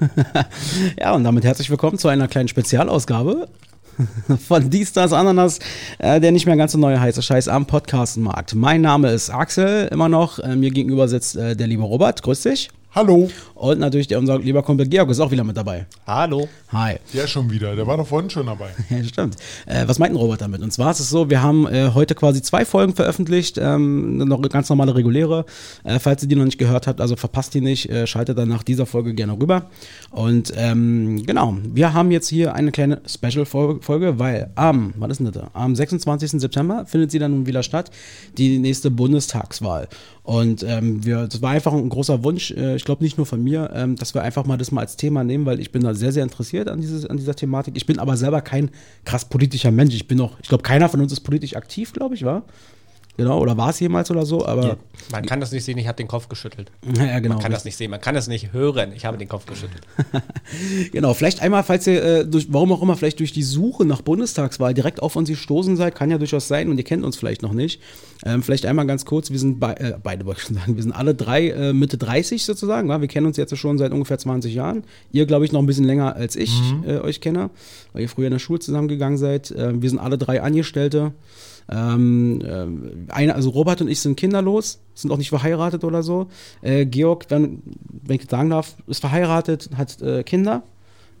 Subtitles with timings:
[0.98, 3.48] ja, und damit herzlich willkommen zu einer kleinen Spezialausgabe
[4.46, 5.58] von Dies, das, Ananas,
[5.98, 8.54] äh, der nicht mehr ganz so neue heiße Scheiß am Podcastmarkt.
[8.54, 10.38] Mein Name ist Axel, immer noch.
[10.38, 12.22] Äh, mir gegenüber sitzt äh, der liebe Robert.
[12.22, 12.70] Grüß dich.
[12.94, 13.28] Hallo.
[13.54, 15.86] Und natürlich der, unser lieber Kumpel Georg ist auch wieder mit dabei.
[16.06, 16.48] Hallo.
[16.72, 16.96] Hi.
[17.12, 17.76] Der schon wieder.
[17.76, 18.70] Der war doch vorhin schon dabei.
[18.90, 19.36] Ja, stimmt.
[19.66, 20.62] Äh, was meint ein Robert damit?
[20.62, 24.40] Und zwar ist es so, wir haben äh, heute quasi zwei Folgen veröffentlicht, ähm, noch
[24.48, 25.44] ganz normale reguläre.
[25.84, 28.48] Äh, falls ihr die noch nicht gehört habt, also verpasst die nicht, äh, schaltet dann
[28.48, 29.70] nach dieser Folge gerne rüber.
[30.10, 35.32] Und ähm, genau, wir haben jetzt hier eine kleine Special-Folge, weil am, was ist denn
[35.32, 35.44] das?
[35.52, 36.32] Am 26.
[36.40, 37.90] September findet sie dann nun wieder statt,
[38.38, 39.88] die nächste Bundestagswahl.
[40.22, 43.44] Und ähm, wir, das war einfach ein großer Wunsch, äh, ich glaube nicht nur von
[43.44, 45.92] mir, ähm, dass wir einfach mal das mal als Thema nehmen, weil ich bin da
[45.92, 47.76] sehr, sehr interessiert an, dieses, an dieser Thematik.
[47.76, 48.70] Ich bin aber selber kein
[49.04, 49.94] krass politischer Mensch.
[49.94, 52.44] Ich bin auch, ich glaube, keiner von uns ist politisch aktiv, glaube ich, war.
[53.16, 54.66] Genau, oder war es jemals oder so, aber.
[54.66, 54.76] Ja,
[55.10, 56.70] man kann das nicht sehen, ich habe den Kopf geschüttelt.
[56.96, 57.36] Ja, genau.
[57.36, 59.82] Man kann das nicht sehen, man kann das nicht hören, ich habe den Kopf geschüttelt.
[60.92, 64.02] genau, vielleicht einmal, falls ihr, äh, durch, warum auch immer, vielleicht durch die Suche nach
[64.02, 67.42] Bundestagswahl direkt auf uns gestoßen seid, kann ja durchaus sein und ihr kennt uns vielleicht
[67.42, 67.80] noch nicht.
[68.24, 70.82] Ähm, vielleicht einmal ganz kurz, wir sind bei, äh, beide, wollte ich schon sagen, wir
[70.82, 73.00] sind alle drei äh, Mitte 30 sozusagen, wa?
[73.00, 74.84] wir kennen uns jetzt schon seit ungefähr 20 Jahren.
[75.12, 76.84] Ihr, glaube ich, noch ein bisschen länger als ich mhm.
[76.86, 77.50] Äh, euch kenne,
[77.92, 79.54] weil ihr früher in der Schule zusammengegangen seid.
[79.56, 81.12] Ähm, wir sind alle drei Angestellte.
[81.68, 86.28] Ähm, äh, eine, also Robert und ich sind kinderlos, sind auch nicht verheiratet oder so.
[86.62, 87.62] Äh, Georg, wenn,
[88.04, 90.62] wenn ich sagen darf, ist verheiratet, hat äh, Kinder.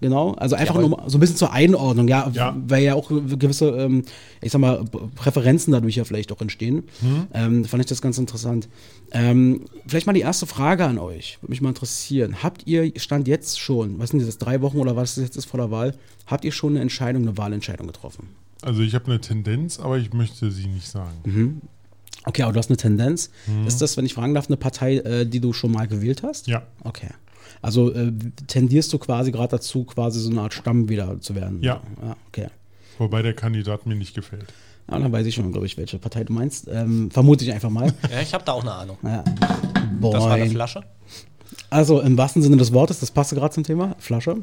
[0.00, 2.54] Genau, also einfach nur so ein bisschen zur Einordnung, ja, ja.
[2.68, 4.02] weil ja auch gewisse, ähm,
[4.42, 4.84] ich sag mal,
[5.14, 6.84] Präferenzen dadurch ja vielleicht auch entstehen.
[7.00, 7.26] Mhm.
[7.32, 8.68] Ähm, fand ich das ganz interessant.
[9.12, 12.42] Ähm, vielleicht mal die erste Frage an euch, würde mich mal interessieren.
[12.42, 15.60] Habt ihr, Stand jetzt schon, was sind das, drei Wochen oder was jetzt ist vor
[15.60, 15.94] der Wahl,
[16.26, 18.28] habt ihr schon eine Entscheidung, eine Wahlentscheidung getroffen?
[18.62, 21.14] Also ich habe eine Tendenz, aber ich möchte sie nicht sagen.
[21.24, 21.60] Mhm.
[22.24, 23.30] Okay, aber du hast eine Tendenz.
[23.46, 23.66] Mhm.
[23.66, 26.48] Ist das, wenn ich fragen darf, eine Partei, äh, die du schon mal gewählt hast?
[26.48, 26.62] Ja.
[26.82, 27.10] Okay.
[27.62, 28.12] Also äh,
[28.46, 31.62] tendierst du quasi gerade dazu, quasi so eine Art Stamm wieder zu werden?
[31.62, 31.80] Ja.
[32.02, 32.16] ja.
[32.28, 32.48] Okay.
[32.98, 34.52] Wobei der Kandidat mir nicht gefällt.
[34.90, 36.68] Ja, dann weiß ich schon, glaube ich, welche Partei du meinst.
[36.68, 37.92] Ähm, vermute ich einfach mal.
[38.10, 38.98] ja, ich habe da auch eine Ahnung.
[39.02, 39.24] Ja.
[40.00, 40.82] Das war eine Flasche.
[41.76, 44.38] Also im wahrsten Sinne des Wortes, das passte gerade zum Thema, Flasche.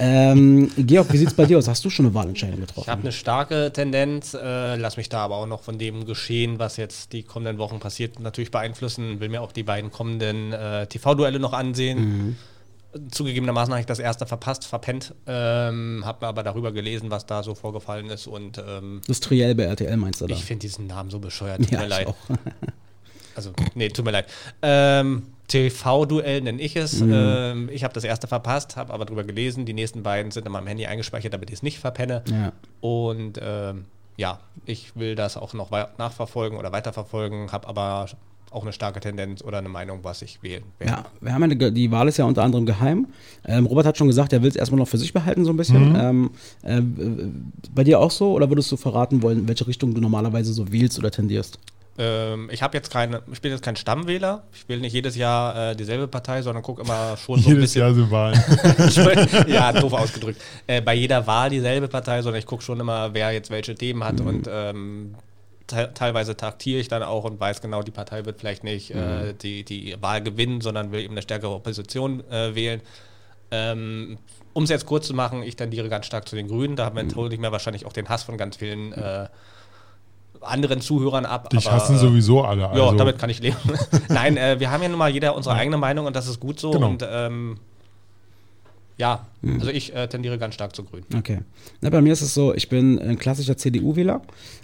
[0.00, 1.68] Ähm, Georg, wie sieht es bei dir aus?
[1.68, 2.80] Hast du schon eine Wahlentscheidung getroffen?
[2.80, 6.58] Ich habe eine starke Tendenz, äh, lass mich da aber auch noch von dem Geschehen,
[6.58, 9.20] was jetzt die kommenden Wochen passiert, natürlich beeinflussen.
[9.20, 12.36] Will mir auch die beiden kommenden äh, TV-Duelle noch ansehen.
[12.96, 13.10] Mhm.
[13.12, 17.44] Zugegebenermaßen habe ich das erste verpasst, verpennt, ähm, habe mir aber darüber gelesen, was da
[17.44, 18.26] so vorgefallen ist.
[18.26, 20.34] Und, ähm, das Triell bei RTL meinst du da?
[20.34, 22.12] Ich finde diesen Namen so bescheuert, tut ja, mir leid.
[23.36, 24.26] also, nee, tut mir leid.
[24.62, 25.22] Ähm,
[25.52, 27.00] TV-Duell nenne ich es.
[27.00, 27.12] Mhm.
[27.14, 29.66] Ähm, ich habe das erste verpasst, habe aber drüber gelesen.
[29.66, 32.22] Die nächsten beiden sind in meinem Handy eingespeichert, damit ich es nicht verpenne.
[32.30, 32.52] Ja.
[32.80, 33.84] Und ähm,
[34.16, 38.06] ja, ich will das auch noch nachverfolgen oder weiterverfolgen, habe aber
[38.50, 40.92] auch eine starke Tendenz oder eine Meinung, was ich wählen werde.
[40.92, 43.08] Ja, wir haben eine, die Wahl ist ja unter anderem geheim.
[43.46, 45.56] Ähm, Robert hat schon gesagt, er will es erstmal noch für sich behalten, so ein
[45.56, 45.90] bisschen.
[45.90, 46.30] Mhm.
[46.62, 50.00] Ähm, äh, bei dir auch so oder würdest du verraten wollen, in welche Richtung du
[50.00, 51.58] normalerweise so wählst oder tendierst?
[51.98, 54.44] Ähm, ich habe jetzt keine, ich bin jetzt kein Stammwähler.
[54.52, 57.74] Ich wähle nicht jedes Jahr äh, dieselbe Partei, sondern gucke immer schon so ein jedes
[57.74, 57.82] bisschen.
[57.82, 59.46] Jahr sind Wahlen.
[59.48, 60.40] ja, doof ausgedrückt.
[60.66, 64.04] Äh, bei jeder Wahl dieselbe Partei, sondern ich gucke schon immer, wer jetzt welche Themen
[64.04, 64.26] hat mhm.
[64.26, 65.14] und ähm,
[65.66, 68.94] te teilweise taktiere ich dann auch und weiß genau, die Partei wird vielleicht nicht äh,
[68.94, 69.30] mhm.
[69.30, 72.80] äh, die, die Wahl gewinnen, sondern will eben eine stärkere Opposition äh, wählen.
[73.50, 74.16] Ähm,
[74.54, 76.74] um es jetzt kurz zu machen, ich tendiere ganz stark zu den Grünen.
[76.74, 77.14] Da mhm.
[77.14, 79.28] hole ich mir wahrscheinlich auch den Hass von ganz vielen äh,
[80.42, 81.50] anderen Zuhörern ab.
[81.50, 82.68] Dich aber, hassen äh, sowieso alle.
[82.68, 82.82] Also.
[82.82, 83.56] Ja, damit kann ich leben.
[84.08, 86.60] Nein, äh, wir haben ja nun mal jeder unsere eigene Meinung und das ist gut
[86.60, 86.70] so.
[86.70, 86.88] Genau.
[86.88, 87.58] Und ähm,
[88.96, 89.60] ja, hm.
[89.60, 91.02] also ich äh, tendiere ganz stark zu Grün.
[91.16, 91.40] Okay.
[91.80, 94.22] Na, bei mir ist es so, ich bin ein klassischer CDU-Wähler,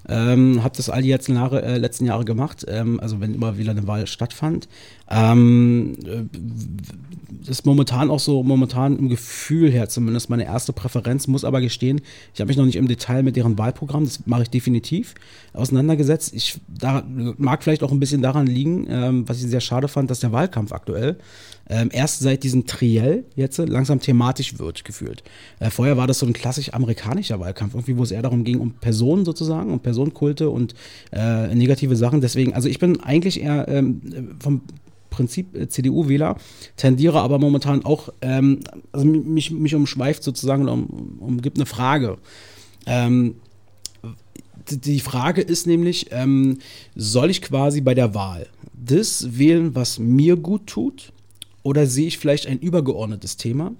[0.09, 3.59] ähm, habe das all die letzten Jahre, äh, letzten Jahre gemacht, ähm, also wenn immer
[3.59, 4.69] wieder eine Wahl stattfand.
[5.11, 11.45] Ähm, äh, ist momentan auch so, momentan im Gefühl her zumindest meine erste Präferenz, muss
[11.45, 12.01] aber gestehen,
[12.35, 15.15] ich habe mich noch nicht im Detail mit deren Wahlprogramm, das mache ich definitiv,
[15.55, 16.35] auseinandergesetzt.
[16.35, 17.05] Ich da,
[17.39, 20.33] mag vielleicht auch ein bisschen daran liegen, ähm, was ich sehr schade fand, dass der
[20.33, 21.19] Wahlkampf aktuell
[21.69, 25.23] ähm, erst seit diesem Triell jetzt langsam thematisch wird, gefühlt.
[25.61, 28.59] Äh, vorher war das so ein klassisch amerikanischer Wahlkampf, irgendwie, wo es eher darum ging,
[28.59, 30.75] um Personen sozusagen, um Personenkulte und
[31.13, 32.21] äh, negative Sachen.
[32.21, 34.63] Deswegen, also ich bin eigentlich eher ähm, vom
[35.11, 36.37] Prinzip äh, CDU-Wähler,
[36.77, 38.61] tendiere aber momentan auch, ähm,
[38.93, 42.19] also mich, mich umschweift sozusagen, um, umgibt eine Frage.
[42.87, 43.37] Ähm,
[44.71, 46.59] die Frage ist nämlich, ähm,
[46.95, 51.13] soll ich quasi bei der Wahl das wählen, was mir gut tut?
[51.63, 53.73] Oder sehe ich vielleicht ein übergeordnetes Thema,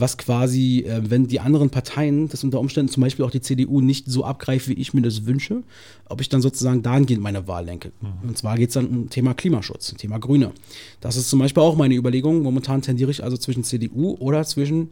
[0.00, 3.80] was quasi, äh, wenn die anderen Parteien, das unter Umständen zum Beispiel auch die CDU,
[3.80, 5.62] nicht so abgreift, wie ich mir das wünsche,
[6.08, 7.92] ob ich dann sozusagen dahingehend meine Wahl lenke.
[8.00, 8.28] Mhm.
[8.28, 10.52] Und zwar geht es dann um Thema Klimaschutz, Thema Grüne.
[11.00, 12.42] Das ist zum Beispiel auch meine Überlegung.
[12.42, 14.90] Momentan tendiere ich also zwischen CDU oder zwischen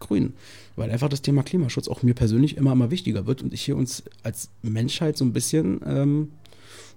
[0.00, 0.34] Grünen.
[0.76, 3.76] Weil einfach das Thema Klimaschutz auch mir persönlich immer, immer wichtiger wird und ich hier
[3.76, 6.32] uns als Menschheit so ein bisschen, ähm,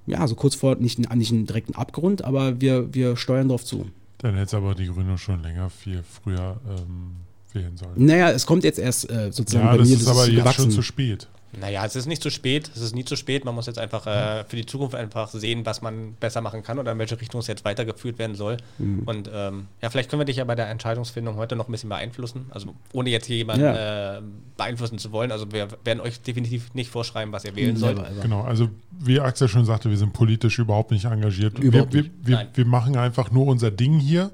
[0.07, 3.85] ja, so kurz vor, nicht, nicht einen direkten Abgrund, aber wir, wir steuern darauf zu.
[4.19, 7.17] Dann hätte es aber die Grüne schon länger viel früher ähm,
[7.53, 7.93] wählen sollen.
[7.95, 9.93] Naja, es kommt jetzt erst äh, sozusagen ja, bei das mir.
[9.95, 10.61] Ist das aber ist jetzt gewachsen.
[10.63, 11.27] schon zu spät.
[11.59, 12.69] Naja, es ist nicht zu spät.
[12.75, 13.45] Es ist nie zu spät.
[13.45, 16.79] Man muss jetzt einfach äh, für die Zukunft einfach sehen, was man besser machen kann
[16.79, 18.57] oder in welche Richtung es jetzt weitergeführt werden soll.
[18.77, 19.03] Mhm.
[19.05, 21.89] Und ähm, ja, vielleicht können wir dich ja bei der Entscheidungsfindung heute noch ein bisschen
[21.89, 22.47] beeinflussen.
[22.51, 24.17] Also ohne jetzt hier jemanden ja.
[24.17, 24.21] äh,
[24.55, 25.31] beeinflussen zu wollen.
[25.31, 28.01] Also wir werden euch definitiv nicht vorschreiben, was ihr wählen mhm, sollt.
[28.21, 28.69] Genau, also
[28.99, 31.59] wie Axel schon sagte, wir sind politisch überhaupt nicht engagiert.
[31.59, 34.31] Überhaupt wir, wir, wir, wir machen einfach nur unser Ding hier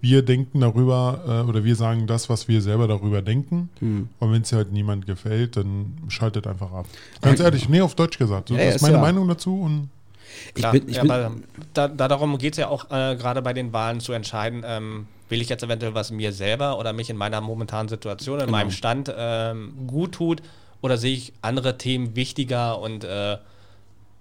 [0.00, 3.68] wir denken darüber äh, oder wir sagen das, was wir selber darüber denken.
[3.80, 4.08] Hm.
[4.18, 6.86] Und wenn es halt niemand gefällt, dann schaltet einfach ab.
[7.20, 8.48] Ganz ehrlich, nee, auf Deutsch gesagt.
[8.48, 9.00] So, ja, das ist meine ja.
[9.00, 9.60] Meinung dazu.
[9.60, 9.90] Und
[10.54, 13.42] Klar, ich bin, ich ja, bin, da, da, darum geht es ja auch äh, gerade
[13.42, 17.10] bei den Wahlen zu entscheiden, ähm, will ich jetzt eventuell was mir selber oder mich
[17.10, 18.58] in meiner momentanen Situation, in genau.
[18.58, 20.42] meinem Stand ähm, gut tut
[20.80, 23.36] oder sehe ich andere Themen wichtiger und äh,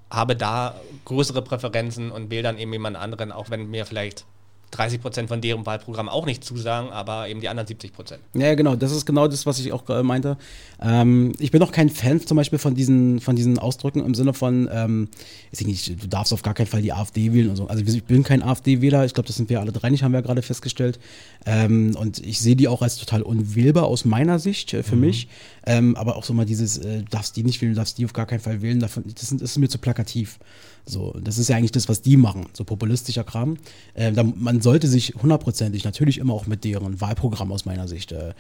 [0.10, 0.76] habe da
[1.06, 4.26] größere Präferenzen und wähle dann eben jemand anderen, auch wenn mir vielleicht
[4.72, 8.22] 30 Prozent von deren Wahlprogramm auch nicht zusagen, aber eben die anderen 70 Prozent.
[8.34, 10.38] Ja, genau, das ist genau das, was ich auch meinte.
[10.82, 14.34] Ähm, ich bin auch kein Fan zum Beispiel von diesen, von diesen Ausdrücken im Sinne
[14.34, 15.10] von, ähm,
[15.52, 17.68] ich nicht, du darfst auf gar keinen Fall die AfD wählen und so.
[17.68, 20.20] Also ich bin kein AfD-Wähler, ich glaube, das sind wir alle drei nicht, haben wir
[20.20, 21.00] ja gerade festgestellt.
[21.46, 25.02] Ähm, und ich sehe die auch als total unwählbar aus meiner Sicht äh, für mhm.
[25.02, 25.28] mich.
[25.66, 28.26] Ähm, aber auch so mal dieses, äh, darfst die nicht wählen, darfst die auf gar
[28.26, 30.40] keinen Fall wählen, davon, das, das ist mir zu plakativ.
[30.90, 33.58] So, das ist ja eigentlich das, was die machen, so populistischer Kram.
[33.94, 38.14] Äh, da, man sollte sich hundertprozentig natürlich immer auch mit deren Wahlprogramm aus meiner Sicht
[38.14, 38.34] äh,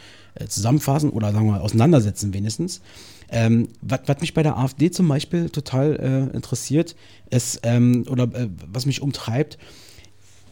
[0.47, 2.81] zusammenfassen oder sagen wir mal auseinandersetzen wenigstens.
[3.29, 6.95] Ähm, was mich bei der AfD zum Beispiel total äh, interessiert,
[7.29, 9.57] ist, ähm, oder äh, was mich umtreibt,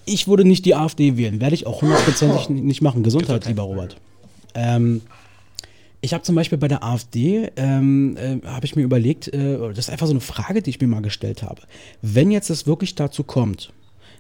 [0.06, 3.04] ich würde nicht die AfD wählen, werde ich auch hundertprozentig nicht machen.
[3.04, 3.96] Gesundheit, lieber Robert.
[4.54, 5.02] Ähm,
[6.06, 9.80] ich habe zum Beispiel bei der AfD, ähm, äh, habe ich mir überlegt, äh, das
[9.80, 11.64] ist einfach so eine Frage, die ich mir mal gestellt habe.
[12.04, 13.74] Wenn jetzt es wirklich dazu kommt,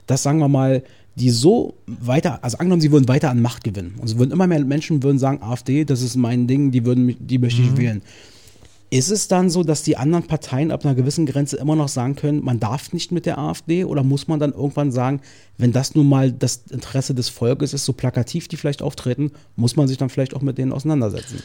[0.07, 0.81] dass, sagen wir mal,
[1.13, 4.47] die so weiter, also angenommen, sie würden weiter an Macht gewinnen und es würden immer
[4.47, 7.77] mehr Menschen würden sagen, AfD, das ist mein Ding, die würden, die möchte ich mhm.
[7.77, 8.01] wählen.
[8.89, 12.15] Ist es dann so, dass die anderen Parteien ab einer gewissen Grenze immer noch sagen
[12.15, 15.21] können, man darf nicht mit der AfD oder muss man dann irgendwann sagen,
[15.59, 19.75] wenn das nun mal das Interesse des Volkes ist, so plakativ die vielleicht auftreten, muss
[19.75, 21.43] man sich dann vielleicht auch mit denen auseinandersetzen?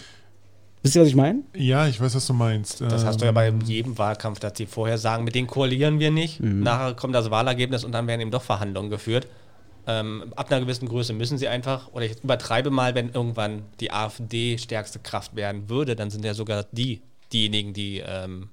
[0.83, 1.43] Wisst ihr, was ich meine?
[1.55, 2.81] Ja, ich weiß, was du meinst.
[2.81, 5.99] Das hast du ja bei ähm, jedem Wahlkampf, dass sie vorher sagen, mit denen koalieren
[5.99, 6.41] wir nicht.
[6.41, 6.63] Mhm.
[6.63, 9.27] Nachher kommt das Wahlergebnis und dann werden eben doch Verhandlungen geführt.
[9.87, 13.93] Ähm, ab einer gewissen Größe müssen sie einfach, oder ich übertreibe mal, wenn irgendwann die
[13.93, 18.49] AfD stärkste Kraft werden würde, dann sind ja sogar die diejenigen, die ähm,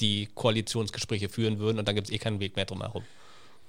[0.00, 3.02] die Koalitionsgespräche führen würden und dann gibt es eh keinen Weg mehr drumherum.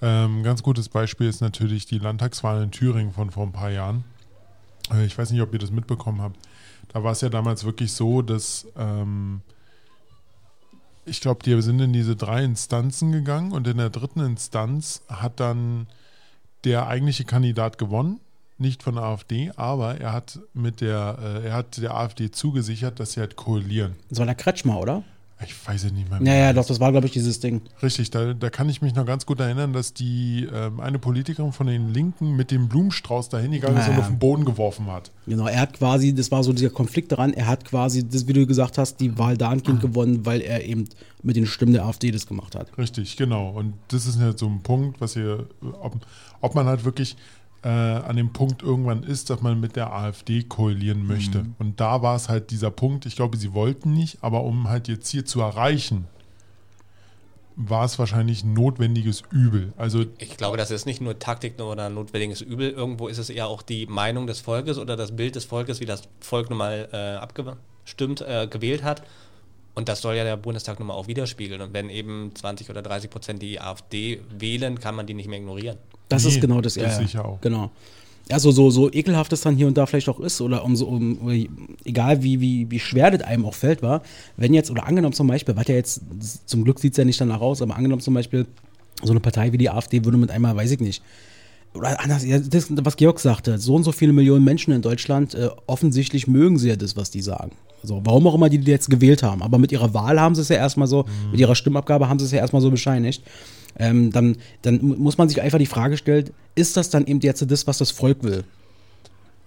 [0.02, 4.04] Ähm, ganz gutes Beispiel ist natürlich die Landtagswahl in Thüringen von vor ein paar Jahren.
[4.92, 6.38] Äh, ich weiß nicht, ob ihr das mitbekommen habt.
[6.94, 9.42] Da war es ja damals wirklich so, dass ähm,
[11.06, 15.40] ich glaube, die sind in diese drei Instanzen gegangen und in der dritten Instanz hat
[15.40, 15.88] dann
[16.64, 18.20] der eigentliche Kandidat gewonnen,
[18.58, 23.00] nicht von der AfD, aber er hat mit der, äh, er hat der AfD zugesichert,
[23.00, 23.96] dass sie halt koalieren.
[24.10, 25.04] War der Kretschmer, oder?
[25.46, 26.22] Ich weiß ja nicht mehr.
[26.22, 27.62] Ja, ja, doch, das war, glaube ich, dieses Ding.
[27.82, 31.52] Richtig, da, da kann ich mich noch ganz gut erinnern, dass die ähm, eine Politikerin
[31.52, 35.12] von den Linken mit dem Blumenstrauß dahin gegangen ist und auf den Boden geworfen hat.
[35.26, 38.34] Genau, er hat quasi, das war so dieser Konflikt daran, er hat quasi, das, wie
[38.34, 39.88] du gesagt hast, die Wahl dahingehend ah.
[39.88, 40.90] gewonnen, weil er eben
[41.22, 42.78] mit den Stimmen der AfD das gemacht hat.
[42.78, 43.50] Richtig, genau.
[43.50, 45.48] Und das ist ja so ein Punkt, was ihr,
[45.82, 45.96] ob,
[46.42, 47.16] ob man halt wirklich
[47.64, 51.44] äh, an dem Punkt irgendwann ist, dass man mit der AfD koalieren möchte.
[51.44, 51.56] Mhm.
[51.60, 54.88] Und da war es halt dieser Punkt, ich glaube, sie wollten nicht, aber um halt
[54.90, 56.08] ihr Ziel zu erreichen,
[57.56, 59.74] war es wahrscheinlich ein notwendiges Übel.
[59.78, 62.72] Also ich glaube, das ist nicht nur Taktik oder ein notwendiges Übel.
[62.72, 65.86] Irgendwo ist es eher auch die Meinung des Volkes oder das Bild des Volkes, wie
[65.86, 69.04] das Volk nun mal äh, abgestimmt, äh, gewählt hat.
[69.76, 71.62] Und das soll ja der Bundestag nun mal auch widerspiegeln.
[71.62, 75.40] Und wenn eben 20 oder 30 Prozent die AfD wählen, kann man die nicht mehr
[75.40, 75.78] ignorieren.
[76.14, 77.02] Das nee, ist genau das, das ja.
[77.02, 77.42] Sicher auch.
[77.42, 77.72] Genau.
[78.30, 81.30] Also so, so ekelhaft es dann hier und da vielleicht auch ist, oder umso, um,
[81.84, 84.02] egal wie, wie, wie schwer das einem auch fällt, war,
[84.38, 86.02] wenn jetzt, oder angenommen zum Beispiel, was ja jetzt,
[86.46, 88.46] zum Glück sieht es ja nicht danach aus, aber angenommen zum Beispiel,
[89.02, 91.04] so eine Partei wie die AfD würde mit einmal, weiß ich nicht,
[91.74, 95.50] oder anders, das, was Georg sagte, so und so viele Millionen Menschen in Deutschland, äh,
[95.68, 97.52] offensichtlich mögen sie ja das, was die sagen.
[97.82, 99.42] Also warum auch immer die, die jetzt gewählt haben.
[99.42, 101.32] Aber mit ihrer Wahl haben sie es ja erstmal so, mhm.
[101.32, 103.24] mit ihrer Stimmabgabe haben sie es ja erstmal so bescheinigt
[103.78, 107.50] ähm, dann, dann muss man sich einfach die Frage stellen, ist das dann eben jetzt
[107.50, 108.44] das, was das Volk will?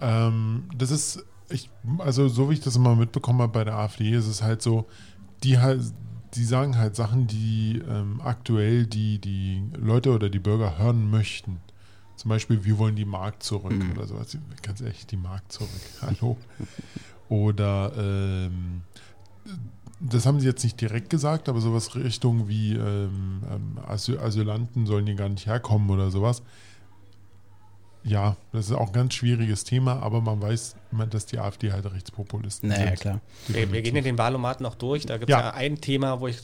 [0.01, 1.69] Ähm, das ist, ich,
[1.99, 4.85] also so wie ich das immer mitbekommen habe bei der AfD, ist es halt so,
[5.43, 5.81] die halt,
[6.35, 11.57] die sagen halt Sachen, die ähm, aktuell die, die Leute oder die Bürger hören möchten.
[12.15, 13.91] Zum Beispiel, wir wollen die Mark zurück Mhm.
[13.91, 14.37] oder sowas.
[14.63, 15.69] Ganz ehrlich, die Mark zurück.
[16.01, 16.35] Hallo.
[17.29, 18.81] Oder ähm,
[19.99, 24.85] das haben sie jetzt nicht direkt gesagt, aber sowas Richtung wie ähm, ähm, Asyl Asylanten
[24.85, 26.43] sollen hier gar nicht herkommen oder sowas.
[28.03, 30.77] Ja, das ist auch ein ganz schwieriges Thema, aber man weiß,
[31.09, 32.99] dass die AfD halt Rechtspopulisten Naja, sind.
[33.01, 33.21] klar.
[33.47, 35.05] Wir, wir gehen ja den Wahlomaten noch durch.
[35.05, 35.41] Da gibt es Ja.
[35.41, 35.53] ja.
[35.53, 36.37] ein Thema, wo, ich,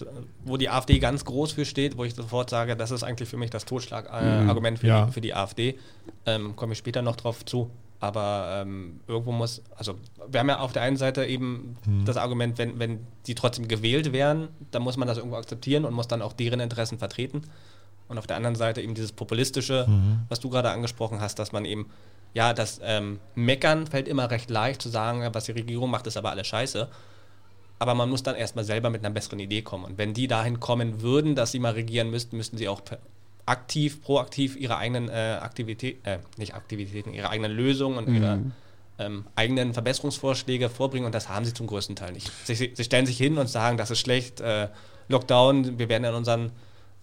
[0.44, 3.38] wo die AfD ganz groß für steht, wo ich sofort sage, das ist eigentlich für
[3.38, 5.06] mich das Totschlagargument für, Ja.
[5.06, 5.78] die, für die AfD.
[6.26, 7.70] Ähm, Komme ich später noch drauf zu.
[8.04, 9.96] Aber ähm, irgendwo muss, also
[10.28, 14.12] wir haben ja auf der einen Seite eben das Argument, wenn, wenn die trotzdem gewählt
[14.12, 17.44] wären, dann muss man das irgendwo akzeptieren und muss dann auch deren Interessen vertreten.
[18.10, 19.88] Und auf der anderen Seite eben dieses Populistische,
[20.28, 21.90] was du gerade angesprochen hast, dass man eben,
[22.34, 26.18] ja, das ähm, Meckern fällt immer recht leicht zu sagen, was die Regierung macht, ist
[26.18, 26.90] aber alles scheiße.
[27.80, 29.86] Aber man muss dann erstmal selber mit einer besseren Idee kommen.
[29.86, 32.82] Und wenn die dahin kommen würden, dass sie mal regieren müssten, müssten sie auch
[33.46, 38.40] aktiv, proaktiv ihre eigenen äh, Aktivitäten, äh, nicht Aktivitäten, ihre eigenen Lösungen und ihre
[39.00, 41.06] ähm, eigenen Verbesserungsvorschläge vorbringen.
[41.06, 42.32] Und das haben sie zum größten Teil nicht.
[42.46, 44.70] Sie, sie stellen sich hin und sagen, das ist schlecht, äh,
[45.10, 46.52] Lockdown, wir werden in unseren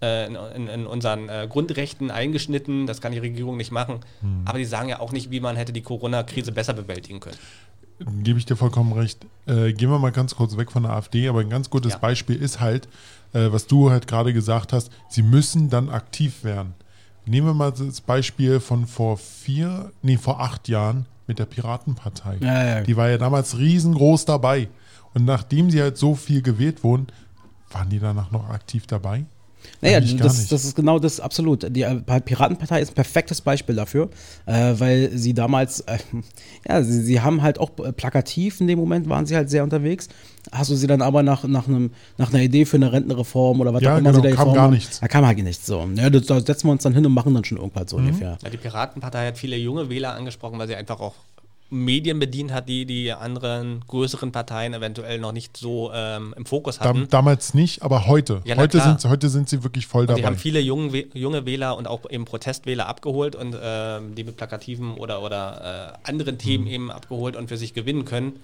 [0.03, 4.01] äh, in, in, unseren äh, Grundrechten eingeschnitten, das kann die Regierung nicht machen.
[4.47, 7.37] Aber die sagen ja auch nicht, wie man hätte die Corona-Krise besser bewältigen können.
[8.23, 9.27] Gebe ich dir vollkommen recht.
[9.47, 11.99] Äh, gehen wir mal ganz kurz weg von der AfD, aber ein ganz gutes Ja.
[11.99, 12.89] Beispiel ist halt,
[13.33, 16.75] äh, was du halt gerade gesagt hast, sie müssen dann aktiv werden.
[17.27, 22.39] Nehmen wir mal das Beispiel von vor vier, nee, vor acht Jahren mit der Piratenpartei.
[22.41, 22.81] Ja, ja.
[22.83, 24.69] Die war ja damals riesengroß dabei.
[25.15, 27.07] Und nachdem sie halt so viel gewählt wurden,
[27.71, 29.25] waren die danach noch aktiv dabei?
[29.81, 31.75] Naja, das, das ist genau das, absolut.
[31.75, 34.11] Die äh, Piratenpartei ist ein perfektes Beispiel dafür,
[34.47, 35.99] äh, weil sie damals, äh,
[36.69, 39.63] ja, sie, sie haben halt auch äh, plakativ in dem Moment waren sie halt sehr
[39.65, 40.09] unterwegs.
[40.53, 43.75] Hast du sie dann aber nach, nach, einem, nach einer Idee für eine Rentenreform oder
[43.75, 45.01] was Ja, auch immer genau, sie da kam gar nichts.
[45.01, 45.87] Da kam halt nichts so.
[45.97, 47.89] Ja, da, setzen wir uns dann hin und machen dann schon irgendwas Mhm.
[47.89, 48.39] so ungefähr.
[48.43, 51.15] Ja, die Piratenpartei hat viele junge Wähler angesprochen, weil sie einfach auch
[51.73, 56.81] Medien bedient hat, die die anderen größeren Parteien eventuell noch nicht so ähm, im Fokus
[56.81, 57.07] hatten.
[57.09, 58.43] damals nicht, aber heute.
[58.45, 58.99] Ja, heute, klar.
[58.99, 60.21] sind, heute sind sie wirklich voll Und dabei.
[60.21, 64.37] sie haben viele junge, junge Wähler und auch eben Protestwähler abgeholt und ähm, die mit
[64.37, 66.71] plakativen oder, oder äh, anderen Themen Mhm.
[66.71, 68.41] eben abgeholt und für sich gewinnen können,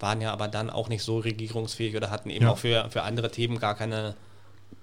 [0.00, 2.50] waren ja aber dann auch nicht so regierungsfähig oder hatten eben Ja.
[2.50, 4.14] auch für, für andere Themen gar keine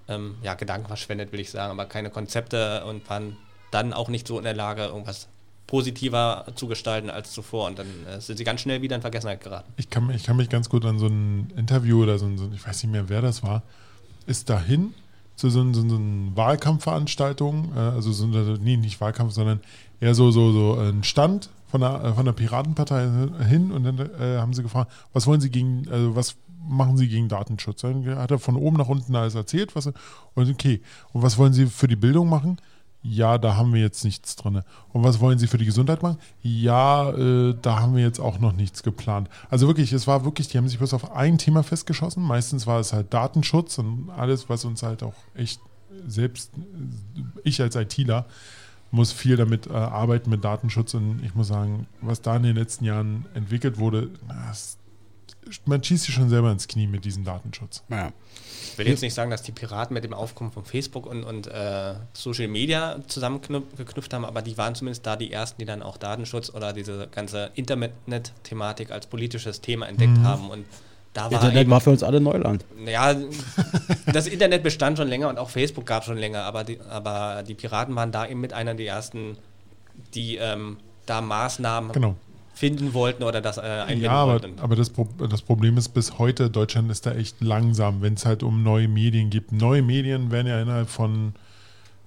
[0.08, 3.36] ähm, ja, Gedanken verschwendet, will ich sagen, aber keine Konzepte und waren
[3.72, 5.28] dann auch nicht so in der Lage, irgendwas
[5.68, 7.68] positiver zu gestalten als zuvor.
[7.68, 9.72] Und dann äh, sind sie ganz schnell wieder in Vergessenheit geraten.
[9.78, 12.50] ich kann, ich kann mich ganz gut an so ein Interview oder so, ein- so
[12.54, 13.64] ich weiß nicht mehr, wer das war,
[14.26, 14.94] ist dahin
[15.36, 19.62] zu so, so, so einer Wahlkampfveranstaltung, äh, also so, nee, nicht Wahlkampf, sondern
[20.00, 23.10] eher so, so, so ein Stand von der, äh, von der Piratenpartei
[23.48, 26.36] hin und dann äh, haben sie gefragt, was wollen sie gegen, also was
[26.68, 27.82] machen sie gegen Datenschutz?
[27.82, 30.82] Dann hat er von oben nach unten alles erzählt, was und okay,
[31.14, 32.58] und was wollen sie für die Bildung machen?
[33.04, 34.62] Ja, da haben wir jetzt nichts drin.
[34.94, 36.18] Und was wollen Sie für die Gesundheit machen?
[36.42, 39.30] Ja, äh, da haben wir jetzt auch noch nichts geplant.
[39.50, 42.24] Also wirklich, es war wirklich, die haben sich bloß auf ein Thema festgeschossen.
[42.24, 45.60] Meistens war es halt Datenschutz und alles, was uns halt auch echt
[46.08, 46.52] selbst,
[47.44, 48.26] ich als ITler,
[48.92, 52.56] muss viel damit äh, arbeiten mit Datenschutz und ich muss sagen, was da in den
[52.56, 54.78] letzten Jahren entwickelt wurde, das,
[55.66, 57.84] man schießt sich schon selber ins Knie mit diesem Datenschutz.
[57.90, 58.14] Ja.
[58.74, 61.46] Ich will jetzt nicht sagen, dass die Piraten mit dem Aufkommen von Facebook und, und
[61.46, 65.98] äh, Social Media zusammengeknüpft haben, aber die waren zumindest da die ersten, die dann auch
[65.98, 70.50] Datenschutz oder diese ganze Internet-Thematik als politisches Thema entdeckt haben.
[70.50, 70.66] Und
[71.14, 72.66] da war Internet eben, war für uns alle Neuland.
[72.84, 73.16] ja,
[74.12, 77.54] das Internet bestand schon länger und auch Facebook gab schon länger, aber die, aber die
[77.54, 79.38] Piraten waren da eben mit einer der ersten,
[80.16, 82.16] die ähm, da Maßnahmen Genau.
[82.54, 84.60] Finden wollten oder das äh, einbinden Ja, aber, wollten.
[84.60, 88.26] aber das, Pro das Problem ist bis heute, Deutschland ist da echt langsam, wenn es
[88.26, 89.52] halt um neue Medien gibt.
[89.52, 91.34] Neue Medien werden ja innerhalb von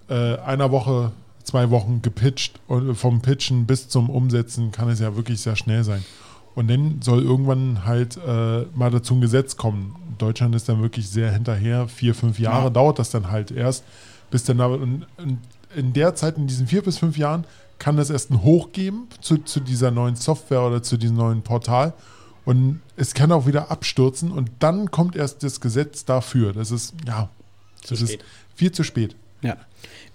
[0.09, 1.13] äh, einer Woche,
[1.43, 5.83] zwei Wochen gepitcht und vom Pitchen bis zum Umsetzen kann es ja wirklich sehr schnell
[5.85, 6.05] sein.
[6.55, 9.95] Und dann soll irgendwann halt äh, mal dazu ein Gesetz kommen.
[10.19, 11.87] Deutschland ist dann wirklich sehr hinterher.
[11.89, 12.71] Vier, fünf Jahre Ja.
[12.71, 13.85] dauert das dann halt erst,
[14.31, 15.39] bis dann aber und, und
[15.75, 17.45] in der Zeit, in diesen vier bis fünf Jahren,
[17.79, 21.43] kann es erst einen Hoch geben zu, zu dieser neuen Software oder zu diesem neuen
[21.43, 21.93] Portal.
[22.45, 26.53] Und es kann auch wieder abstürzen und dann kommt erst das Gesetz dafür.
[26.53, 27.29] Das ist, ja,
[27.89, 28.19] das ist
[28.55, 29.17] viel zu spät.
[29.47, 29.57] Ja.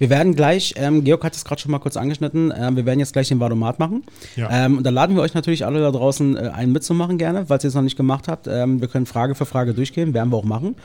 [0.02, 3.00] Wir werden gleich, ähm, Georg hat es gerade schon mal kurz angeschnitten, ähm, wir werden
[3.00, 4.04] jetzt gleich den Vadomat machen.
[4.36, 4.66] Ja.
[4.66, 7.64] Ähm, und da laden wir euch natürlich alle da draußen äh, ein mitzumachen gerne, falls
[7.64, 8.48] ihr es noch nicht gemacht habt.
[8.48, 10.76] Ähm, wir können Frage für Frage durchgehen, werden wir auch machen.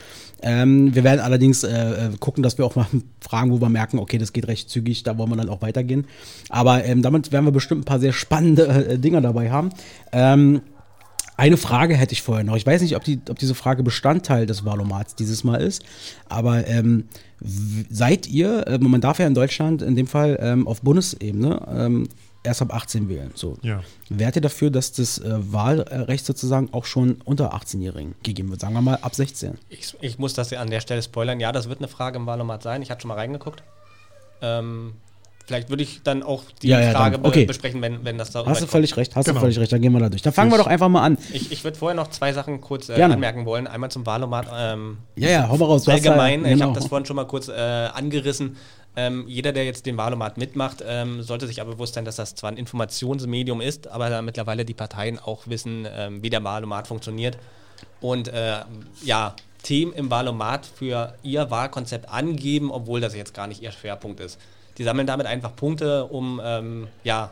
[0.43, 2.87] Ähm, wir werden allerdings äh, äh, gucken, dass wir auch mal
[3.23, 6.07] Fragen, wo wir merken, okay, das geht recht zügig, da wollen wir dann auch weitergehen.
[6.51, 9.71] Aber ähm, damit werden wir bestimmt ein paar sehr spannende äh, Dinger dabei haben.
[11.37, 12.57] Eine Frage hätte ich vorher noch.
[12.57, 15.85] Ich weiß nicht, ob, die, ob diese Frage Bestandteil des Wahlomats dieses Mal ist,
[16.29, 17.09] aber ähm,
[17.41, 22.09] seid ihr, äh, man darf ja in Deutschland in dem Fall ähm, auf Bundesebene ähm,
[22.43, 23.33] erst ab 18 wählen.
[23.35, 23.59] So.
[23.63, 23.83] Ja.
[24.09, 28.61] Wärt ihr dafür, dass das äh, Wahlrecht sozusagen auch schon unter 18-Jährigen gegeben wird?
[28.61, 29.59] Sagen wir mal ab 16.
[29.69, 31.41] Ich, ich muss das ja an der Stelle spoilern.
[31.41, 32.81] Ja, das wird eine Frage im Wahlomat sein.
[32.81, 33.63] Ich hatte schon mal reingeguckt.
[34.41, 34.95] Ähm,
[35.47, 37.45] vielleicht würde ich dann auch die Ja, ja, Frage Okay.
[37.45, 39.37] besprechen, wenn, wenn das da Hast du völlig recht, hast Genau.
[39.37, 40.23] du völlig recht, dann gehen wir da durch.
[40.23, 41.19] Dann fangen wir Ich- doch einfach mal an.
[41.33, 43.67] Ich, ich würde vorher noch zwei Sachen kurz äh, anmerken wollen.
[43.67, 44.47] Einmal zum Wahlomat.
[44.55, 45.89] Ähm, Ja, ja, hau mal raus.
[45.89, 46.67] Allgemein, ja- ich genau.
[46.67, 48.57] habe das vorhin schon mal kurz äh, angerissen.
[48.99, 52.35] Ähm, jeder, der jetzt den Wahlomat mitmacht, ähm, sollte sich aber bewusst sein, dass das
[52.35, 56.87] zwar ein Informationsmedium ist, aber da mittlerweile die Parteien auch wissen, ähm, wie der Wahlomat
[56.89, 57.37] funktioniert.
[58.01, 58.61] Und äh,
[59.05, 64.21] ja, Themen im Wahlomat für ihr Wahlkonzept angeben, obwohl das jetzt gar nicht ihr Schwerpunkt
[64.21, 64.39] ist.
[64.79, 67.31] Die sammeln damit einfach Punkte, um ähm, ja,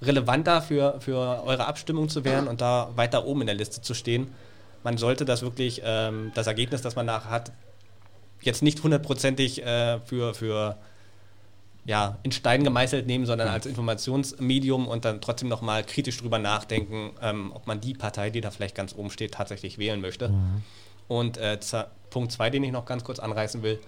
[0.00, 3.94] relevanter für, für eure Abstimmung zu werden und da weiter oben in der Liste zu
[3.94, 4.32] stehen.
[4.84, 7.52] Man sollte das wirklich, ähm, das Ergebnis, das man nachher hat,
[8.40, 10.76] jetzt nicht hundertprozentig äh, für, für
[11.84, 17.12] ja, in Stein gemeißelt nehmen, sondern als Informationsmedium und dann trotzdem nochmal kritisch drüber nachdenken,
[17.22, 20.30] ähm, ob man die Partei, die da vielleicht ganz oben steht, tatsächlich wählen möchte.
[21.08, 21.58] Und äh,
[22.10, 23.80] Punkt zwei, den ich noch ganz kurz anreißen will,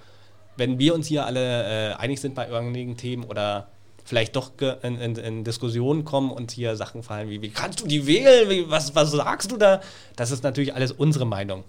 [0.57, 3.69] wenn wir uns hier alle äh, einig sind bei irgendwelchen Themen oder
[4.05, 4.51] vielleicht doch
[4.83, 8.49] in, in, in Diskussionen kommen und hier Sachen fallen wie, wie kannst du die wählen,
[8.51, 9.81] wie, was, was sagst du da?
[10.17, 11.65] Das ist natürlich alles unsere Meinung.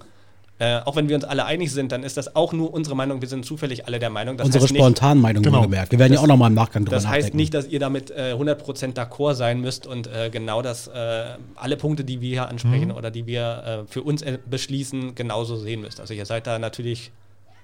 [0.57, 3.19] Äh, auch wenn wir uns alle einig sind, dann ist das auch nur unsere Meinung.
[3.21, 4.38] Wir sind zufällig alle der Meinung.
[4.38, 5.57] Das Unsere spontanen Meinungen Genau.
[5.59, 5.91] wohlgemerkt.
[5.91, 7.38] Wir werden ja Das- auch nochmal im Nachgang drüber das heißt nachdenken.
[7.38, 11.24] nicht, dass ihr damit äh, 100% d'accord sein müsst und äh, genau das, äh,
[11.55, 12.96] alle Punkte, die wir hier ansprechen Mhm.
[12.96, 16.00] oder die wir äh, für uns äh, beschließen, genauso sehen müsst.
[16.00, 17.11] Also ihr seid da natürlich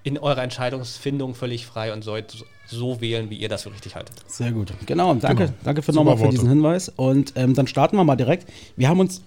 [0.07, 4.15] in eurer Entscheidungsfindung völlig frei und sollt so- wählen, wie ihr das für richtig haltet.
[4.27, 4.73] Sehr gut.
[4.85, 5.45] Genau, danke.
[5.45, 5.57] Genau.
[5.63, 6.89] Danke für nochmal für diesen Hinweis.
[6.89, 8.47] Und ähm, dann starten wir mal direkt.
[8.75, 9.21] Wir haben uns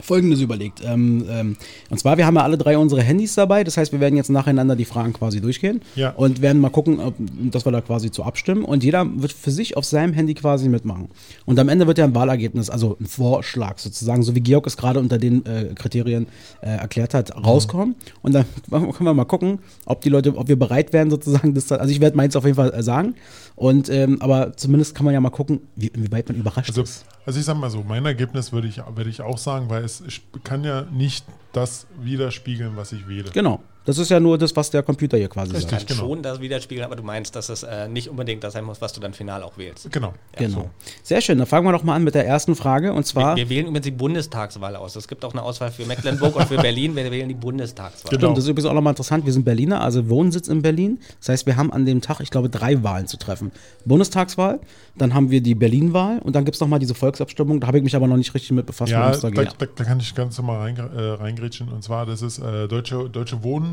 [0.00, 0.82] Folgendes überlegt.
[0.84, 1.56] Ähm, ähm,
[1.90, 3.64] und zwar, wir haben ja alle drei unsere Handys dabei.
[3.64, 5.80] Das heißt, wir werden jetzt nacheinander die Fragen quasi durchgehen.
[5.94, 6.10] Ja.
[6.10, 8.64] Und werden mal gucken, ob, dass wir da quasi zu abstimmen.
[8.64, 11.08] Und jeder wird für sich auf seinem Handy quasi mitmachen.
[11.44, 14.76] Und am Ende wird ja ein Wahlergebnis, also ein Vorschlag sozusagen, so wie Georg es
[14.76, 16.26] gerade unter den äh, Kriterien
[16.60, 17.94] äh, erklärt hat, rauskommen.
[18.22, 21.70] Und dann können wir mal gucken, ob die Leute, ob wir bereit wären sozusagen, das
[21.72, 23.14] also ich werde meins auf jeden Fall äh, sagen.
[23.54, 27.04] Und ähm, aber zumindest kann man ja mal gucken, wie, inwieweit man überrascht Also, ist.
[27.26, 30.02] also ich sag mal so, mein Ergebnis würde ich, würde ich auch sagen, weil es
[30.44, 33.30] kann ja nicht das widerspiegeln, was ich wähle.
[33.32, 33.60] Genau.
[33.84, 35.70] Das ist ja nur das, was der Computer hier quasi Richtig.
[35.70, 35.88] sagt.
[35.88, 36.08] Kann genau.
[36.08, 38.92] schon das widerspiegeln, aber du meinst, dass es äh, nicht unbedingt das sein muss, was
[38.92, 39.90] du dann final auch wählst.
[39.90, 40.14] Genau.
[40.36, 40.70] Genau.
[41.02, 41.38] Sehr schön.
[41.38, 42.92] Dann fangen wir doch mal an mit der ersten Frage.
[42.92, 43.36] Und Wir, zwar.
[43.36, 44.94] wir wählen übrigens die Bundestagswahl aus.
[44.96, 46.94] Es gibt auch eine Auswahl für Mecklenburg und für Berlin.
[46.94, 48.10] Wir wählen die Bundestagswahl.
[48.10, 48.20] Genau.
[48.20, 49.26] Stimmt, das ist übrigens auch nochmal interessant.
[49.26, 50.98] Wir sind Berliner, also Wohnsitz in Berlin.
[51.20, 53.50] Das heißt, wir haben an dem Tag, ich glaube, drei Wahlen zu treffen.
[53.84, 54.60] Bundestagswahl,
[54.96, 57.60] dann haben wir die Berlin-Wahl und dann gibt es nochmal diese Volksabstimmung.
[57.60, 59.70] Da habe ich mich aber noch nicht richtig mit befasst, Ja, da, da da, geht.
[59.76, 61.68] da kann ich ganz normal rein, äh, reingrätschen.
[61.68, 63.71] Und zwar, das ist äh, Deutsche, Deutsche Wohnen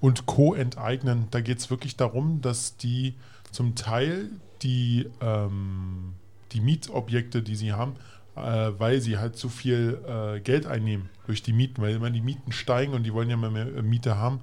[0.00, 0.54] und Co.
[0.54, 1.26] enteignen.
[1.30, 3.14] Da geht es wirklich darum, dass die
[3.50, 4.30] zum Teil
[4.62, 6.14] die, ähm,
[6.52, 7.94] die Mietobjekte, die sie haben,
[8.36, 8.40] äh,
[8.78, 12.52] weil sie halt zu viel äh, Geld einnehmen durch die Mieten, weil immer die Mieten
[12.52, 14.40] steigen und die wollen ja immer mehr äh, Miete haben,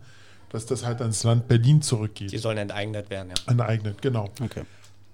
[0.49, 2.39] dass das halt ans Land Berlin Die zurückgeht.
[2.39, 3.51] sollen enteignet werden, ja.
[3.51, 4.29] Enteignet, genau.
[4.41, 4.63] Okay.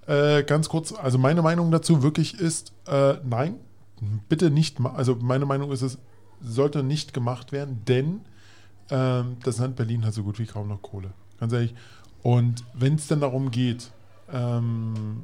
[0.07, 3.55] Äh, ganz kurz, also meine Meinung dazu wirklich ist, äh, nein,
[4.27, 5.97] bitte nicht, also meine Meinung ist es,
[6.41, 8.21] sollte nicht gemacht werden, denn
[8.89, 11.75] ähm, das Land Berlin hat so gut wie kaum noch Kohle, ganz ehrlich.
[12.21, 13.91] Und wenn es dann darum geht,
[14.31, 15.23] ähm,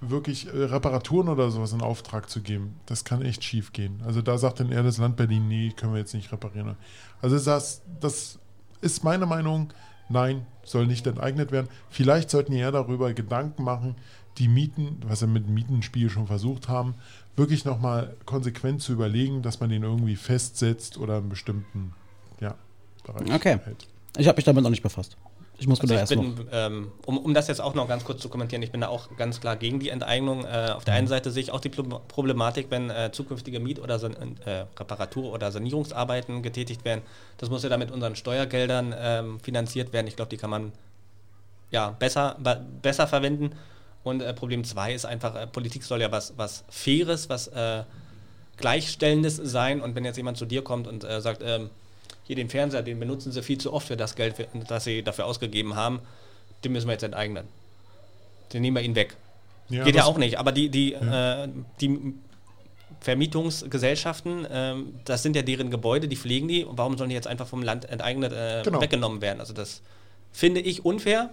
[0.00, 4.00] wirklich äh, Reparaturen oder sowas in Auftrag zu geben, das kann echt schief gehen.
[4.04, 6.76] Also da sagt dann eher das Land Berlin, nee, können wir jetzt nicht reparieren.
[7.20, 8.38] Also das, das
[8.80, 9.72] ist meine Meinung,
[10.08, 11.68] nein, soll nicht enteignet werden.
[11.90, 13.96] Vielleicht sollten die eher darüber Gedanken machen,
[14.38, 16.94] die Mieten, was wir mit Mietenspiel schon versucht haben,
[17.36, 21.92] wirklich nochmal konsequent zu überlegen, dass man den irgendwie festsetzt oder einen bestimmten
[23.12, 23.58] Bereich Okay.
[23.64, 23.86] hält.
[24.18, 25.16] Ich habe mich damit noch nicht befasst.
[25.58, 26.44] Ich muss mir Also da ich erst noch.
[26.44, 28.88] bin, ähm, um, um das jetzt auch noch ganz kurz zu kommentieren, ich bin da
[28.88, 30.44] auch ganz klar gegen die Enteignung.
[30.46, 33.78] Äh, auf der einen Seite sehe ich auch die Pro- Problematik, wenn äh, zukünftige Miet-
[33.78, 34.14] oder San
[34.46, 37.02] äh, Reparatur- oder Sanierungsarbeiten getätigt werden.
[37.36, 40.06] Das muss ja dann mit unseren Steuergeldern ähm, finanziert werden.
[40.06, 40.72] Ich glaube, die kann man
[41.70, 43.50] ja, besser, be besser verwenden.
[44.02, 47.82] Und äh, Problem zwei ist einfach, äh, Politik soll ja was, was Faires, was äh,
[48.56, 49.82] Gleichstellendes sein.
[49.82, 51.68] Und wenn jetzt jemand zu dir kommt und äh, sagt, ähm,
[52.24, 54.34] hier den Fernseher, den benutzen sie viel zu oft für das Geld,
[54.68, 56.00] das sie dafür ausgegeben haben,
[56.64, 57.46] den müssen wir jetzt enteignen.
[58.52, 59.16] Den nehmen wir ihn weg.
[59.68, 61.48] Ja, Geht ja auch nicht, aber die, die, äh,
[61.80, 62.14] die
[63.00, 66.64] Vermietungsgesellschaften, ähm, das sind ja deren Gebäude, die pflegen die.
[66.64, 68.80] Und warum sollen die jetzt einfach vom Land enteignet äh, Genau.
[68.80, 69.40] weggenommen werden?
[69.40, 69.82] Also das
[70.32, 71.30] finde ich unfair.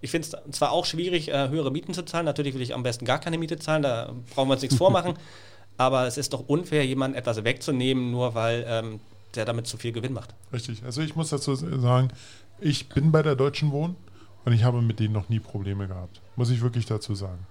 [0.00, 2.24] Ich finde es zwar auch schwierig, äh, höhere Mieten zu zahlen.
[2.24, 5.14] Natürlich will ich am besten gar keine Miete zahlen, da brauchen wir uns nichts vormachen.
[5.76, 9.00] Aber es ist doch unfair, jemandem etwas wegzunehmen, nur weil ähm,
[9.34, 10.34] der damit zu viel Gewinn macht.
[10.52, 10.82] Richtig.
[10.84, 12.08] Also ich muss dazu sagen,
[12.60, 13.96] ich bin bei der Deutschen Wohnen
[14.44, 16.20] und ich habe mit denen noch nie Probleme gehabt.
[16.36, 17.46] Muss ich wirklich dazu sagen.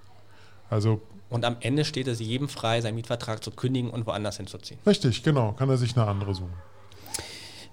[0.70, 4.80] Also Und am Ende steht es jedem frei, seinen Mietvertrag zu kündigen und woanders hinzuziehen.
[4.86, 6.54] richtig, genau, kann er sich eine andere suchen.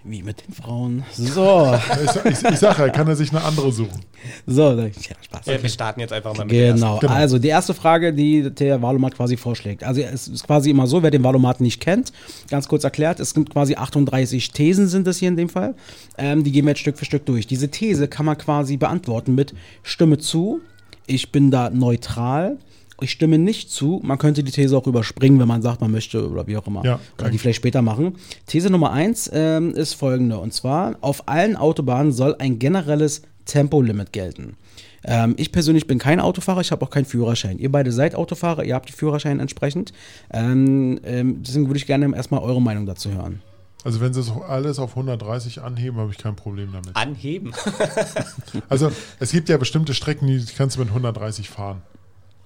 [0.05, 1.03] Wie mit den Frauen.
[1.13, 4.03] So, Ich, ich, ich sage ja, kann er sich eine andere suchen.
[4.47, 4.89] so, ja,
[5.21, 5.49] Spaß.
[5.49, 6.99] Äh, Wir starten jetzt einfach mal mit der Genau.
[6.99, 7.13] Genau.
[7.13, 9.83] also die erste Frage, die der Valomat quasi vorschlägt.
[9.83, 12.13] Also es ist quasi immer so, wer den Valomat nicht kennt,
[12.51, 15.75] ganz kurz erklärt, es sind quasi 38 Thesen sind es hier in dem Fall.
[16.19, 17.47] Ähm, die gehen wir jetzt Stück für Stück durch.
[17.49, 20.61] Diese These kann man quasi beantworten mit Stimme zu,
[21.09, 22.59] ich bin da neutral,
[23.01, 24.01] ich stimme nicht zu.
[24.03, 26.85] Man könnte die These auch überspringen, wenn man sagt, man möchte oder wie auch immer.
[26.85, 27.43] Ja, oder die ich.
[27.43, 28.17] vielleicht später machen.
[28.47, 30.39] These Nummer eins ähm, ist folgende.
[30.39, 34.57] Und zwar, auf allen Autobahnen soll ein generelles Tempolimit gelten.
[35.05, 37.59] Ähm, ich persönlich bin kein Autofahrer, ich habe auch keinen Führerschein.
[37.59, 39.93] Ihr beide seid Autofahrer, ihr habt den Führerschein entsprechend.
[40.33, 43.41] Ähm, ähm, deswegen würde ich gerne erstmal eure Meinung dazu hören.
[43.85, 46.97] Also wenn sie es alles auf 130 anheben, habe ich kein Problem damit.
[46.97, 47.53] Anheben.
[48.69, 51.83] Also es gibt ja bestimmte Strecken, die kannst du mit 130 fahren.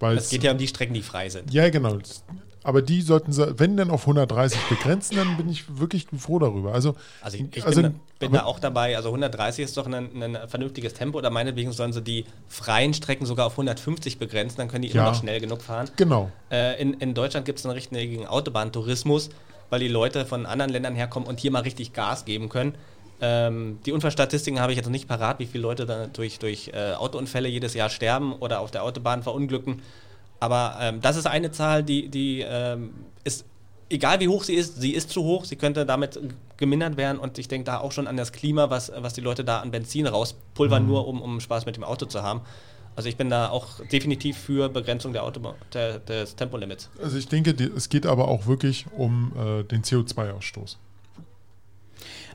[0.01, 1.53] Weil Es geht ja um die Strecken, die frei sind.
[1.53, 1.99] Ja, genau.
[2.63, 6.75] Aber die sollten, sie- wenn denn auf 130 begrenzen, dann bin ich wirklich froh darüber.
[6.75, 8.97] Also, Also ich, ich also, bin, da, bin da auch dabei.
[8.97, 11.17] Also 130 ist doch ein, ein vernünftiges Tempo.
[11.19, 14.59] Oder meinetwegen sollen sie die freien Strecken sogar auf 150 begrenzen.
[14.59, 15.11] Dann können die immer Ja.
[15.11, 15.89] noch schnell genug fahren.
[15.97, 16.31] Genau.
[16.51, 19.31] Äh, in, in Deutschland gibt es einen richtigen Autobahntourismus,
[19.71, 22.75] weil die Leute von anderen Ländern herkommen und hier mal richtig Gas geben können.
[23.21, 26.71] Ähm, die Unfallstatistiken habe ich jetzt noch nicht parat, wie viele Leute da durch, durch
[26.73, 29.83] äh, Autounfälle jedes Jahr sterben oder auf der Autobahn verunglücken.
[30.41, 33.45] Aber ähm, das ist eine Zahl, die, die ähm, ist,
[33.91, 36.19] egal wie hoch sie ist, sie ist zu hoch, sie könnte damit
[36.57, 39.45] gemindert werden und ich denke da auch schon an das Klima, was, was die Leute
[39.45, 42.41] da an Benzin rauspulvern, nur um, um Spaß mit dem Auto zu haben.
[42.97, 46.91] Also ich bin da auch definitiv für Begrenzung der Autobahn, der, des Tempolimits.
[47.03, 50.77] Also ich denke, es geht aber auch wirklich um äh, den CO2-Ausstoß.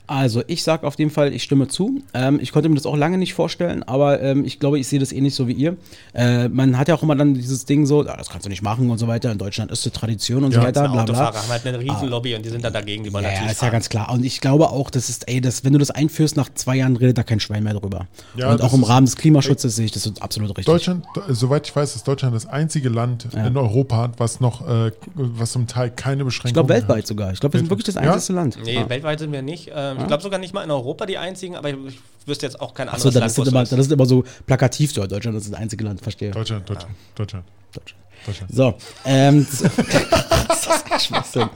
[0.08, 2.00] Also, ich sage auf jeden Fall, ich stimme zu.
[2.14, 5.00] Ähm, ich konnte mir das auch lange nicht vorstellen, aber ähm, ich glaube, ich sehe
[5.00, 5.76] das ähnlich so wie ihr.
[6.14, 8.62] Äh, man hat ja auch immer dann dieses Ding so, ah, das kannst du nicht
[8.62, 9.32] machen und so weiter.
[9.32, 11.12] In Deutschland ist die Tradition und Ja, so weiter, Die bla bla.
[11.14, 13.56] Autofahrer haben halt eine Riesenlobby und die sind dann dagegen, die wollen Ja, natürlich ist
[13.58, 13.72] ja fahren.
[13.72, 14.12] ganz klar.
[14.12, 16.96] Und ich glaube auch, das ist, ey, das, wenn du das einführst, nach zwei Jahren
[16.96, 18.06] redet da kein Schwein mehr drüber.
[18.36, 20.66] Ja, und auch im ist- Rahmen des Klimaschutzes sehe ich das absolut richtig.
[20.66, 23.46] Deutschland, soweit ich weiß, ist Deutschland das einzige Land Ja.
[23.46, 27.06] in Europa, hat, was noch, äh, was zum Teil keine ich Beschränkungen glaube weltweit hat.
[27.08, 27.32] sogar.
[27.32, 28.12] Ich glaube, wir sind wirklich das Ja?
[28.12, 28.58] einzige Land.
[28.64, 28.88] Nee, Ja.
[28.88, 29.70] weltweit sind wir nicht.
[29.74, 32.60] Ähm, Ich glaube sogar nicht mal in Europa die einzigen, aber ich, ich wüsste jetzt
[32.60, 33.92] auch kein Achso, anderes das, Land, ist wo es immer, so das ist.
[33.92, 35.12] immer so plakativ dort.
[35.12, 36.30] Deutschland ist das einzige Land, verstehe.
[36.30, 38.02] Deutschland, Deutschland, Deutschland, Deutschland.
[38.26, 38.52] Deutschland.
[38.52, 39.62] So, ähm, das,
[40.48, 41.48] das ist ein Schwachsinn.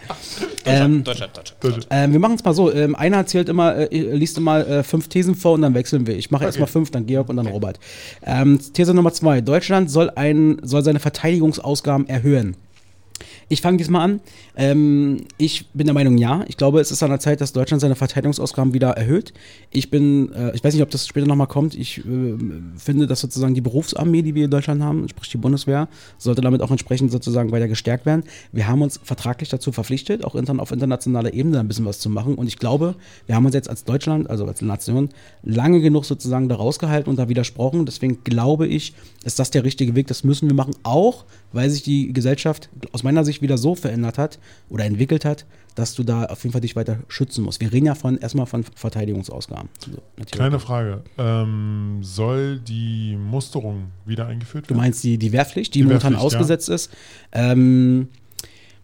[0.64, 1.64] Ähm, Deutschland, Deutschland.
[1.64, 1.86] Deutschland.
[1.90, 2.72] Ähm, wir machen es mal so.
[2.72, 6.16] Ähm, einer erzählt immer, äh, liest immer äh, fünf Thesen vor und dann wechseln wir.
[6.16, 7.80] Ich mache erstmal fünf, dann Georg und dann Robert.
[8.24, 9.40] Ähm, These Nummer zwei.
[9.40, 12.56] Deutschland soll, ein, soll seine Verteidigungsausgaben erhöhen.
[13.52, 14.20] Ich fange diesmal an.
[14.54, 16.44] Ähm, ich bin der Meinung, ja.
[16.46, 19.32] Ich glaube, es ist an der Zeit, dass Deutschland seine Verteidigungsausgaben wieder erhöht.
[19.72, 21.74] Ich bin, äh, ich weiß nicht, ob das später nochmal kommt.
[21.74, 22.02] Ich äh,
[22.76, 26.62] finde, dass sozusagen die Berufsarmee, die wir in Deutschland haben, sprich die Bundeswehr, sollte damit
[26.62, 28.22] auch entsprechend sozusagen weiter gestärkt werden.
[28.52, 32.08] Wir haben uns vertraglich dazu verpflichtet, auch intern, auf internationaler Ebene ein bisschen was zu
[32.08, 32.36] machen.
[32.36, 32.94] Und ich glaube,
[33.26, 35.08] wir haben uns jetzt als Deutschland, also als Nation,
[35.42, 37.84] lange genug sozusagen da rausgehalten und da widersprochen.
[37.84, 40.06] Deswegen glaube ich, ist das der richtige Weg.
[40.06, 44.18] Das müssen wir machen, auch weil sich die Gesellschaft aus meiner Sicht wieder so verändert
[44.18, 47.60] hat oder entwickelt hat, dass du da auf jeden Fall dich weiter schützen musst.
[47.60, 49.68] Wir reden ja von erstmal von Verteidigungsausgaben.
[50.16, 50.30] Natürlich.
[50.32, 51.02] Kleine Frage.
[51.16, 54.82] Ähm, soll die Musterung wieder eingeführt Du werden?
[54.82, 56.38] meinst die, die Wehrpflicht, die, Die momentan Wehrpflicht, ja.
[56.40, 56.90] ausgesetzt ist?
[57.32, 58.08] Ähm,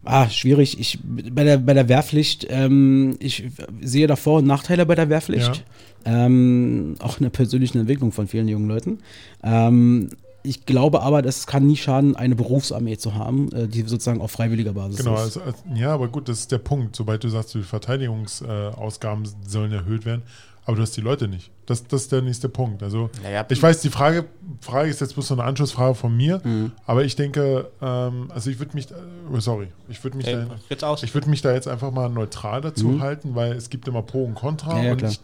[0.04, 0.78] ah, schwierig.
[0.78, 3.44] Ich, bei, der, bei der Wehrpflicht, ähm, ich
[3.80, 5.64] sehe da Vor- und Nachteile bei der Wehrpflicht.
[6.04, 9.00] Ähm, auch in der persönlichen Entwicklung von vielen jungen Leuten.
[9.42, 10.10] Ähm,
[10.46, 14.30] ich glaube aber, das kann nie schaden, eine Berufsarmee zu haben, äh, die sozusagen auf
[14.30, 15.20] freiwilliger Basis Genau, ist.
[15.22, 16.96] also, also, ja, aber gut, das ist der Punkt.
[16.96, 20.22] Sobald du sagst, die Verteidigungsausgaben sollen erhöht werden,
[20.64, 21.50] aber du hast die Leute nicht.
[21.66, 22.82] Das, das ist der nächste Punkt.
[22.82, 24.24] Also Naja, ich weiß, die Frage,
[24.60, 26.40] Frage ist jetzt bloß so eine Anschlussfrage von mir,
[26.86, 28.94] aber ich denke, ähm, also ich würde mich, äh,
[29.40, 30.44] sorry, ich würde mich, Ey,
[30.78, 34.02] da, ich würde mich da jetzt einfach mal neutral dazu halten, weil es gibt immer
[34.02, 35.10] Pro und Contra Ja, ja, und klar.
[35.12, 35.20] ich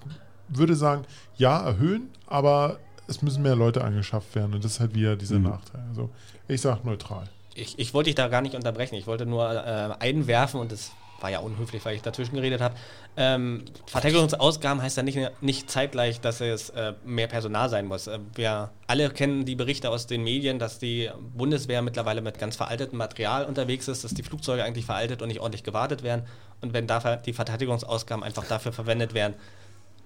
[0.49, 1.05] würde sagen,
[1.37, 5.39] ja, erhöhen, aber es müssen mehr Leute angeschafft werden und das ist halt wieder dieser
[5.39, 5.83] Nachteil.
[5.89, 6.11] Also
[6.49, 7.29] ich sage neutral.
[7.55, 8.95] Ich, ich wollte dich da gar nicht unterbrechen.
[8.95, 12.75] Ich wollte nur äh, einwerfen und das war ja unhöflich, weil ich dazwischen geredet habe.
[13.17, 18.07] Ähm, Verteidigungsausgaben heißt ja nicht, nicht zeitgleich, dass es äh, mehr Personal sein muss.
[18.07, 22.57] Äh, wir alle kennen die Berichte aus den Medien, dass die Bundeswehr mittlerweile mit ganz
[22.57, 26.25] veraltetem Material unterwegs ist, dass die Flugzeuge eigentlich veraltet und nicht ordentlich gewartet werden.
[26.61, 29.35] Und wenn dafür die Verteidigungsausgaben einfach dafür verwendet werden,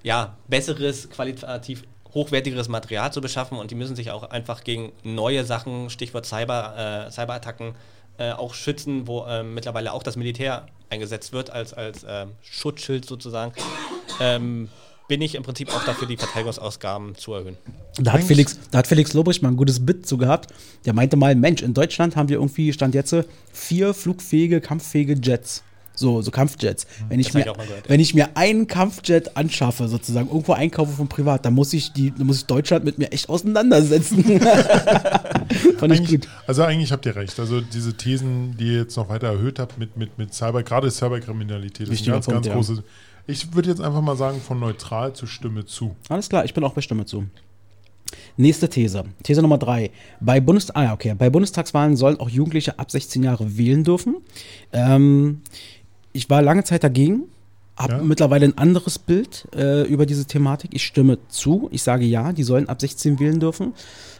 [0.03, 1.85] ja, besseres, qualitativ
[2.17, 7.07] hochwertigeres Material zu beschaffen und die müssen sich auch einfach gegen neue Sachen, Stichwort Cyber,
[7.07, 7.75] äh, Cyberattacken,
[8.17, 13.05] äh, auch schützen, wo äh, mittlerweile auch das Militär eingesetzt wird als, als äh, Schutzschild
[13.05, 13.53] sozusagen,
[14.19, 14.71] ähm,
[15.09, 17.59] bin ich im Prinzip auch dafür, die Verteidigungsausgaben zu erhöhen.
[17.99, 20.53] Da hat, Felix, da hat Felix Lobrecht mal ein gutes Bit zu gehabt.
[20.87, 23.15] Der meinte mal, Mensch, in Deutschland haben wir irgendwie, stand jetzt,
[23.53, 25.63] vier flugfähige, kampffähige Jets.
[25.97, 26.87] So, so Kampfjets.
[27.09, 31.45] Wenn ich, mir, gehört, wenn ich mir einen Kampfjet anschaffe, sozusagen, irgendwo einkaufe von privat,
[31.45, 34.41] dann muss ich die, muss ich Deutschland mit mir echt auseinandersetzen.
[35.79, 36.29] Fand ich gut.
[36.47, 37.41] Also eigentlich habt ihr recht.
[37.41, 40.91] Also diese Thesen, die ihr jetzt noch weiter erhöht habt mit, mit, mit Cyber, gerade
[40.91, 42.55] Cyberkriminalität, das ist ein ganz, Punkt, ganz ja.
[42.55, 42.83] großes.
[43.27, 45.97] Ich würde jetzt einfach mal sagen, von neutral zu Stimme zu.
[46.09, 47.25] Alles klar, ich bin auch bei Stimme zu.
[48.37, 49.05] Nächste These.
[49.23, 49.91] These Nummer drei.
[50.21, 51.15] Bei, Bundes ah, okay.
[51.17, 54.17] Bei Bundestagswahlen sollen auch Jugendliche ab 16 Jahre wählen dürfen.
[54.73, 55.41] Ähm,
[56.17, 57.25] ich war lange Zeit dagegen,
[57.77, 58.03] habe ja.
[58.03, 60.71] mittlerweile ein anderes Bild äh, über diese Thematik.
[60.73, 61.69] Ich stimme zu.
[61.73, 63.75] Ich sage ja, die sollen ab 16 wählen dürfen.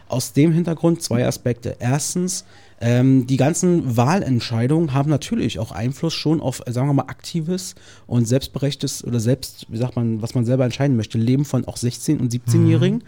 [0.07, 1.75] Aus dem Hintergrund zwei Aspekte.
[1.79, 2.45] Erstens,
[2.79, 7.73] ähm, die ganzen Wahlentscheidungen haben natürlich auch Einfluss schon auf, sagen wir mal, aktives
[8.05, 11.77] und selbstberechtigtes oder selbst, wie sagt man, was man selber entscheiden möchte, Leben von auch
[11.77, 12.97] 16- und 17-Jährigen.
[12.97, 13.03] Mhm.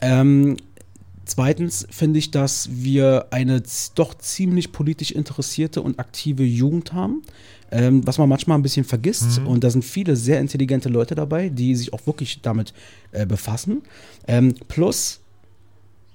[0.00, 0.56] Ähm,
[1.26, 3.60] Zweitens finde ich, dass wir eine
[3.96, 7.22] doch ziemlich politisch interessierte und aktive Jugend haben,
[7.70, 9.40] ähm, was man manchmal ein bisschen vergisst.
[9.40, 9.46] Mhm.
[9.46, 12.72] Und da sind viele sehr intelligente Leute dabei, die sich auch wirklich damit
[13.12, 13.82] äh, befassen.
[14.26, 15.20] Ähm, plus,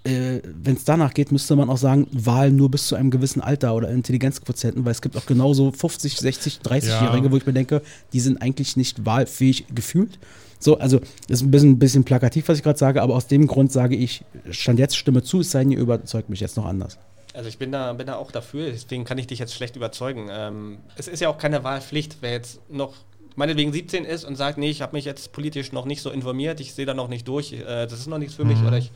[0.03, 3.41] äh, wenn es danach geht, müsste man auch sagen, Wahl nur bis zu einem gewissen
[3.41, 7.31] Alter oder Intelligenzquotienten, weil es gibt auch genauso 50, 60, 30-Jährige, ja.
[7.31, 7.81] wo ich mir denke,
[8.13, 10.17] die sind eigentlich nicht wahlfähig gefühlt.
[10.59, 13.27] So, also das ist ein bisschen, ein bisschen plakativ, was ich gerade sage, aber aus
[13.27, 16.55] dem Grund sage ich, stand jetzt Stimme zu, es sei denn, ihr überzeugt mich jetzt
[16.57, 16.97] noch anders.
[17.33, 20.27] Also ich bin da, bin da auch dafür, deswegen kann ich dich jetzt schlecht überzeugen.
[20.29, 22.93] Ähm, es ist ja auch keine Wahlpflicht, wer jetzt noch
[23.35, 26.59] meinetwegen 17 ist und sagt, nee, ich habe mich jetzt politisch noch nicht so informiert,
[26.59, 28.51] ich sehe da noch nicht durch, äh, das ist noch nichts für mhm.
[28.51, 28.91] mich oder ich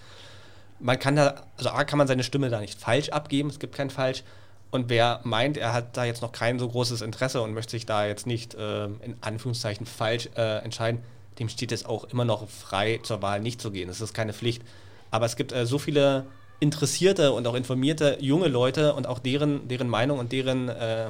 [0.80, 3.76] man kann da, also A kann man seine Stimme da nicht falsch abgeben, es gibt
[3.76, 4.24] kein falsch.
[4.72, 7.86] Und wer meint, er hat da jetzt noch kein so großes Interesse und möchte sich
[7.86, 11.02] da jetzt nicht äh, in Anführungszeichen falsch äh, entscheiden,
[11.40, 13.88] dem steht es auch immer noch frei, zur Wahl nicht zu gehen.
[13.88, 14.64] Das ist keine Pflicht.
[15.12, 16.26] Aber es gibt äh, so viele
[16.60, 21.10] interessierte und auch informierte junge Leute und auch deren, deren Meinung und deren, äh,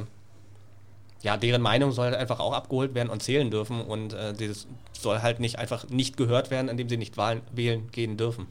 [1.21, 3.81] ja, deren Meinung soll halt einfach auch abgeholt werden und zählen dürfen.
[3.81, 7.89] Und äh, das soll halt nicht einfach nicht gehört werden, indem sie nicht Wahlen wählen
[7.91, 8.47] gehen dürfen.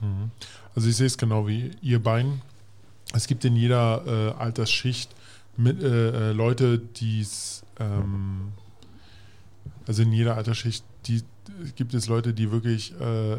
[0.00, 0.30] Mhm.
[0.74, 2.42] Also ich sehe es genau wie ihr beiden.
[3.12, 5.10] Es gibt in jeder äh, Altersschicht
[5.56, 8.52] mit, äh, äh Leute, die es, ähm,
[9.86, 11.22] also in jeder Altersschicht die,
[11.76, 13.38] gibt es Leute, die wirklich, äh,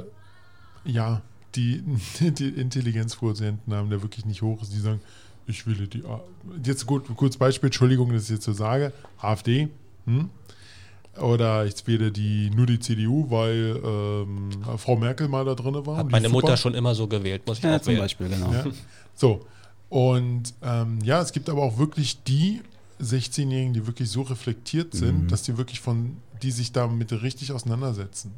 [0.85, 1.21] ja,
[1.55, 1.83] die,
[2.19, 5.01] die Intelligenzquotienten haben, der wirklich nicht hoch ist, die sagen,
[5.47, 6.03] ich will die,
[6.63, 9.69] jetzt gut, kurz Beispiel, Entschuldigung, dass ich jetzt so sage, AfD,
[10.05, 10.29] hm?
[11.19, 15.97] Oder ich wähle die, nur die CDU, weil ähm, Frau Merkel mal da drin war.
[15.97, 18.01] Hat meine Mutter schon immer so gewählt, muss ich ja, auch zum wählen.
[18.01, 18.53] Beispiel, genau.
[18.53, 18.65] Ja.
[19.15, 19.47] So,
[19.89, 22.61] und ähm, ja, es gibt aber auch wirklich die
[23.01, 25.27] 16-Jährigen, die wirklich so reflektiert sind, mhm.
[25.27, 28.33] dass die wirklich von, die sich damit richtig auseinandersetzen.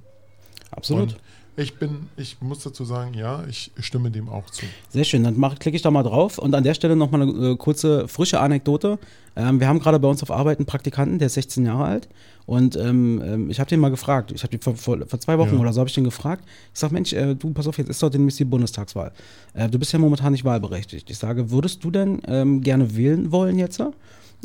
[0.72, 1.14] Absolut.
[1.14, 1.20] Und
[1.60, 4.66] ich bin, ich muss dazu sagen, ja, ich stimme dem auch zu.
[4.90, 7.56] Sehr schön, dann klicke ich da mal drauf und an der Stelle nochmal eine äh,
[7.58, 8.98] kurze, frische Anekdote.
[9.36, 12.08] Ähm, wir haben gerade bei uns auf Arbeit einen Praktikanten, der ist 16 Jahre alt
[12.46, 15.56] und ähm, ähm ich habe den mal gefragt, ich habe vor, vor, vor, zwei Wochen
[15.56, 15.60] ja.
[15.60, 16.46] oder so habe ich den gefragt.
[16.74, 19.12] Ich sage, Mensch, äh, du, pass auf, jetzt ist doch demnächst die Bundestagswahl.
[19.54, 21.10] Äh, du bist ja momentan nicht wahlberechtigt.
[21.10, 23.82] Ich sage, würdest du denn ähm, gerne wählen wollen jetzt?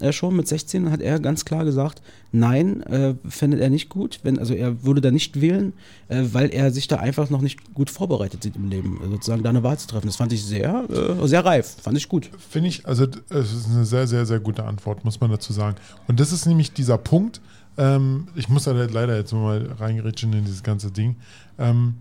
[0.00, 2.02] Äh, schon mit 16 hat er ganz klar gesagt,
[2.32, 4.20] nein, äh, findet er nicht gut.
[4.22, 5.72] Wenn, also er würde da nicht wählen,
[6.08, 9.42] äh, weil er sich da einfach noch nicht gut vorbereitet sieht im Leben, äh, sozusagen
[9.42, 10.06] da eine Wahl zu treffen.
[10.06, 12.30] Das fand ich sehr, äh, sehr reif, fand ich gut.
[12.50, 15.76] Finde ich, also es ist eine sehr, sehr, sehr gute Antwort, muss man dazu sagen.
[16.08, 17.40] Und das ist nämlich dieser Punkt,
[17.76, 21.16] ähm, ich muss da leider jetzt mal reingerätschen in dieses ganze Ding.
[21.58, 21.94] Ähm,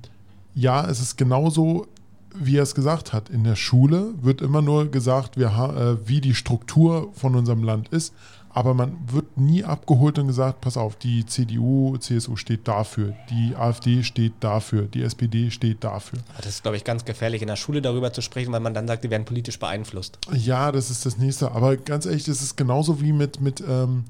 [0.55, 1.87] ja, es ist genauso
[2.35, 6.21] wie er es gesagt hat, in der Schule wird immer nur gesagt, wir, äh, wie
[6.21, 8.13] die Struktur von unserem Land ist,
[8.55, 13.55] aber man wird nie abgeholt und gesagt, pass auf, die CDU, CSU steht dafür, die
[13.55, 16.19] AfD steht dafür, die SPD steht dafür.
[16.37, 18.87] Das ist, glaube ich, ganz gefährlich, in der Schule darüber zu sprechen, weil man dann
[18.87, 20.19] sagt, die werden politisch beeinflusst.
[20.31, 21.51] Ja, das ist das Nächste.
[21.51, 24.03] Aber ganz ehrlich, das ist genauso wie mit, mit ähm,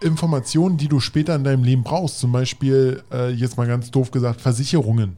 [0.00, 2.20] Informationen, die du später in deinem Leben brauchst.
[2.20, 5.16] Zum Beispiel, äh, jetzt mal ganz doof gesagt, Versicherungen.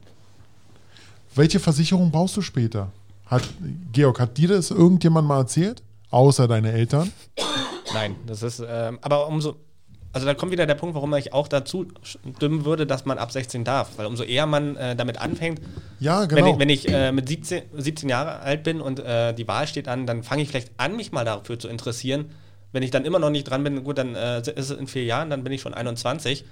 [1.35, 2.91] Welche Versicherung brauchst du später?
[3.25, 3.43] Hat,
[3.91, 5.81] Georg, hat dir das irgendjemand mal erzählt?
[6.11, 7.11] Außer deine Eltern?
[7.93, 9.55] Nein, das ist, ähm, aber umso,
[10.11, 13.31] also da kommt wieder der Punkt, warum ich auch dazu stimmen würde, dass man ab
[13.31, 13.97] 16 darf.
[13.97, 15.59] Weil umso eher man äh, damit anfängt,
[15.99, 16.45] Ja, genau.
[16.59, 19.65] wenn ich, wenn ich äh, mit 17, 17 Jahre alt bin und äh, die Wahl
[19.67, 22.25] steht an, dann fange ich vielleicht an, mich mal dafür zu interessieren.
[22.71, 25.03] Wenn ich dann immer noch nicht dran bin, gut, dann äh, ist es in vier
[25.05, 26.45] Jahren, dann bin ich schon 21.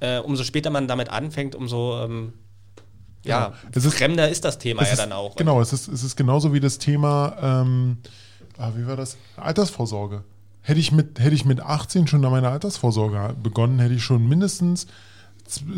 [0.00, 2.32] Äh, umso später man damit anfängt, umso ähm,
[3.24, 5.36] ja, Ja, es ist- fremder ist das Thema ja ist, dann auch.
[5.36, 7.98] Genau, es ist, es ist genauso wie das Thema, ähm,
[8.58, 9.16] ah, wie war das?
[9.36, 10.24] Altersvorsorge.
[10.62, 14.28] Hätte ich, mit, hätte ich mit 18 schon an meiner Altersvorsorge begonnen, hätte ich schon
[14.28, 14.86] mindestens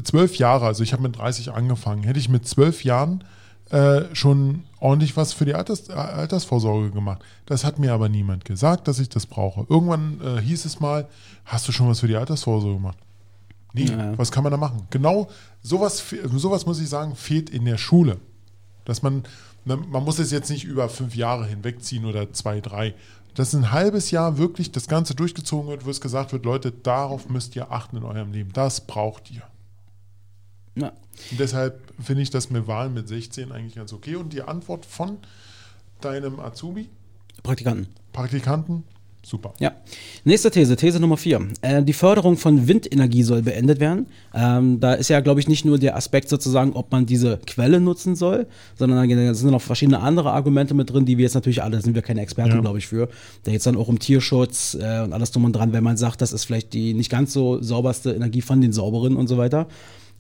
[0.03, 3.23] zwölf Jahre, also ich habe mit 30 angefangen, hätte ich mit zwölf Jahren
[3.71, 7.23] äh, schon ordentlich was für die Alters, äh, Altersvorsorge gemacht.
[7.47, 9.65] Das hat mir aber niemand gesagt, dass ich das brauche.
[9.69, 11.07] Irgendwann äh, hieß es mal,
[11.45, 12.99] hast du schon was für die Altersvorsorge gemacht?
[13.73, 14.17] Nee, Ja.
[14.19, 14.87] was kann man da machen?
[14.91, 15.29] Genau
[15.63, 16.05] sowas,
[16.35, 18.19] sowas muss ich sagen, fehlt in der Schule.
[18.85, 19.23] Dass man,
[19.65, 22.95] man man muss es jetzt nicht über fünf Jahre hinwegziehen oder zwei, drei.
[23.35, 27.29] Dass ein halbes Jahr wirklich das Ganze durchgezogen wird, wo es gesagt wird, Leute, darauf
[27.29, 28.53] müsst ihr achten in eurem Leben.
[28.53, 29.43] Das braucht ihr.
[30.75, 30.89] Ja.
[31.31, 34.17] Und deshalb finde ich das mit Wahlen mit 16 eigentlich ganz okay.
[34.17, 35.19] Und die Antwort von
[36.01, 36.89] deinem Azubi,
[37.43, 37.87] Praktikanten.
[38.13, 38.85] Praktikanten,
[39.23, 39.55] super.
[39.61, 39.73] Ja.
[40.25, 41.41] Nächste These, These Nummer vier.
[41.63, 44.07] Äh, die Förderung von Windenergie soll beendet werden.
[44.35, 47.81] Ähm, da ist ja, glaube ich, nicht nur der Aspekt sozusagen, ob man diese Quelle
[47.81, 48.47] nutzen soll,
[48.79, 51.83] sondern da sind noch verschiedene andere Argumente mit drin, die wir jetzt natürlich alle, da
[51.83, 52.61] sind wir keine Experten, Ja.
[52.61, 53.09] glaube ich, für.
[53.45, 55.97] Da geht es dann auch um Tierschutz äh, und alles drum und dran, wenn man
[55.97, 59.37] sagt, das ist vielleicht die nicht ganz so sauberste Energie von den sauberen und so
[59.39, 59.67] weiter.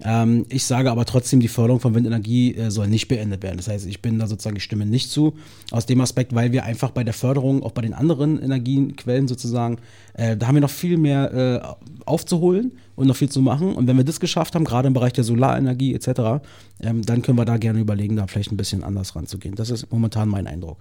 [0.03, 3.57] Ähm, ich sage aber trotzdem, die Förderung von Windenergie äh, soll nicht beendet werden.
[3.57, 5.35] Das heißt, ich bin da sozusagen, ich stimme nicht zu.
[5.71, 9.79] Aus dem Aspekt, weil wir einfach bei der Förderung, auch bei den anderen Energiequellen sozusagen,
[10.15, 13.75] äh, da haben wir noch viel mehr äh, aufzuholen und noch viel zu machen.
[13.75, 16.43] Und wenn wir das geschafft haben, gerade im Bereich der Solarenergie etc.,
[16.81, 19.55] ähm, dann können wir da gerne überlegen, da vielleicht ein bisschen anders ranzugehen.
[19.55, 20.79] Das ist momentan mein Eindruck.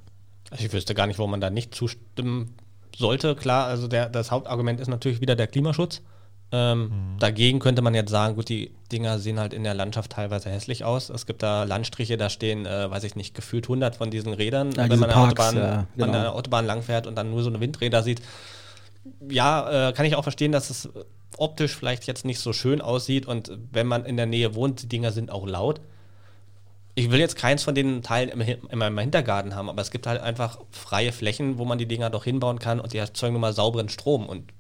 [0.50, 2.54] Also ich wüsste gar nicht, warum man da nicht zustimmen
[2.96, 3.36] sollte.
[3.36, 6.02] Klar, also der, das Hauptargument ist natürlich wieder der Klimaschutz.
[6.52, 10.50] Ähm, Dagegen könnte man jetzt sagen, gut, die Dinger sehen halt in der Landschaft teilweise
[10.50, 11.10] hässlich aus.
[11.10, 14.72] Es gibt da Landstriche, da stehen, äh, weiß ich nicht, gefühlt 100 von diesen Rädern,
[14.72, 16.06] Ja, wenn diese man an der, Autobahn, ja, genau.
[16.06, 18.22] an der Autobahn langfährt und dann nur so eine Windräder sieht.
[19.30, 20.90] Ja, äh, kann ich auch verstehen, dass es
[21.38, 24.90] optisch vielleicht jetzt nicht so schön aussieht und wenn man in der Nähe wohnt, die
[24.90, 25.82] Dinger sind auch laut.
[26.96, 30.06] Ich will jetzt keins von den Teilen im, in meinem Hintergarten haben, aber es gibt
[30.08, 33.42] halt einfach freie Flächen, wo man die Dinger doch hinbauen kann und die erzeugen nun
[33.42, 34.52] mal sauberen Strom und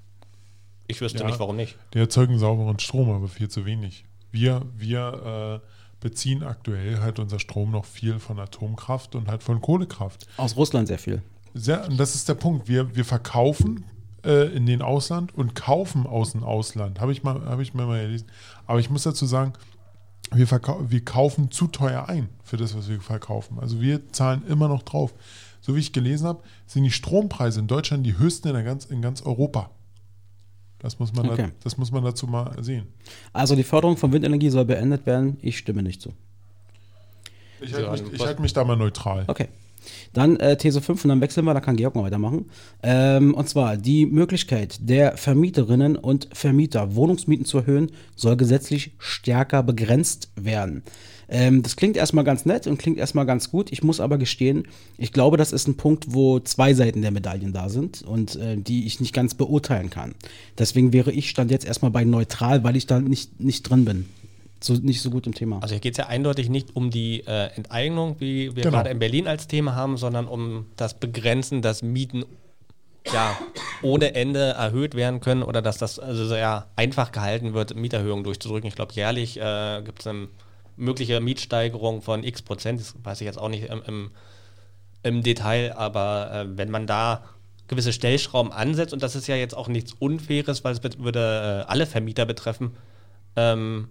[0.89, 1.27] ich wüsste Ja.
[1.27, 1.77] nicht, warum nicht.
[1.93, 4.03] Die erzeugen sauberen Strom, aber viel zu wenig.
[4.31, 5.67] Wir, wir äh,
[6.01, 10.27] beziehen aktuell halt unser Strom noch viel von Atomkraft und halt von Kohlekraft.
[10.37, 11.21] Aus Russland sehr viel.
[11.53, 12.67] Sehr, und das ist der Punkt.
[12.67, 13.85] Wir, wir verkaufen
[14.23, 16.99] äh, in den Ausland und kaufen aus dem Ausland.
[16.99, 18.27] Habe ich, mal- habe ich mir mal gelesen.
[18.67, 19.53] Aber ich muss dazu sagen,
[20.31, 23.59] wir, wir kaufen zu teuer ein für das, was wir verkaufen.
[23.59, 25.13] Also wir zahlen immer noch drauf.
[25.61, 28.85] So wie ich gelesen habe, sind die Strompreise in Deutschland die höchsten in, der ganz,
[28.85, 29.71] in ganz Europa.
[30.79, 31.49] Das muss, man da, Okay.
[31.63, 32.87] das muss man dazu mal sehen.
[33.33, 35.37] Also die Förderung von Windenergie soll beendet werden.
[35.41, 36.13] Ich stimme nicht zu.
[37.61, 39.25] Ich halte mich, ich halt mich da mal neutral.
[39.27, 39.47] Okay.
[40.13, 42.49] Dann äh, These 5 und dann wechseln wir, da kann Georg mal weitermachen.
[42.83, 49.63] Ähm, und zwar die Möglichkeit der Vermieterinnen und Vermieter, Wohnungsmieten zu erhöhen, soll gesetzlich stärker
[49.63, 50.83] begrenzt werden.
[51.29, 53.71] Ähm, das klingt erstmal ganz nett und klingt erstmal ganz gut.
[53.71, 57.53] Ich muss aber gestehen, ich glaube, das ist ein Punkt, wo zwei Seiten der Medaillen
[57.53, 60.15] da sind und äh, die ich nicht ganz beurteilen kann.
[60.57, 64.05] Deswegen wäre ich stand jetzt erstmal bei neutral, weil ich da nicht, nicht drin bin.
[64.61, 65.59] So, nicht so gut im Thema.
[65.61, 68.75] Also hier geht es ja eindeutig nicht um die äh, Enteignung, wie wir Genau.
[68.77, 72.25] gerade in Berlin als Thema haben, sondern um das Begrenzen, dass Mieten
[73.13, 73.37] ja,
[73.81, 78.67] ohne Ende erhöht werden können oder dass das also sehr einfach gehalten wird, Mieterhöhungen durchzudrücken.
[78.67, 80.27] Ich glaube, jährlich äh, gibt es eine
[80.79, 84.11] mögliche Mietsteigerung von x Prozent, das weiß ich jetzt auch nicht im, im,
[85.03, 87.23] im Detail, aber äh, wenn man da
[87.67, 91.69] gewisse Stellschrauben ansetzt, und das ist ja jetzt auch nichts Unfaires, weil es würde äh,
[91.71, 92.75] alle Vermieter betreffen,
[93.35, 93.89] ähm,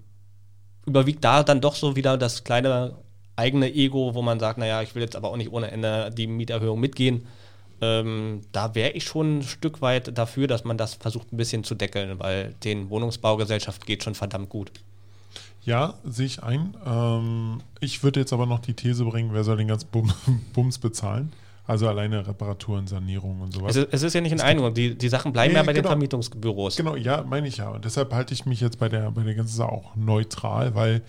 [0.84, 2.96] überwiegt da dann doch so wieder das kleine
[3.36, 6.26] eigene Ego, wo man sagt, naja, ich will jetzt aber auch nicht ohne Ende die
[6.26, 7.26] Mieterhöhung mitgehen.
[7.80, 11.62] Ähm, da wäre ich schon ein Stück weit dafür, dass man das versucht ein bisschen
[11.62, 14.72] zu deckeln, weil den Wohnungsbaugesellschaft geht schon verdammt gut.
[15.68, 16.74] Ja, sehe ich ein.
[16.86, 20.10] Ähm, ich würde jetzt aber noch die These bringen, wer soll den ganzen Bum
[20.54, 21.30] Bums bezahlen?
[21.66, 23.76] Also alleine Reparaturen, Sanierung und sowas.
[23.76, 25.74] Es ist, es ist ja nicht in Einigung, die, die Sachen bleiben Nee, ja bei
[25.74, 25.90] den genau.
[25.90, 26.76] Vermietungsbüros.
[26.76, 27.68] Genau, ja, meine ich ja.
[27.68, 31.02] Und deshalb halte ich mich jetzt bei der, bei der ganzen Sache auch neutral, weil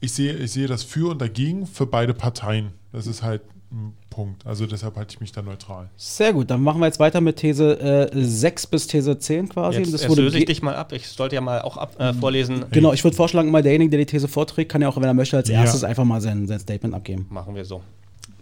[0.00, 2.72] ich sehe, ich sehe das Für und Dagegen für beide Parteien.
[2.92, 3.40] Das ist halt
[3.70, 4.46] ein Punkt.
[4.46, 5.88] Also deshalb halte ich mich da neutral.
[5.96, 9.78] Sehr gut, dann machen wir jetzt weiter mit These äh, 6 bis These 10 quasi.
[9.78, 10.92] Jetzt, das löse ich dich mal ab.
[10.92, 12.66] Ich sollte ja mal auch ab, äh, vorlesen.
[12.70, 15.14] Genau, ich würde vorschlagen, mal derjenige, der die These vorträgt, kann ja auch, wenn er
[15.14, 15.62] möchte, als Ja.
[15.62, 17.26] erstes einfach mal sein, sein Statement abgeben.
[17.30, 17.80] Machen wir so.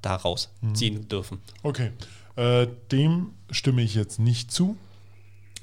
[0.00, 0.74] daraus mhm.
[0.76, 1.40] ziehen dürfen.
[1.64, 1.90] Okay,
[2.36, 4.76] äh, dem stimme ich jetzt nicht zu.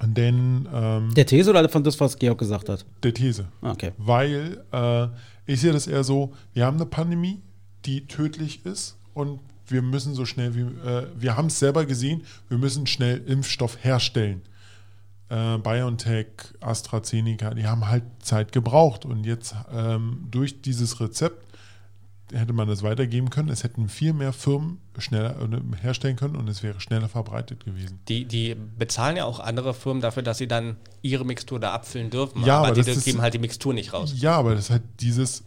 [0.04, 2.86] Denn ähm, der These oder von das, was Georg gesagt hat?
[3.02, 3.48] Der These.
[3.62, 3.94] Ah, okay.
[3.98, 5.08] Weil äh,
[5.48, 7.42] ich sehe das eher so: Wir haben eine Pandemie,
[7.86, 12.24] die tödlich ist und wir müssen so schnell wie, äh, wir haben es selber gesehen,
[12.50, 14.42] wir müssen schnell Impfstoff herstellen.
[15.30, 16.28] Äh, BioNTech,
[16.60, 21.47] AstraZeneca, die haben halt Zeit gebraucht und jetzt ähm, durch dieses Rezept
[22.34, 23.50] hätte man das weitergeben können.
[23.50, 28.00] Es hätten viel mehr Firmen schneller äh, herstellen können und es wäre schneller verbreitet gewesen.
[28.08, 32.10] Die, die bezahlen ja auch andere Firmen dafür, dass sie dann ihre Mixtur da abfüllen
[32.10, 34.14] dürfen, ja, aber, aber die geben halt die Mixtur nicht raus.
[34.16, 35.44] Ja, aber das ist halt dieses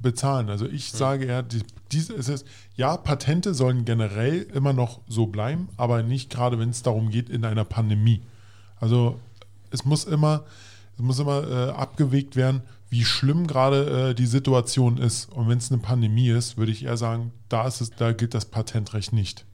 [0.00, 0.50] bezahlen.
[0.50, 0.98] Also ich hm.
[0.98, 1.62] sage eher, die,
[1.92, 2.46] dies, es ist,
[2.76, 7.28] ja, Patente sollen generell immer noch so bleiben, aber nicht gerade, wenn es darum geht,
[7.28, 8.22] in einer Pandemie.
[8.76, 9.18] Also
[9.70, 10.44] es muss immer,
[10.96, 12.62] es muss immer äh, abgewegt werden,
[12.94, 15.32] wie schlimm gerade äh, die Situation ist.
[15.32, 18.34] Und wenn es eine Pandemie ist, würde ich eher sagen, da ist es, da gilt
[18.34, 19.44] das Patentrecht nicht.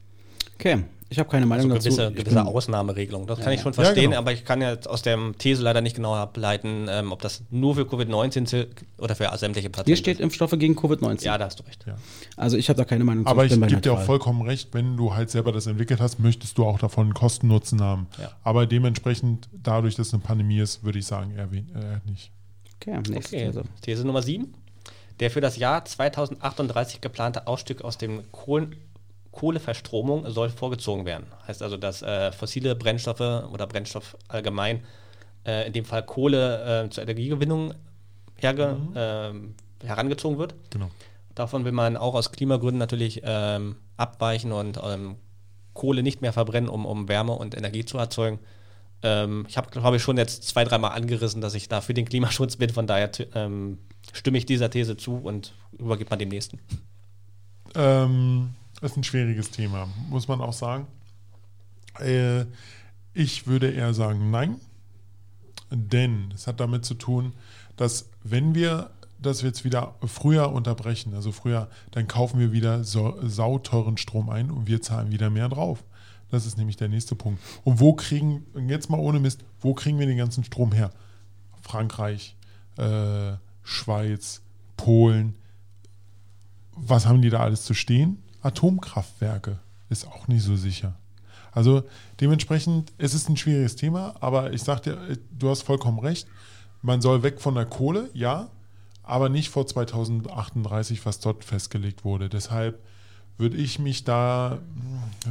[0.57, 2.17] Okay, ich habe keine Meinung also gewisse, dazu.
[2.17, 4.19] Gewisse Ausnahmeregelung, das ja, kann ich schon verstehen, ja, genau.
[4.19, 7.77] aber ich kann ja aus der These leider nicht genau ableiten, ähm, ob das nur
[7.77, 8.67] für Covid-19
[8.99, 11.25] oder für sämtliche Patienten Hier steht Impfstoffe gegen Covid-19.
[11.25, 11.87] Ja, da hast du recht.
[11.87, 11.95] Ja.
[12.37, 13.31] Also ich habe da keine Meinung zu.
[13.31, 16.59] Aber ich, gebe dir auch vollkommen recht, wenn du halt selber das entwickelt hast, möchtest
[16.59, 18.07] du auch davon Kosten-Nutzen haben.
[18.45, 22.31] Aber dementsprechend, dadurch, dass es eine Pandemie ist, würde ich sagen, eher, eher nicht.
[22.81, 23.47] Okay, nächste okay.
[23.47, 23.65] These.
[23.83, 24.55] These Nummer 7.
[25.21, 28.77] Der für das Jahr 2038 geplante Ausstieg aus dem Kohlen
[29.33, 31.27] Kohleverstromung soll vorgezogen werden.
[31.47, 34.83] Heißt also, dass äh, fossile Brennstoffe oder Brennstoff allgemein,
[35.47, 37.75] äh, in dem Fall Kohle äh, zur Energiegewinnung
[38.35, 38.93] herge, mhm.
[38.97, 39.55] Ähm,
[39.85, 40.55] herangezogen wird.
[40.71, 40.91] Genau.
[41.35, 45.17] Davon will man auch aus Klimagründen natürlich ähm, abweichen und ähm,
[45.75, 48.41] Kohle nicht mehr verbrennen, um, um Wärme und Energie zu erzeugen.
[49.03, 52.07] Ähm, ich habe, glaube ich, schon jetzt zwei, dreimal angerissen, dass ich da für den
[52.07, 52.71] Klimaschutz bin.
[52.71, 53.79] Von daher ähm,
[54.13, 56.59] stimme ich dieser These zu und übergebe man dem nächsten.
[57.75, 60.87] Ähm, das ist ein schwieriges Thema, muss man auch sagen.
[61.99, 62.47] Äh,
[63.13, 64.57] ich würde eher sagen nein,
[65.71, 67.33] denn es hat damit zu tun,
[67.77, 73.19] dass wenn wir das jetzt wieder früher unterbrechen, also früher, dann kaufen wir wieder so,
[73.23, 75.85] sauteuren Strom ein und wir zahlen wieder mehr drauf.
[76.31, 77.43] Das ist nämlich der nächste Punkt.
[77.65, 80.91] Und wo kriegen, jetzt mal ohne Mist, wo kriegen wir den ganzen Strom her?
[81.61, 82.37] Frankreich,
[82.77, 84.43] äh, Schweiz,
[84.77, 85.37] Polen.
[86.73, 88.23] Was haben die da alles zu stehen?
[88.43, 89.59] Atomkraftwerke
[89.89, 90.95] ist auch nicht so sicher.
[91.53, 91.83] Also
[92.21, 96.29] dementsprechend, es ist ein schwieriges Thema, aber ich sage dir, du hast vollkommen recht.
[96.81, 98.49] Man soll weg von der Kohle, ja,
[99.03, 102.29] aber nicht vor 2038, was dort festgelegt wurde.
[102.29, 102.81] Deshalb
[103.41, 104.59] würde ich mich da,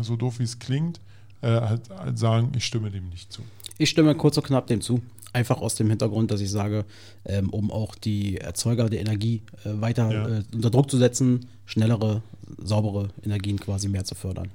[0.01, 0.99] so doof wie es klingt,
[1.41, 3.41] äh, halt, halt sagen, ich stimme dem nicht zu.
[3.78, 5.01] Ich stimme kurz und knapp dem zu.
[5.32, 6.86] Einfach aus dem Hintergrund, dass ich sage,
[7.24, 10.28] ähm, um auch die Erzeuger der Energie äh, weiter ja.
[10.28, 12.24] äh, unter Druck zu setzen, schnellere,
[12.57, 14.49] saubere Energien quasi mehr zu fördern.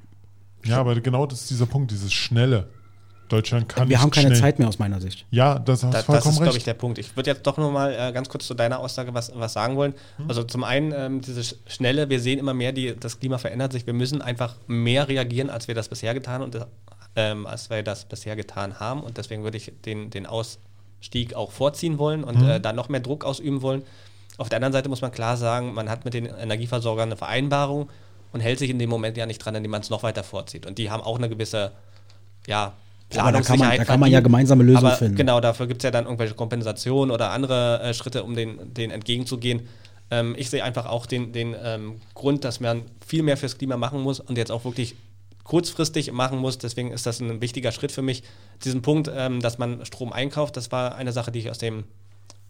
[0.64, 2.68] Ja, aber genau das ist dieser Punkt, dieses Schnelle.
[3.35, 4.41] Deutschland kann Wir haben keine schnell.
[4.41, 5.26] Zeit mehr aus meiner Sicht.
[5.30, 6.99] Ja, das hast da, vollkommen Das ist, glaube ich, der Punkt.
[6.99, 9.76] Ich würde jetzt doch noch mal äh, ganz kurz zu deiner Aussage was, was sagen
[9.76, 9.95] wollen.
[10.18, 10.28] Hm.
[10.28, 13.87] Also zum einen ähm, dieses Schnelle, wir sehen immer mehr, die, das Klima verändert sich.
[13.87, 16.64] Wir müssen einfach mehr reagieren, als wir das bisher getan und
[17.16, 19.03] ähm, als wir das bisher getan haben.
[19.03, 22.49] Und deswegen würde ich den, den Ausstieg auch vorziehen wollen und mhm.
[22.49, 23.82] äh, da noch mehr Druck ausüben wollen.
[24.39, 27.91] Auf der anderen Seite muss man klar sagen, man hat mit den Energieversorgern eine Vereinbarung
[28.32, 30.66] und hält sich in dem Moment ja nicht dran, indem man es noch weiter vorzieht.
[30.66, 31.72] Und die haben auch eine gewisse
[32.47, 32.74] ja,
[33.11, 33.40] Planungssicherheit.
[33.40, 35.16] Da kann, man, da kann man ja gemeinsame Lösungen aber finden.
[35.16, 38.90] Genau, dafür gibt es ja dann irgendwelche Kompensationen oder andere äh, Schritte, um den, den
[38.90, 39.68] entgegenzugehen.
[40.11, 43.76] Ähm, ich sehe einfach auch den, den ähm, Grund, dass man viel mehr fürs Klima
[43.76, 44.94] machen muss und jetzt auch wirklich
[45.44, 46.59] kurzfristig machen muss.
[46.59, 48.22] Deswegen ist das ein wichtiger Schritt für mich.
[48.64, 51.84] Diesen Punkt, ähm, dass man Strom einkauft, das war eine Sache, die ich aus dem,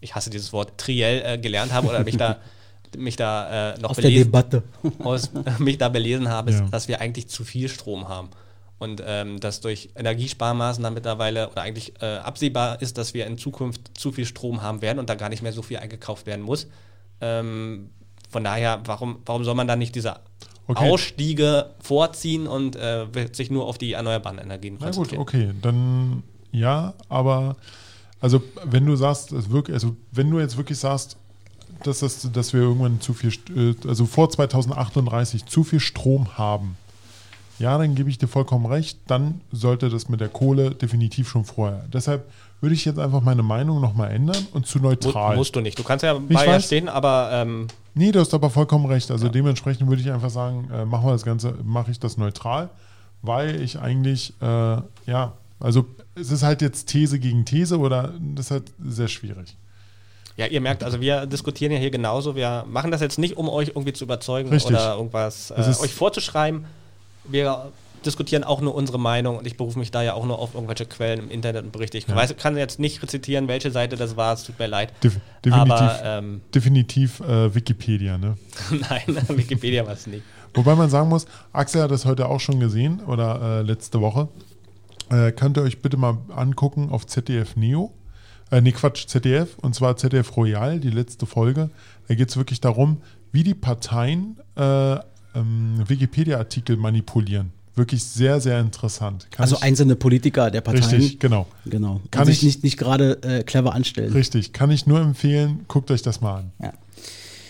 [0.01, 2.39] ich hasse dieses Wort, Triell äh, gelernt habe oder mich da,
[2.97, 4.63] mich da äh, noch aus belesen, der Debatte.
[5.05, 6.61] aus, mich da belesen habe, ja.
[6.71, 8.31] dass wir eigentlich zu viel Strom haben.
[8.79, 13.97] Und ähm, dass durch Energiesparmaßnahmen mittlerweile oder eigentlich äh, absehbar ist, dass wir in Zukunft
[13.97, 16.67] zu viel Strom haben werden und da gar nicht mehr so viel eingekauft werden muss.
[17.21, 17.91] Ähm,
[18.29, 20.17] von daher, warum, warum soll man dann nicht diese
[20.67, 20.91] okay.
[20.91, 25.25] Ausstiege vorziehen und äh, wird sich nur auf die erneuerbaren Energien konzentrieren.
[25.25, 27.57] Na gut, okay, dann ja, aber
[28.21, 31.17] also wenn du sagst, also, wirklich, also wenn du jetzt wirklich sagst,
[31.83, 36.77] dass, das, dass wir irgendwann zu viel, äh, also vor 2038 zu viel Strom haben,
[37.59, 41.45] ja, dann gebe ich dir vollkommen recht, dann sollte das mit der Kohle definitiv schon
[41.45, 41.85] vorher.
[41.93, 42.29] Deshalb
[42.61, 45.37] würde ich jetzt einfach meine Meinung nochmal ändern und zu neutral.
[45.37, 45.79] Musst du nicht.
[45.79, 47.31] Du kannst ja bei ja stehen, aber.
[47.33, 49.11] Ähm nee, du hast aber vollkommen recht.
[49.11, 49.33] Also ja.
[49.33, 52.71] dementsprechend würde ich einfach sagen, äh, machen wir das Ganze, mache ich das neutral,
[53.23, 58.47] weil ich eigentlich, äh, ja, also es ist halt jetzt These gegen These oder das
[58.47, 59.57] ist halt sehr schwierig.
[60.37, 62.35] Ja, ihr merkt, also wir diskutieren ja hier genauso.
[62.35, 64.73] Wir machen das jetzt nicht, um euch irgendwie zu überzeugen Richtig.
[64.73, 66.65] oder irgendwas äh, euch vorzuschreiben.
[67.25, 67.73] Wir
[68.05, 70.87] diskutieren auch nur unsere Meinung und ich berufe mich da ja auch nur auf irgendwelche
[70.87, 71.99] Quellen im Internet und berichte.
[71.99, 72.15] Ich ja.
[72.15, 74.93] weiß, kann jetzt nicht rezitieren, welche Seite das war, es tut mir leid.
[75.03, 75.11] De
[75.45, 78.37] definitiv Aber, ähm, definitiv äh, Wikipedia, ne?
[78.71, 80.23] Nein, Wikipedia war es nicht.
[80.55, 84.29] Wobei man sagen muss, Axel hat das heute auch schon gesehen oder äh, letzte Woche.
[85.11, 87.93] Äh, könnt ihr euch bitte mal angucken auf ZDF Neo.
[88.51, 89.59] Äh, nee, Quatsch, ZDF.
[89.59, 91.71] Und zwar ZDF Royal, die letzte Folge.
[92.07, 93.01] Da geht es wirklich darum,
[93.33, 94.97] wie die Parteien äh,
[95.35, 99.27] ähm, Wikipedia-Artikel manipulieren wirklich sehr, sehr interessant.
[99.31, 100.85] Kann also einzelne Politiker der Parteien.
[100.85, 101.47] Richtig, genau.
[101.67, 101.95] Genau.
[101.95, 104.13] Kann, kann sich ich, nicht, nicht gerade äh, clever anstellen.
[104.13, 106.53] Richtig, kann ich nur empfehlen, guckt euch das mal an.
[106.63, 106.73] Ja.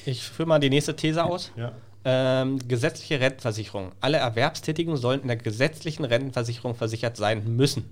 [0.06, 1.50] Ich führe mal die nächste These aus.
[1.56, 1.72] Ja.
[2.06, 3.92] Ähm, gesetzliche Rentenversicherung.
[4.00, 7.84] Alle Erwerbstätigen sollen in der gesetzlichen Rentenversicherung versichert sein müssen.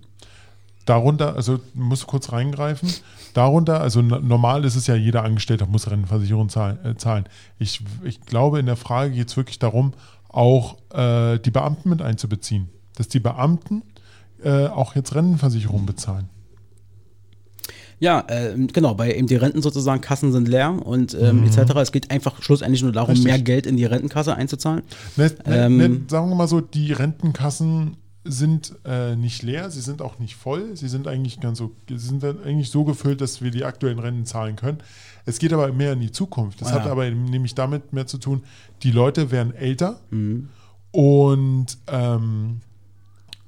[0.86, 2.90] Darunter, also muss kurz reingreifen.
[3.34, 7.24] Darunter, also normal ist es ja, jeder Angestellte muss Rentenversicherung äh, zahlen.
[7.58, 9.92] Ich, ich glaube, in der Frage geht es wirklich darum,
[10.28, 12.68] auch äh, die Beamten mit einzubeziehen.
[12.96, 13.82] Dass die Beamten
[14.42, 16.28] äh, auch jetzt Rentenversicherung bezahlen.
[18.02, 21.46] Ja, äh, genau, weil eben die Renten sozusagen, Kassen sind leer und ähm, mhm.
[21.46, 21.72] etc.
[21.76, 23.26] Es geht einfach schlussendlich nur darum, Richtig.
[23.26, 24.82] mehr Geld in die Rentenkasse einzuzahlen.
[25.16, 29.80] Ne, ne, ähm, ne, sagen wir mal so, die Rentenkassen sind äh, nicht leer, sie
[29.80, 33.42] sind auch nicht voll, sie sind eigentlich ganz so, sie sind eigentlich so gefüllt, dass
[33.42, 34.78] wir die aktuellen Renten zahlen können.
[35.26, 36.60] Es geht aber mehr in die Zukunft.
[36.60, 38.42] Das ah, hat aber nämlich damit mehr zu tun,
[38.82, 40.48] die Leute werden älter mhm.
[40.92, 42.60] und ähm,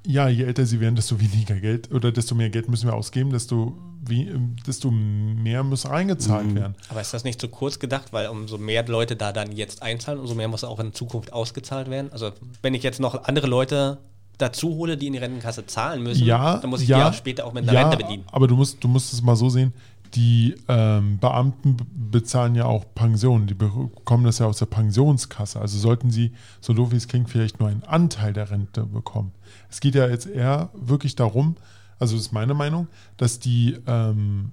[0.07, 3.31] ja, je älter sie werden, desto weniger Geld oder desto mehr Geld müssen wir ausgeben,
[3.31, 4.31] desto, wie,
[4.67, 6.55] desto mehr muss reingezahlt mhm.
[6.57, 6.75] werden.
[6.89, 10.21] Aber ist das nicht zu kurz gedacht, weil umso mehr Leute da dann jetzt einzahlen,
[10.21, 12.13] umso mehr muss auch in Zukunft ausgezahlt werden?
[12.13, 13.99] Also wenn ich jetzt noch andere Leute
[14.39, 17.15] dazu hole, die in die Rentenkasse zahlen müssen, ja, dann muss ich ja, die auch
[17.15, 18.25] später auch mit einer ja, Rente bedienen.
[18.31, 19.73] Aber du musst, du musst es mal so sehen,
[20.15, 25.61] die ähm, Beamten bezahlen ja auch Pensionen, die bekommen das ja aus der Pensionskasse.
[25.61, 29.33] Also sollten sie, so doof wie es klingt, vielleicht nur einen Anteil der Rente bekommen.
[29.71, 31.57] Es geht ja jetzt eher wirklich darum,
[31.99, 34.53] also das ist meine Meinung, dass die ähm,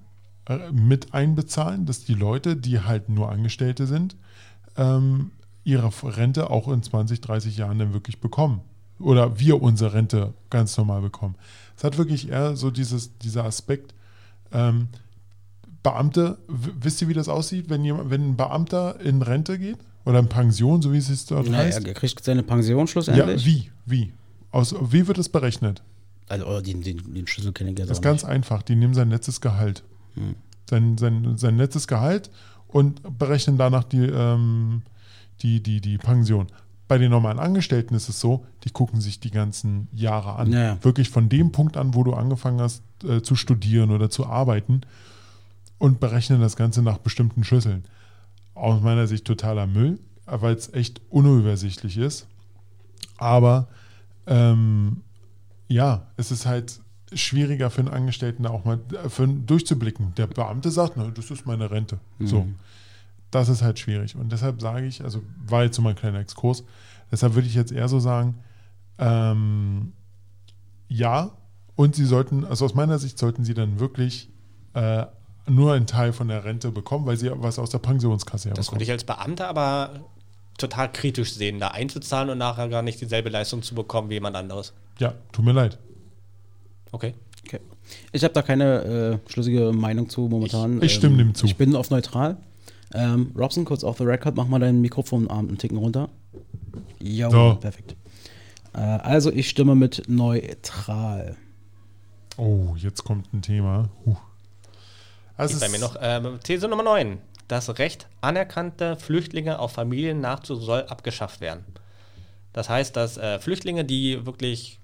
[0.71, 4.15] mit einbezahlen, dass die Leute, die halt nur Angestellte sind,
[4.77, 5.31] ähm,
[5.63, 8.61] ihre Rente auch in 20, 30 Jahren dann wirklich bekommen.
[9.01, 11.35] Oder wir unsere Rente ganz normal bekommen.
[11.77, 13.93] Es hat wirklich eher so dieses, dieser Aspekt,
[14.51, 14.87] ähm,
[15.83, 19.77] Beamte, wisst ihr, wie das aussieht, wenn, jemand, wenn ein Beamter in Rente geht?
[20.05, 21.85] Oder in Pension, so wie es dort naja, heißt?
[21.85, 23.45] Er kriegt seine Pension schlussendlich.
[23.45, 23.71] Ja, wie?
[23.85, 24.13] Wie?
[24.51, 25.81] Aus, wie wird das berechnet?
[26.27, 28.61] Also, oh, den, den, den Schlüssel kenne ich jetzt Das ist ganz einfach.
[28.61, 29.83] Die nehmen sein letztes Gehalt.
[30.15, 30.35] Hm.
[30.69, 32.31] Sein, sein, sein letztes Gehalt
[32.67, 34.83] und berechnen danach die, ähm,
[35.41, 36.47] die, die, die Pension.
[36.91, 40.51] Bei den normalen Angestellten ist es so, die gucken sich die ganzen Jahre an.
[40.51, 40.77] Ja.
[40.83, 44.81] Wirklich von dem Punkt an, wo du angefangen hast äh, zu studieren oder zu arbeiten
[45.77, 47.85] und berechnen das Ganze nach bestimmten Schlüsseln.
[48.55, 52.27] Aus meiner Sicht totaler Müll, weil es echt unübersichtlich ist.
[53.15, 53.69] Aber
[54.27, 54.97] ähm,
[55.69, 56.81] ja, es ist halt
[57.13, 60.13] schwieriger für einen Angestellten auch mal äh, für, durchzublicken.
[60.15, 61.99] Der Beamte sagt, na, das ist meine Rente.
[62.19, 62.27] Mhm.
[62.27, 62.47] So.
[63.31, 64.15] Das ist halt schwierig.
[64.15, 66.63] Und deshalb sage ich, also war jetzt so mein kleiner Exkurs,
[67.11, 68.35] deshalb würde ich jetzt eher so sagen,
[68.97, 69.93] ähm,
[70.87, 71.31] ja,
[71.75, 74.29] und sie sollten, also aus meiner Sicht sollten sie dann wirklich
[74.73, 75.05] äh,
[75.47, 78.71] nur einen Teil von der Rente bekommen, weil sie was aus der Pensionskasse her Das
[78.71, 80.01] würde ich als Beamter aber
[80.57, 84.35] total kritisch sehen, da einzuzahlen und nachher gar nicht dieselbe Leistung zu bekommen wie jemand
[84.35, 84.73] anderes.
[84.99, 85.79] Ja, tut mir leid.
[86.91, 87.15] Okay.
[87.45, 87.59] okay.
[88.11, 90.77] Ich habe da keine äh, schlüssige Meinung zu momentan.
[90.77, 91.45] Ich, ich stimme ähm, dem zu.
[91.45, 92.37] Ich bin auf neutral.
[92.93, 96.09] Ähm, Robson, kurz auf the record, mach mal dein Mikrofonarm einen Ticken runter.
[96.99, 97.57] Jo, so.
[97.59, 97.95] perfekt.
[98.73, 101.37] Äh, also ich stimme mit neutral.
[102.37, 103.89] Oh, jetzt kommt ein Thema.
[104.05, 104.15] Huh.
[105.37, 107.17] Also bei mir noch äh, These Nummer 9.
[107.47, 111.65] Das Recht anerkannter Flüchtlinge auf Familien nachzuholen soll abgeschafft werden.
[112.53, 114.79] Das heißt, dass äh, Flüchtlinge, die wirklich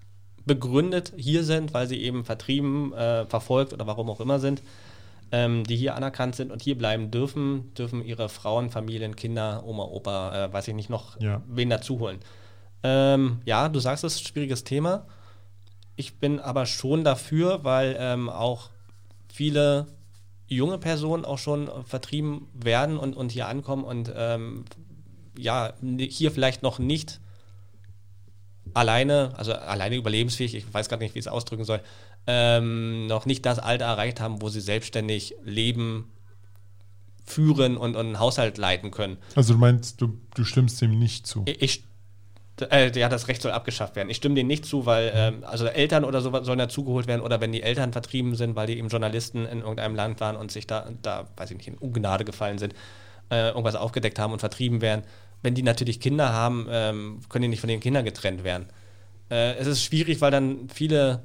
[0.45, 4.63] begründet hier sind, weil sie eben vertrieben, äh, verfolgt oder warum auch immer sind,
[5.31, 9.83] ähm, die hier anerkannt sind und hier bleiben dürfen, dürfen ihre Frauen, Familien, Kinder, Oma,
[9.83, 11.41] Opa, äh, weiß ich nicht, noch Ja.
[11.47, 12.19] wen dazu holen.
[12.83, 15.05] Ähm, ja, du sagst, es ist ein schwieriges Thema.
[15.95, 18.69] Ich bin aber schon dafür, weil ähm, auch
[19.33, 19.87] viele
[20.47, 24.63] junge Personen auch schon vertrieben werden und, und hier ankommen und ähm,
[25.37, 27.19] ja, hier vielleicht noch nicht
[28.73, 31.81] alleine, also alleine überlebensfähig, ich weiß gar nicht, wie ich es ausdrücken soll,
[32.27, 36.11] ähm, noch nicht das Alter erreicht haben, wo sie selbstständig leben,
[37.25, 39.17] führen und, und einen Haushalt leiten können.
[39.35, 41.43] Also du meinst, du, du stimmst dem nicht zu.
[41.45, 41.83] Ich,
[42.61, 44.09] äh, ja, das Recht soll abgeschafft werden.
[44.09, 47.41] Ich stimme denen nicht zu, weil ähm, also Eltern oder so sollen dazugeholt werden oder
[47.41, 50.67] wenn die Eltern vertrieben sind, weil die eben Journalisten in irgendeinem Land waren und sich
[50.67, 52.73] da, da weiß ich nicht, in Ungnade gefallen sind,
[53.29, 55.03] äh, irgendwas aufgedeckt haben und vertrieben werden.
[55.43, 58.67] Wenn die natürlich Kinder haben, ähm, können die nicht von den Kindern getrennt werden.
[59.29, 61.23] Äh, es ist schwierig, weil dann viele,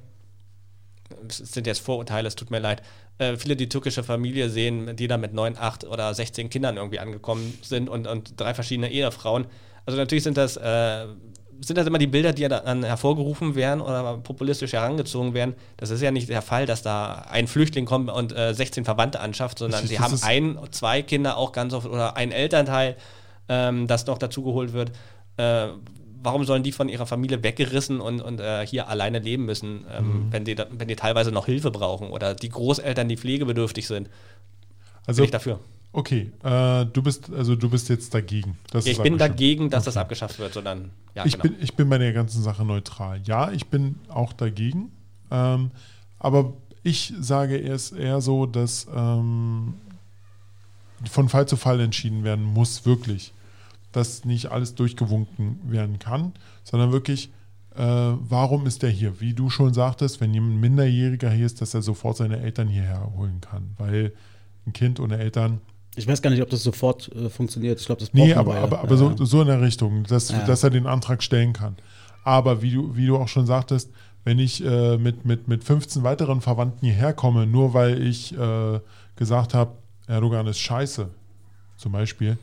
[1.29, 2.83] es sind jetzt Vorurteile, es tut mir leid,
[3.19, 6.99] äh, viele die türkische Familie sehen, die da mit neun, acht oder 16 Kindern irgendwie
[6.99, 9.47] angekommen sind und, und drei verschiedene Ehefrauen.
[9.87, 11.07] Also natürlich sind das, äh,
[11.61, 15.55] sind das immer die Bilder, die ja dann hervorgerufen werden oder populistisch herangezogen werden.
[15.77, 19.21] Das ist ja nicht der Fall, dass da ein Flüchtling kommt und äh, 16 Verwandte
[19.21, 22.97] anschafft, sondern sie haben ein, zwei Kinder auch ganz oft oder ein Elternteil,
[23.49, 24.93] ähm, das noch dazugeholt wird.
[26.23, 30.07] Warum sollen die von ihrer Familie weggerissen und, und äh, hier alleine leben müssen, ähm,
[30.27, 30.33] Mhm.
[30.33, 34.09] wenn, die, wenn die teilweise noch Hilfe brauchen oder die Großeltern, die pflegebedürftig sind?
[35.07, 35.59] Also Bin ich dafür.
[35.93, 38.57] okay, äh, du bist also du bist jetzt dagegen.
[38.73, 40.03] Ich es bin dagegen, dass das Okay.
[40.03, 41.43] abgeschafft wird, sondern ja, ich, genau.
[41.43, 43.21] bin, ich bin bei der ganzen Sache neutral.
[43.25, 44.93] Ja, ich bin auch dagegen.
[45.31, 45.73] Ähm,
[46.21, 46.53] aber
[46.85, 49.75] ich sage erst eher so, dass ähm,
[51.11, 53.33] von Fall zu Fall entschieden werden muss, wirklich.
[53.93, 56.33] Dass nicht alles durchgewunken werden kann,
[56.65, 57.31] sondern wirklich,
[57.77, 59.21] äh, warum ist der hier?
[59.21, 63.13] Wie du schon sagtest, wenn jemand Minderjähriger hier ist, dass er sofort seine Eltern hierher
[63.17, 63.71] holen kann.
[63.79, 64.13] Weil
[64.67, 65.61] ein Kind ohne Eltern
[65.97, 67.79] Ich weiß gar nicht, ob das sofort äh, funktioniert.
[67.81, 68.97] Ich glaube, das braucht Nee, aber, aber, aber Ja.
[69.17, 70.45] so, so in der Richtung, dass, Ja.
[70.47, 71.77] dass er den Antrag stellen kann.
[72.25, 73.91] Aber wie du, wie du auch schon sagtest,
[74.25, 78.81] wenn ich äh, mit, mit, mit 15 weiteren Verwandten hierher komme, nur weil ich äh,
[79.17, 79.73] gesagt habe,
[80.07, 81.09] Erdogan ist scheiße,
[81.77, 82.39] zum Beispiel,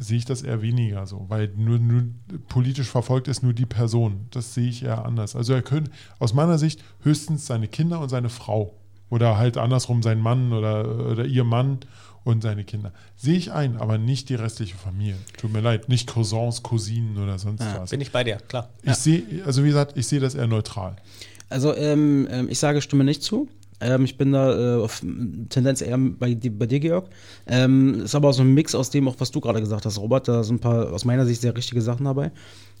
[0.00, 2.04] sehe ich das eher weniger so, weil nur, nur
[2.48, 4.26] politisch verfolgt ist nur die Person.
[4.30, 5.36] Das sehe ich eher anders.
[5.36, 8.74] Also er könnte aus meiner Sicht höchstens seine Kinder und seine Frau
[9.10, 11.80] oder halt andersrum sein Mann oder, oder ihr Mann
[12.24, 12.92] und seine Kinder.
[13.16, 15.16] Sehe ich ein, aber nicht die restliche Familie.
[15.38, 17.90] Tut mir leid, nicht Cousins, Cousinen oder sonst Ja, was.
[17.90, 18.70] Bin ich bei dir, klar.
[18.82, 20.96] Ich sehe, also wie gesagt, ich sehe das eher neutral.
[21.50, 23.48] Also ähm, ähm, ich sage, stimme nicht zu.
[23.80, 25.02] Ähm, ich bin da äh, auf
[25.48, 27.08] Tendenz eher bei, bei dir, Georg.
[27.46, 29.98] Ähm, ist aber auch so ein Mix aus dem, auch was du gerade gesagt hast,
[29.98, 30.28] Robert.
[30.28, 32.30] Da sind ein paar aus meiner Sicht sehr richtige Sachen dabei.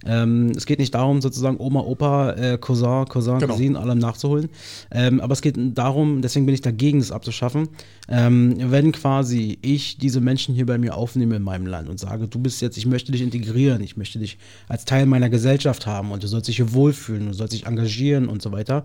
[0.06, 3.52] Ähm, es geht nicht darum, sozusagen Oma, Opa, äh, Cousin, Cousin, Genau.
[3.52, 4.48] Cousine, allem nachzuholen.
[4.90, 7.68] Ähm, aber es geht darum, deswegen bin ich dagegen, das abzuschaffen.
[8.08, 12.28] Ähm, wenn quasi ich diese Menschen hier bei mir aufnehme in meinem Land und sage,
[12.28, 14.38] du bist jetzt, ich möchte dich integrieren, ich möchte dich
[14.68, 18.28] als Teil meiner Gesellschaft haben und du sollst dich hier wohlfühlen, du sollst dich engagieren
[18.28, 18.84] und so weiter,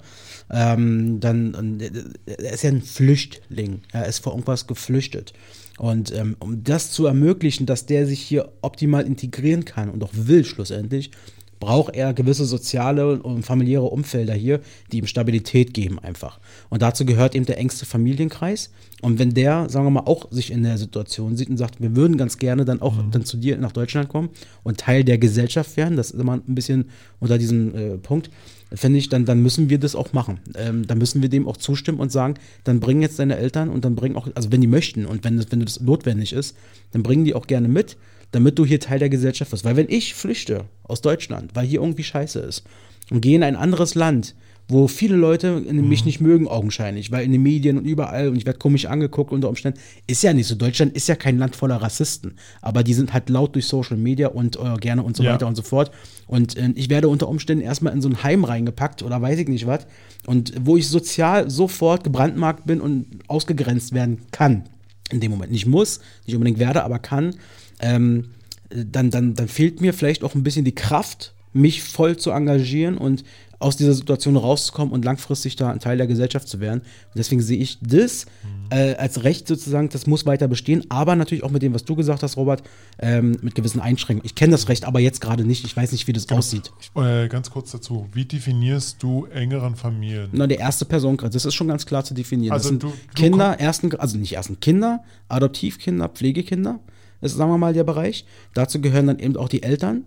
[0.52, 1.80] ähm, dann
[2.26, 5.34] er ist ja ein Flüchtling, er ist vor irgendwas geflüchtet.
[5.78, 10.12] Und ähm, um das zu ermöglichen, dass der sich hier optimal integrieren kann und auch
[10.14, 11.12] will schlussendlich,
[11.60, 14.60] braucht er gewisse soziale und familiäre Umfelder hier,
[14.92, 16.40] die ihm Stabilität geben einfach.
[16.70, 18.72] Und dazu gehört eben der engste Familienkreis.
[19.02, 21.96] Und wenn der, sagen wir mal, auch sich in der Situation sieht und sagt, wir
[21.96, 24.30] würden ganz gerne dann auch dann zu dir nach Deutschland kommen
[24.64, 26.90] und Teil der Gesellschaft werden, das ist immer ein bisschen
[27.20, 28.30] unter diesem äh, Punkt,
[28.74, 30.40] finde ich, dann, dann müssen wir das auch machen.
[30.56, 33.86] Ähm, dann müssen wir dem auch zustimmen und sagen, dann bringen jetzt deine Eltern und
[33.86, 36.56] dann bringen auch, also wenn die möchten und wenn das, wenn das notwendig ist,
[36.92, 37.98] dann bringen die auch gerne mit,
[38.32, 39.66] damit du hier Teil der Gesellschaft wirst.
[39.66, 42.64] Weil wenn ich flüchte aus Deutschland, weil hier irgendwie scheiße ist
[43.12, 44.36] und gehe in ein anderes Land,
[44.68, 48.46] wo viele Leute mich nicht mögen, augenscheinlich, weil in den Medien und überall und ich
[48.48, 50.56] werde komisch angeguckt unter Umständen, ist ja nicht so.
[50.56, 54.30] Deutschland ist ja kein Land voller Rassisten, aber die sind halt laut durch Social Media
[54.30, 55.34] und äh, gerne und so Ja.
[55.34, 55.92] weiter und so fort.
[56.28, 59.48] Und äh, ich werde unter Umständen erstmal in so ein Heim reingepackt oder weiß ich
[59.48, 59.86] nicht was.
[60.26, 64.64] Und wo ich sozial sofort gebrandmarkt bin und ausgegrenzt werden kann.
[65.12, 65.52] In dem Moment.
[65.52, 67.36] Nicht muss, nicht unbedingt werde, aber kann.
[67.80, 68.30] Ähm,
[68.70, 72.98] dann, dann, dann fehlt mir vielleicht auch ein bisschen die Kraft, mich voll zu engagieren
[72.98, 73.24] und
[73.60, 76.82] aus dieser Situation rauszukommen und langfristig da ein Teil der Gesellschaft zu werden.
[76.82, 78.26] Und deswegen sehe ich das
[78.70, 81.96] äh, als Recht sozusagen, das muss weiter bestehen, aber natürlich auch mit dem, was du
[81.96, 82.64] gesagt hast, Robert,
[83.00, 84.26] ähm, mit gewissen Einschränkungen.
[84.26, 85.66] Ich kenne das Recht aber jetzt gerade nicht.
[85.66, 86.72] Ich weiß nicht, wie das aussieht.
[86.96, 90.30] Äh, ganz kurz dazu, wie definierst du engeren Familien?
[90.34, 92.54] Na, der erste Personenkreis, das ist schon ganz klar zu definieren.
[92.54, 96.80] Also du- du Kinder, ersten, also nicht ersten Kinder, Adoptivkinder, Pflegekinder,
[97.22, 98.26] ist, sagen wir mal, der Bereich.
[98.54, 100.04] Dazu gehören dann eben auch die Eltern.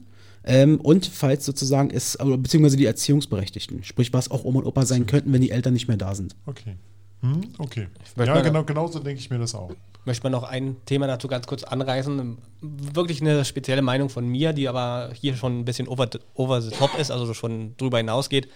[0.48, 4.86] Ähm, und falls sozusagen ist, aber- beziehungsweise die Erziehungsberechtigten, sprich, was auch Oma und Opa
[4.86, 6.34] sein könnten, wenn die Eltern nicht mehr da sind.
[6.46, 6.76] Okay.
[7.20, 7.88] Hm, okay.
[8.16, 9.70] Ja, genau, genauso denke ich mir das auch.
[10.04, 12.38] möchte man noch ein Thema dazu ganz kurz anreißen.
[12.62, 16.62] Wirklich eine spezielle Meinung von mir, die aber hier schon ein bisschen over, the- over
[16.62, 18.48] the top ist, also schon drüber hinausgeht.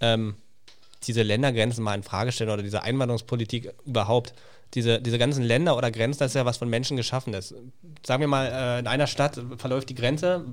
[0.00, 0.34] Ähm,
[1.04, 4.34] diese Ländergrenzen mal in Frage stellen oder diese Einwanderungspolitik überhaupt.
[4.74, 7.54] Diese, diese ganzen Länder oder Grenzen, das ist ja was von Menschen geschaffen ist.
[8.04, 10.44] Sagen wir mal, äh, in einer Stadt verläuft die Grenze,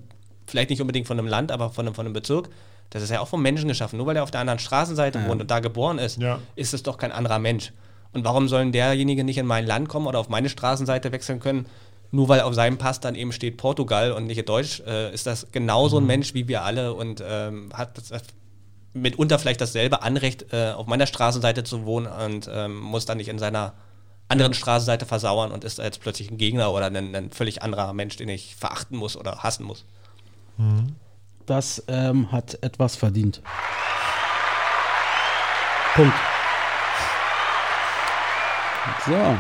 [0.48, 2.50] vielleicht nicht unbedingt von einem Land, aber von einem, von einem Bezirk.
[2.90, 3.98] Das ist ja auch vom Menschen geschaffen.
[3.98, 6.40] Nur weil er auf der anderen Straßenseite wohnt und da geboren ist, Ja.
[6.56, 7.72] ist es doch kein anderer Mensch.
[8.12, 11.66] Und warum sollen derjenige nicht in mein Land kommen oder auf meine Straßenseite wechseln können?
[12.12, 15.48] Nur weil auf seinem Pass dann eben steht Portugal und nicht Deutsch, äh, ist das
[15.52, 18.12] genauso ein Mensch wie wir alle und ähm, hat das,
[18.94, 23.30] mitunter vielleicht dasselbe Anrecht, äh, auf meiner Straßenseite zu wohnen und ähm, muss dann nicht
[23.30, 23.74] in seiner
[24.30, 28.16] anderen Straßenseite versauern und ist jetzt plötzlich ein Gegner oder ein, ein völlig anderer Mensch,
[28.16, 29.86] den ich verachten muss oder hassen muss.
[31.46, 33.42] Das ähm, hat etwas verdient.
[35.96, 36.14] Punkt.
[39.06, 39.38] So.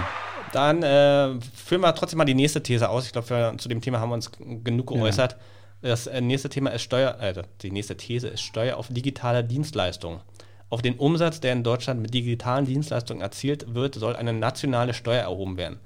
[0.51, 3.05] Dann äh, führen wir trotzdem mal die nächste These aus.
[3.05, 4.31] Ich glaube, zu dem Thema haben wir uns
[4.63, 5.37] genug geäußert.
[5.81, 10.21] Das äh, nächste Thema ist Steuer, äh, die nächste These ist Steuer auf digitale Dienstleistungen.
[10.69, 15.23] Auf den Umsatz, der in Deutschland mit digitalen Dienstleistungen erzielt wird, soll eine nationale Steuer
[15.23, 15.79] erhoben werden.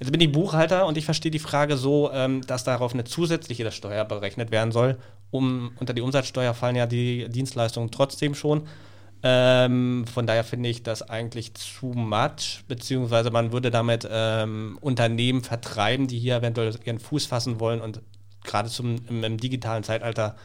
[0.00, 3.70] Jetzt bin ich Buchhalter und ich verstehe die Frage so, ähm, dass darauf eine zusätzliche
[3.70, 4.96] Steuer berechnet werden soll.
[5.30, 8.66] Um, unter die Umsatzsteuer fallen ja die Dienstleistungen trotzdem schon.
[9.22, 15.42] Ähm, von daher finde ich das eigentlich zu much, beziehungsweise man würde damit ähm, Unternehmen
[15.42, 18.00] vertreiben, die hier eventuell ihren Fuß fassen wollen und
[18.42, 20.36] gerade im, im digitalen Zeitalter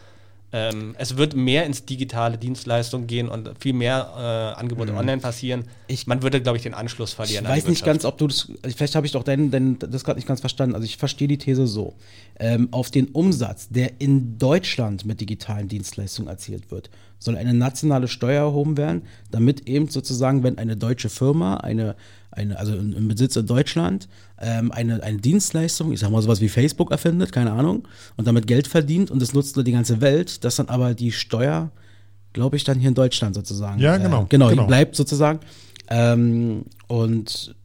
[0.51, 5.61] ähm, es wird mehr ins digitale Dienstleistungen gehen und viel mehr äh, Angebote online passieren.
[5.61, 5.65] Mhm.
[5.87, 7.43] Ich- man würde, glaube ich, den Anschluss Ich verlieren.
[7.45, 8.49] die weiß nicht ganz, ob du das.
[8.75, 10.75] Vielleicht habe ich doch dein, dein, das gerade nicht ganz verstanden.
[10.75, 11.95] Also ich verstehe die These so.
[12.39, 16.89] Ähm, auf den Umsatz, der in Deutschland mit digitalen Dienstleistungen erzielt wird,
[17.19, 21.95] soll eine nationale Steuer erhoben werden, damit eben sozusagen, wenn eine deutsche Firma, eine,
[22.35, 24.07] eine also im Besitz in Deutschland,
[24.39, 28.47] ähm, eine, eine Dienstleistung, ich sag mal sowas wie Facebook erfindet, keine Ahnung, und damit
[28.47, 31.71] Geld verdient und das nutzt nur die ganze Welt, dass dann aber die Steuer,
[32.33, 33.79] glaube ich, dann hier in Deutschland sozusagen.
[33.79, 34.63] Ja, genau, Äh, genau, genau.
[34.63, 35.39] die bleibt sozusagen.
[35.87, 37.55] Ähm, und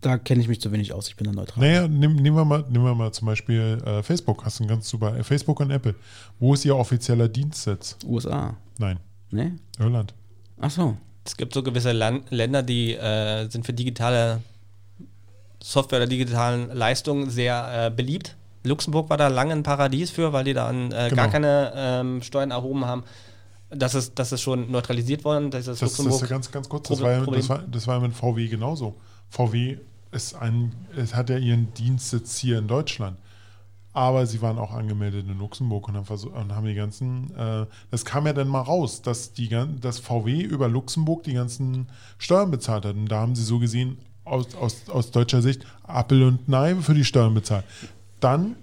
[0.00, 1.08] da kenne ich mich zu wenig aus.
[1.08, 1.60] Ich bin da neutral.
[1.64, 4.44] Naja, nehm, nehmen, wir mal, nehmen wir mal zum Beispiel äh, Facebook.
[4.44, 5.16] Hast du ein ganz super.
[5.16, 5.94] Äh, Facebook und Apple.
[6.40, 7.96] Wo ist ihr offizieller Dienstsitz?
[8.06, 8.56] USA.
[8.78, 8.98] Nein,
[9.30, 9.56] Ne?
[9.78, 10.14] Irland.
[10.60, 10.96] Ach so.
[11.24, 14.40] Es gibt so gewisse Lan Länder, die äh, sind für digitale
[15.62, 18.36] Software oder digitalen Leistungen sehr äh, beliebt.
[18.64, 21.28] Luxemburg war da lange ein Paradies für, weil die da äh, gar Genau.
[21.30, 23.04] keine ähm, Steuern erhoben haben.
[23.70, 25.50] Das ist, das ist schon neutralisiert worden.
[25.50, 26.14] Das ist Das, das Luxemburg.
[26.16, 26.88] ist ja ganz, ganz kurz.
[26.88, 28.96] Das war, ja, das, war, das war ja mit VW genauso.
[29.30, 29.78] VW
[30.10, 33.16] ist ein, es hat ja ihren Dienstsitz hier in Deutschland.
[33.94, 37.66] Aber sie waren auch angemeldet in Luxemburg und haben, versuch, und haben die ganzen, äh,
[37.90, 41.88] das kam ja dann mal raus, dass, die, gan- dass VW über Luxemburg die ganzen
[42.18, 42.94] Steuern bezahlt hat.
[42.94, 46.94] Und da haben sie so gesehen, aus, aus, aus deutscher Sicht, Appel und Nei für
[46.94, 47.64] die Steuern bezahlt.
[48.20, 48.56] Dann,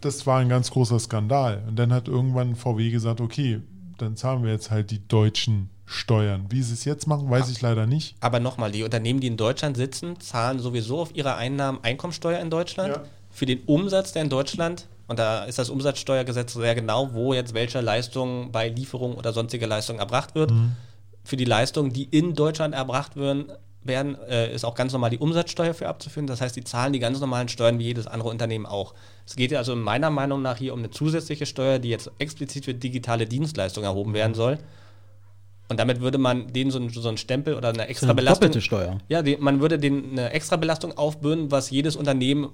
[0.00, 1.62] das war ein ganz großer Skandal.
[1.68, 3.60] Und dann hat irgendwann VW gesagt, okay,
[3.98, 6.46] dann zahlen wir jetzt halt die deutschen Steuern.
[6.48, 8.16] Wie sie es jetzt machen, weiß ich leider nicht.
[8.20, 12.50] Aber nochmal, die Unternehmen, die in Deutschland sitzen, zahlen sowieso auf ihre Einnahmen Einkommensteuer in
[12.50, 12.96] Deutschland.
[12.96, 13.02] Ja.
[13.36, 17.52] Für den Umsatz, der in Deutschland, und da ist das Umsatzsteuergesetz sehr genau, wo jetzt
[17.52, 20.50] welche Leistung bei Lieferung oder sonstige Leistung erbracht wird.
[21.22, 25.18] Für die Leistungen, die in Deutschland erbracht werden, werden äh, ist auch ganz normal die
[25.18, 26.26] Umsatzsteuer für abzuführen.
[26.26, 28.94] Das heißt, die zahlen die ganz normalen Steuern wie jedes andere Unternehmen auch.
[29.26, 32.72] Es geht also meiner Meinung nach hier um eine zusätzliche Steuer, die jetzt explizit für
[32.74, 34.58] digitale Dienstleistungen erhoben werden soll.
[35.68, 38.40] Und damit würde man denen so, einen- so einen Stempel oder eine extra Eine Belastung.
[38.46, 38.98] doppelte Steuer.
[39.08, 42.48] Ja, die, man würde den eine extra Belastung aufbürden, was jedes Unternehmen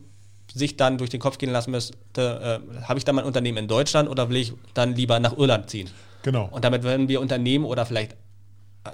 [0.53, 1.97] sich dann durch den Kopf gehen lassen müsste.
[2.17, 5.71] Äh, Habe ich da mein Unternehmen in Deutschland oder will ich dann lieber nach Irland
[5.71, 5.89] ziehen?
[6.23, 6.49] Genau.
[6.51, 8.17] Und damit würden wir Unternehmen oder vielleicht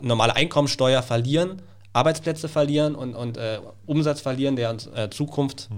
[0.00, 5.68] normale Einkommensteuer verlieren, Arbeitsplätze verlieren und, und äh, Umsatz verlieren, der uns äh, Zukunft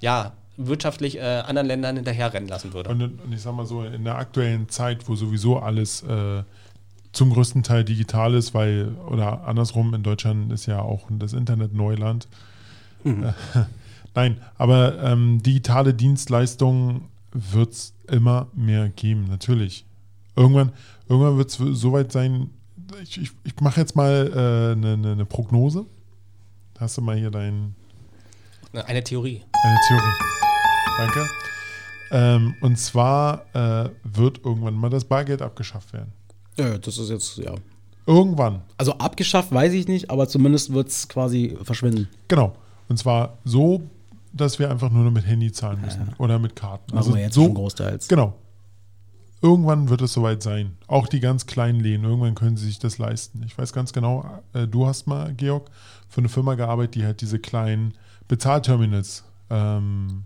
[0.00, 2.90] ja wirtschaftlich äh, anderen Ländern hinterherrennen lassen würde.
[2.90, 6.42] Und, und ich sag mal so, in der aktuellen Zeit, wo sowieso alles äh,
[7.12, 11.74] zum größten Teil digital ist, weil, oder andersrum, in Deutschland ist ja auch das Internet
[11.74, 12.28] Neuland.
[13.04, 13.10] Äh,
[14.14, 19.84] nein, aber ähm, digitale Dienstleistungen wird es immer mehr geben, natürlich.
[20.36, 20.72] Irgendwann,
[21.08, 22.50] irgendwann wird es soweit sein,
[23.02, 25.86] ich, ich, ich mache jetzt mal eine äh, ne, ne, ne Prognose.
[26.78, 27.74] Hast du mal hier dein,
[28.72, 29.42] Eine Theorie.
[29.64, 30.12] eine Theorie.
[30.98, 31.26] Danke.
[32.10, 36.12] Ähm, und zwar äh, wird irgendwann mal das Bargeld abgeschafft werden.
[36.56, 37.54] Ja, das ist jetzt, ja.
[38.06, 38.62] Irgendwann.
[38.76, 42.08] Also abgeschafft weiß ich nicht, aber zumindest wird es quasi verschwinden.
[42.28, 42.54] Genau.
[42.88, 43.82] Und zwar so,
[44.34, 46.94] dass wir einfach nur noch mit Handy zahlen müssen oder mit Karten.
[46.94, 48.08] Machen wir jetzt so, schon großteils.
[48.08, 48.34] Genau.
[49.40, 50.76] irgendwann wird es soweit sein.
[50.86, 53.42] Auch die ganz kleinen Läden, irgendwann können sie sich das leisten.
[53.46, 55.70] Ich weiß ganz genau, äh, du hast mal, Georg,
[56.08, 57.94] für eine Firma gearbeitet, die halt diese kleinen
[58.26, 60.24] Bezahlterminals ähm,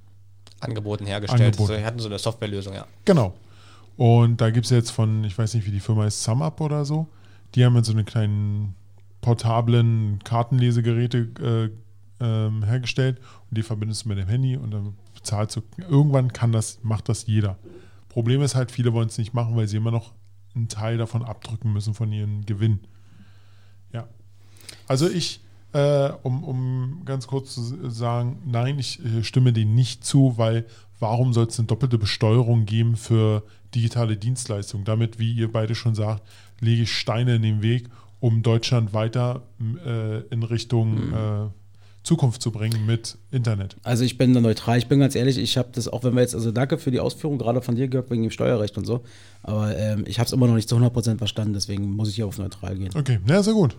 [0.61, 1.41] Angeboten hergestellt.
[1.41, 1.73] Angeboten.
[1.73, 2.87] Also, wir hatten so eine Softwarelösung, ja.
[3.05, 3.35] Genau.
[3.97, 6.85] Und da gibt es jetzt von, ich weiß nicht, wie die Firma ist, SumUp oder
[6.85, 7.09] so.
[7.55, 8.75] Die haben jetzt so eine kleinen
[9.21, 11.71] portablen Kartenlesegeräte äh,
[12.21, 15.63] ähm, hergestellt und die verbindest du mit dem Handy und dann bezahlst du.
[15.89, 17.59] Irgendwann kann das, macht das jeder.
[18.09, 20.13] Problem ist halt, viele wollen es nicht machen, weil sie immer noch
[20.55, 22.81] einen Teil davon abdrücken müssen von ihrem Gewinn.
[23.93, 24.09] Ja.
[24.87, 25.41] Also ich,
[25.73, 30.67] äh, um, um ganz kurz zu sagen, nein, ich äh, stimme denen nicht zu, weil
[30.99, 33.45] warum soll es eine doppelte Besteuerung geben für
[33.75, 34.85] digitale Dienstleistungen?
[34.85, 36.23] Damit, wie ihr beide schon sagt,
[36.61, 37.89] lege ich Steine in den Weg,
[38.21, 39.43] um Deutschland weiter
[39.85, 41.49] äh, in Richtung äh,
[42.09, 43.77] Zukunft zu bringen mit Internet.
[43.83, 44.79] Also ich bin da neutral.
[44.79, 47.01] Ich bin ganz ehrlich, ich habe das auch, wenn wir jetzt, also danke für die
[47.01, 49.03] Ausführung, gerade von dir, Georg, wegen dem Steuerrecht und so.
[49.43, 52.27] Aber ähm, ich habe es immer noch nicht zu 100% verstanden, deswegen muss ich hier
[52.27, 52.93] auf neutral gehen.
[52.97, 53.77] Okay, ja, sehr gut.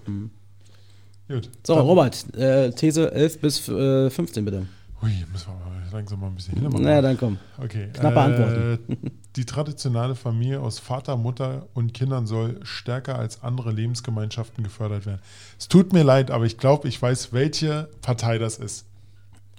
[1.27, 1.49] Gut.
[1.65, 4.67] So, Robert, äh, These 11 bis äh, 15 bitte.
[5.01, 6.83] Ui, müssen wir mal langsam mal ein bisschen hinmachen.
[6.83, 7.37] Na ja, dann komm.
[7.57, 7.89] Okay.
[7.93, 8.79] Knappe Antworten.
[9.35, 15.21] Die traditionelle Familie aus Vater, Mutter und Kindern soll stärker als andere Lebensgemeinschaften gefördert werden.
[15.57, 18.85] Es tut mir leid, aber ich glaube, ich weiß, welche Partei das ist,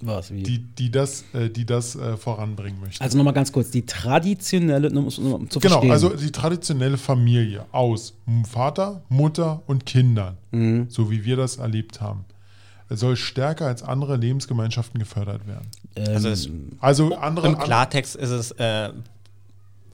[0.01, 0.43] Was, wie?
[0.43, 3.01] die, die das, äh, die das äh, voranbringen möchte.
[3.03, 5.91] also nochmal ganz kurz, die traditionelle, nur um, um zu genau, verstehen.
[5.91, 8.13] also die traditionelle Familie aus
[8.47, 10.87] Vater, Mutter und Kindern, Mhm.
[10.89, 12.25] so wie wir das erlebt haben,
[12.95, 15.67] soll stärker als andere Lebensgemeinschaften gefördert werden.
[15.95, 18.89] ähm, Also es, Also andere, im Klartext ist es, äh,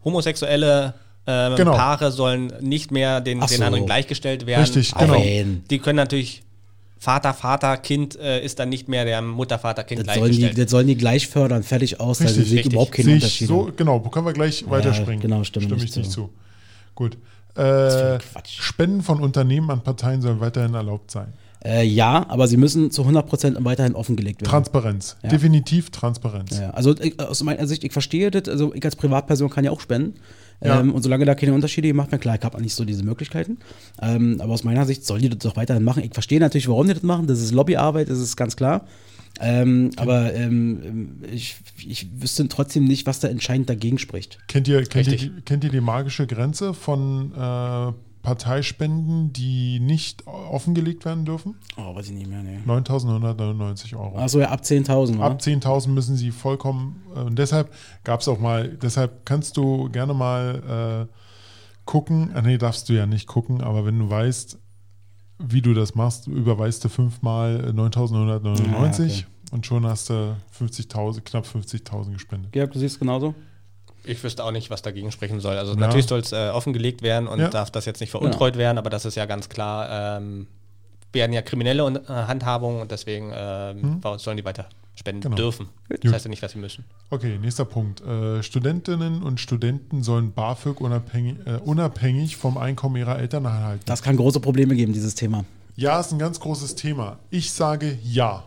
[0.04, 0.94] homosexuelle
[1.26, 1.74] äh, Genau.
[1.74, 3.64] Paare sollen nicht mehr den, so.
[3.64, 4.62] anderen gleichgestellt werden.
[4.64, 5.60] Richtig, Aber genau.
[5.70, 6.44] Die können natürlich,
[7.00, 10.38] Vater, Vater, Kind äh, ist dann nicht mehr der Mutter, Vater, Kind das, sollen die,
[10.38, 10.66] gleichgestellt.
[10.68, 12.22] das sollen die gleich fördern, fertig aus.
[12.22, 13.48] Also Richtig, sehe ich überhaupt keine Sehe ich Unterschiede.
[13.50, 15.20] so, genau, können wir gleich weiterspringen.
[15.20, 16.02] genau, stimme ich nicht zu.
[16.04, 16.30] zu.
[16.96, 17.18] Gut.
[17.56, 18.20] Äh.
[18.48, 21.34] Spenden von Unternehmen an Parteien sollen weiterhin erlaubt sein.
[21.64, 24.50] Äh, ja, aber sie müssen zu 100% weiterhin offengelegt werden.
[24.50, 25.18] Transparenz.
[25.24, 25.30] Ja.
[25.30, 26.58] Definitiv Transparenz.
[26.58, 29.72] Ja, also ich, aus meiner Sicht, ich verstehe das, also ich als Privatperson kann ja
[29.72, 30.16] auch spenden.
[30.64, 30.80] Ja.
[30.80, 33.58] Ähm, und solange da keine Unterschiede gemacht werden, klar, ich habe nicht so diese Möglichkeiten.
[34.02, 36.04] Ähm, aber aus meiner Sicht sollen die das doch weiterhin machen.
[36.04, 37.28] Ich verstehe natürlich, warum die das machen.
[37.28, 38.86] Das ist Lobbyarbeit, das ist ganz klar.
[39.40, 44.40] Ähm, aber ähm, ich, ich wüsste trotzdem nicht, was da entscheidend dagegen spricht.
[44.48, 45.46] Kennt, ihr, kennt, ihr, Richtig.
[45.46, 47.94] kennt ihr die magische Grenze von äh,
[48.28, 51.56] Parteispenden, die nicht offengelegt werden dürfen?
[51.78, 52.60] Oh, weiß ich nicht mehr, nee.
[52.68, 54.18] 9.999 Euro.
[54.18, 55.20] Achso, ja, ab 10.000.
[55.22, 57.72] Ab Ab 10.000 müssen sie vollkommen, äh, und deshalb
[58.04, 61.14] gab es auch mal, deshalb kannst du gerne mal äh,
[61.86, 64.58] gucken, ah, nee, darfst du ja nicht gucken, aber wenn du weißt,
[65.40, 69.26] wie du das machst, überweist du fünfmal äh, 9.999 Ah, okay.
[69.52, 72.52] und schon hast du 50.000, knapp 50.000 gespendet.
[72.52, 73.34] Georg, du siehst genauso?
[74.08, 75.58] Ich wüsste auch nicht, was dagegen sprechen soll.
[75.58, 75.80] Also Ja.
[75.80, 77.50] natürlich soll es äh, offengelegt werden und Ja.
[77.50, 80.48] darf das jetzt nicht veruntreut werden, aber das ist ja ganz klar, ähm,
[81.14, 85.36] werden ja kriminelle Un- äh, Handhabungen und deswegen ähm, sollen die weiter spenden Genau.
[85.36, 85.70] dürfen.
[85.90, 86.04] Gut.
[86.04, 86.84] Das heißt ja nicht, dass sie müssen.
[87.12, 88.02] Okay, nächster Punkt.
[88.02, 93.84] Äh, Studentinnen und Studenten sollen BAföG unabhängig, äh, unabhängig vom Einkommen ihrer Eltern erhalten.
[93.86, 95.46] Das kann große Probleme geben, dieses Thema.
[95.76, 97.20] Ja, ist ein ganz großes Thema.
[97.30, 98.44] Ich sage ja.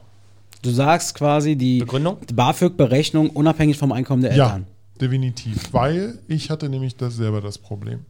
[0.62, 2.18] Du sagst quasi die, Begründung?
[2.28, 4.66] die BAföG-Berechnung unabhängig vom Einkommen der Ja, Eltern.
[5.00, 5.72] Definitiv.
[5.72, 8.04] Weil ich hatte nämlich das selber das Problem.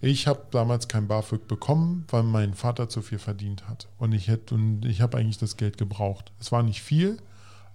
[0.00, 3.88] Ich habe damals kein BAföG bekommen, weil mein Vater zu viel verdient hat.
[3.98, 6.32] Und ich ich habe eigentlich das Geld gebraucht.
[6.40, 7.18] Es war nicht viel,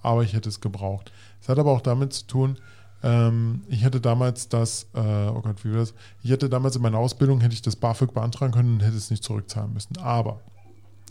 [0.01, 1.11] aber ich hätte es gebraucht.
[1.41, 2.57] Es hat aber auch damit zu tun,
[3.03, 5.93] ähm, ich hätte damals das, äh, oh Gott, wie war das?
[6.23, 9.11] Ich hätte damals in meiner Ausbildung hätte ich das BAföG beantragen können und hätte es
[9.11, 9.97] nicht zurückzahlen müssen.
[9.97, 10.41] Aber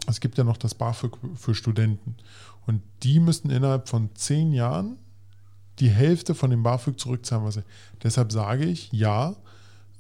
[0.07, 2.17] es gibt ja noch das BAföG für Studenten.
[2.67, 4.99] Und die müssen innerhalb von zehn Jahren
[5.79, 7.45] die Hälfte von dem BAföG zurückzahlen.
[7.45, 7.63] Was sie,
[8.03, 9.35] deshalb sage ich ja,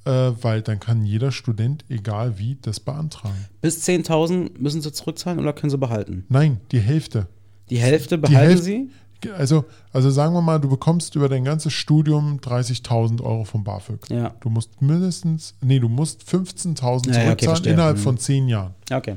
[0.04, 3.44] äh, weil dann kann jeder Student, egal wie, das beantragen.
[3.60, 6.24] Bis 10.000 müssen sie zurückzahlen oder können sie behalten?
[6.28, 7.26] Nein, die Hälfte.
[7.70, 8.90] Die Hälfte Die behalten Hälfte- sie?
[9.36, 14.08] Also, also sagen wir mal, du bekommst über dein ganzes Studium 30.000 Euro vom BAföG.
[14.10, 14.34] Ja.
[14.40, 18.00] Du musst mindestens, nee, du musst 15.000 Ja, ja, okay, zurückzahlen innerhalb Mhm.
[18.02, 18.74] von zehn Jahren.
[18.90, 19.16] Ja, okay.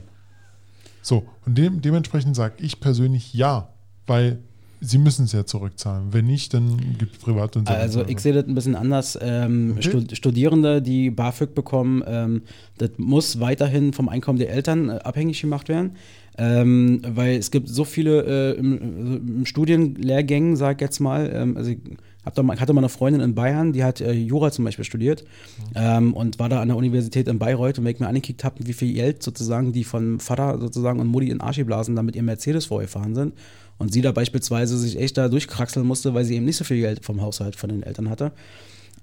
[1.02, 3.70] So, und dem, dementsprechend sage ich persönlich ja,
[4.08, 4.40] weil
[4.82, 6.14] sie müssen es ja zurückzahlen.
[6.14, 9.18] Wenn nicht, dann gibt es private Also ich sehe das ein bisschen anders.
[9.22, 9.82] Ähm, Okay.
[9.82, 12.42] Stud Studierende, die BAföG bekommen, ähm,
[12.78, 15.96] das muss weiterhin vom Einkommen der Eltern äh, abhängig gemacht werden.
[16.38, 21.58] Ähm, weil es gibt so viele äh, im, im Studienlehrgängen, sag ich jetzt mal, ähm,
[21.58, 21.80] also ich
[22.34, 25.26] da mal, hatte mal eine Freundin in Bayern, die hat äh, Jura zum Beispiel studiert
[25.76, 28.56] ähm, und war da an der Universität in Bayreuth und wenn ich mir angekickt habe,
[28.66, 32.24] wie viel Geld sozusagen die von Vater sozusagen und Mutti in Arsch geblasen, damit ihr
[32.24, 33.34] Mercedes vorgefahren sind
[33.80, 36.82] und sie da beispielsweise sich echt da durchkraxeln musste, weil sie eben nicht so viel
[36.82, 38.32] Geld vom Haushalt von den Eltern hatte.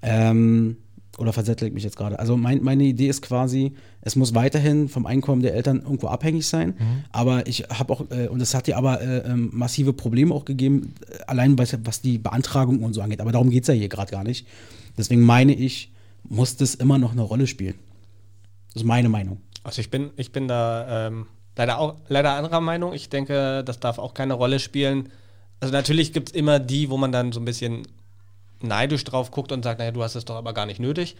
[0.01, 0.77] Ähm,
[1.17, 2.19] Oder verzettel ich mich jetzt gerade?
[2.19, 6.45] Also mein, meine Idee ist quasi, es muss weiterhin vom Einkommen der Eltern irgendwo abhängig
[6.45, 6.75] sein.
[6.77, 7.03] Mhm.
[7.11, 10.45] Aber ich habe auch, äh, und es hat ja aber äh, ähm, massive Probleme auch
[10.45, 13.19] gegeben, äh, allein was, was die Beantragung und so angeht.
[13.19, 14.47] Aber darum geht es ja hier gerade gar nicht.
[14.95, 15.91] Deswegen meine ich,
[16.29, 17.75] muss das immer noch eine Rolle spielen.
[18.73, 19.41] Das ist meine Meinung.
[19.63, 21.25] Also ich bin, ich bin da ähm,
[21.57, 22.93] leider auch leider anderer Meinung.
[22.93, 25.09] Ich denke, das darf auch keine Rolle spielen.
[25.59, 27.87] Also natürlich gibt es immer die, wo man dann so ein bisschen
[28.61, 31.15] neidisch drauf guckt und sagt, naja, du hast es doch aber gar nicht nötig.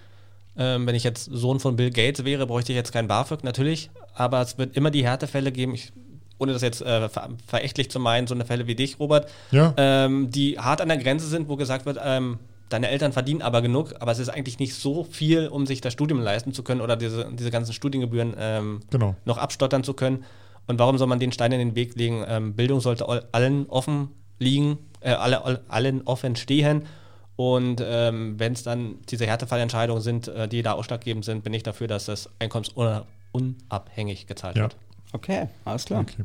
[0.57, 3.89] Ähm, wenn ich jetzt Sohn von Bill Gates wäre, bräuchte ich jetzt kein BAföG, natürlich.
[4.15, 5.91] Aber es wird immer die Härtefälle geben, ich,
[6.39, 9.73] ohne das jetzt äh, ver verächtlich zu meinen, so eine Fälle wie dich, Robert, Ja.
[9.77, 12.39] ähm, die hart an der Grenze sind, wo gesagt wird, ähm,
[12.70, 15.93] deine Eltern verdienen aber genug, aber es ist eigentlich nicht so viel, um sich das
[15.93, 19.15] Studium leisten zu können oder diese, diese ganzen Studiengebühren ähm, Genau.
[19.26, 20.24] noch abstottern zu können.
[20.68, 22.26] Und warum soll man den Stein in den Weg legen?
[22.28, 24.09] Ähm, Bildung sollte all- allen offen
[24.39, 26.84] liegen, äh, alle, all- allen offen stehen.
[27.38, 31.63] Und ähm, wenn es dann diese Härtefallentscheidungen sind, äh, die da ausschlaggebend sind, bin ich
[31.63, 34.63] dafür, dass das einkommensunabhängig gezahlt Ja.
[34.63, 34.76] wird.
[35.13, 36.01] Okay, alles klar.
[36.01, 36.24] Okay.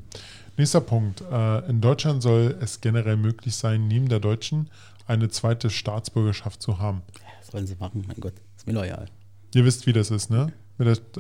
[0.57, 1.23] Nächster Punkt.
[1.31, 4.69] Äh, in Deutschland soll es generell möglich sein, neben der deutschen
[5.07, 7.03] eine zweite Staatsbürgerschaft zu haben.
[7.41, 8.05] Was wollen sie machen?
[8.07, 9.07] Mein Gott, ist mir loyal.
[9.55, 10.53] Ihr wisst, wie das ist, ne?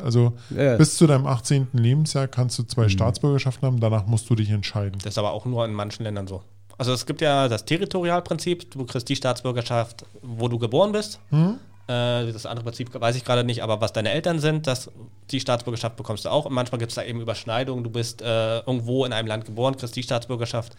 [0.02, 0.76] Also Ja.
[0.76, 1.68] bis zu deinem 18.
[1.72, 4.98] Lebensjahr kannst du zwei Staatsbürgerschaften haben, danach musst du dich entscheiden.
[5.04, 6.42] Das ist aber auch nur in manchen Ländern so.
[6.78, 11.20] Also es gibt ja das Territorialprinzip, du kriegst die Staatsbürgerschaft, wo du geboren bist.
[11.30, 11.58] Hm?
[11.86, 14.90] Äh, das andere Prinzip weiß ich gerade nicht, aber was deine Eltern sind, das,
[15.30, 16.46] die Staatsbürgerschaft bekommst du auch.
[16.46, 17.84] Und manchmal gibt es da eben Überschneidungen.
[17.84, 20.74] Du bist äh, irgendwo in einem Land geboren, kriegst die Staatsbürgerschaft,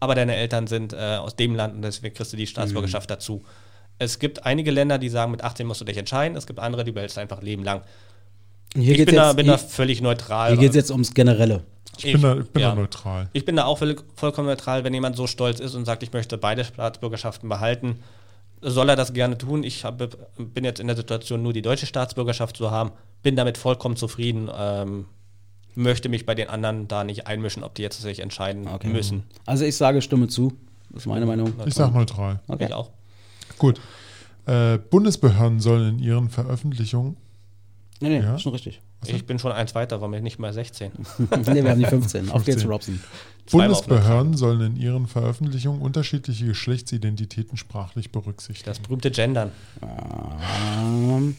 [0.00, 3.44] aber deine Eltern sind äh, aus dem Land und deswegen kriegst du die Staatsbürgerschaft dazu.
[3.98, 6.36] Es gibt einige Länder, die sagen, mit 18 musst du dich entscheiden.
[6.36, 7.82] Es gibt andere, die behältst du einfach Leben lang.
[8.74, 10.50] Hier Ich geht bin, da, jetzt, bin da hier, völlig neutral.
[10.50, 11.64] hier geht's jetzt ums Generelle.
[11.96, 12.70] Ich bin, da, ich bin ja.
[12.70, 13.28] da neutral.
[13.32, 16.12] Ich bin da auch völlig, vollkommen neutral, wenn jemand so stolz ist und sagt, ich
[16.12, 17.98] möchte beide Staatsbürgerschaften behalten,
[18.60, 19.64] soll er das gerne tun.
[19.64, 19.98] Ich hab,
[20.36, 22.92] bin jetzt in der Situation, nur die deutsche Staatsbürgerschaft zu haben,
[23.22, 25.06] bin damit vollkommen zufrieden, ähm,
[25.78, 28.88] möchte mich bei den anderen da nicht einmischen, ob die jetzt sich entscheiden Okay.
[28.88, 29.22] müssen.
[29.46, 30.52] Also ich sage Stimme zu.
[30.90, 31.52] Das ist meine Meinung.
[31.66, 32.40] Ich sage neutral.
[32.48, 32.66] Okay.
[32.66, 32.90] Ich auch.
[33.58, 33.80] Gut.
[34.46, 37.16] Äh, Bundesbehörden sollen in ihren Veröffentlichungen
[38.00, 38.36] Nee, nee, Ja?
[38.36, 38.80] ist schon richtig.
[39.06, 40.90] Ich bin schon eins weiter, war mir nicht mal 16.
[41.18, 42.30] nee, wir haben die 15.
[42.30, 42.70] Auf geht's, 15.
[42.70, 43.00] Robson.
[43.50, 48.66] Bundesbehörden sollen in ihren Veröffentlichungen unterschiedliche Geschlechtsidentitäten sprachlich berücksichtigen.
[48.66, 49.50] Das berühmte Gendern.
[49.82, 51.36] Ähm,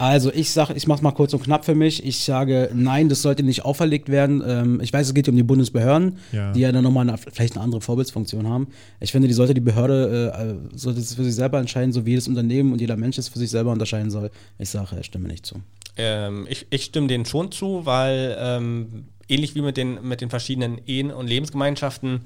[0.00, 2.04] Also ich sage, ich mache mal kurz und knapp für mich.
[2.06, 4.42] Ich sage, nein, das sollte nicht auferlegt werden.
[4.46, 6.52] Ähm, ich weiß, es geht hier um die Bundesbehörden, Ja.
[6.52, 8.68] die ja dann nochmal eine, vielleicht eine andere Vorbildsfunktion haben.
[9.00, 12.06] Ich finde, die sollte die Behörde, äh, äh, sollte es für sich selber entscheiden, so
[12.06, 14.30] wie jedes Unternehmen und jeder Mensch es für sich selber unterscheiden soll.
[14.58, 15.56] Ich sage, ich stimme nicht zu.
[15.98, 20.30] Ähm, ich, ich stimme denen schon zu, weil ähm, ähnlich wie mit den, mit den
[20.30, 22.22] verschiedenen Ehen und Lebensgemeinschaften,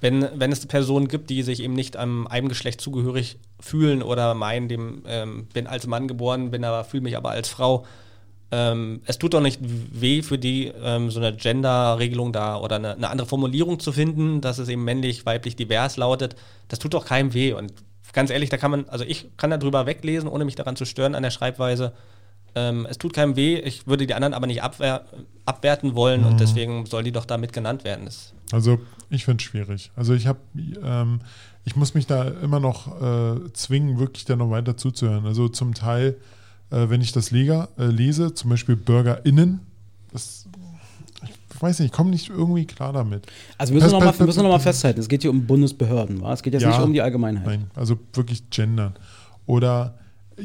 [0.00, 4.34] wenn, wenn es Personen gibt, die sich eben nicht am einem Geschlecht zugehörig fühlen oder
[4.34, 7.84] meinen, dem ähm, bin als Mann geboren, bin aber fühle mich aber als Frau,
[8.50, 12.94] ähm, es tut doch nicht weh für die, ähm, so eine Gender-Regelung da oder eine,
[12.94, 16.34] eine andere Formulierung zu finden, dass es eben männlich, weiblich, divers lautet.
[16.68, 17.52] Das tut doch keinem weh.
[17.52, 17.72] Und
[18.12, 20.86] ganz ehrlich, da kann man, also ich kann da drüber weglesen, ohne mich daran zu
[20.86, 21.92] stören an der Schreibweise.
[22.54, 25.04] Ähm, es tut keinem weh, ich würde die anderen aber nicht abwehr,
[25.44, 28.06] abwerten wollen und deswegen soll die doch da mit genannt werden.
[28.06, 28.80] Das, Also
[29.10, 29.90] ich finde es schwierig.
[29.96, 30.38] Also ich habe,
[30.82, 31.20] ähm,
[31.64, 35.26] ich muss mich da immer noch äh, zwingen, wirklich da noch weiter zuzuhören.
[35.26, 36.16] Also zum Teil,
[36.70, 39.60] äh, wenn ich das Lega, äh, lese, zum Beispiel BürgerInnen,
[40.12, 40.46] das,
[41.22, 43.26] ich weiß nicht, ich komme nicht irgendwie klar damit.
[43.56, 46.32] Also wir müssen Pers- nochmal noch mal festhalten, es geht hier um Bundesbehörden, wa?
[46.32, 46.68] es geht jetzt Ja.
[46.70, 47.44] nicht um die Allgemeinheit.
[47.46, 48.94] Nein, also wirklich gendern.
[49.46, 49.94] Oder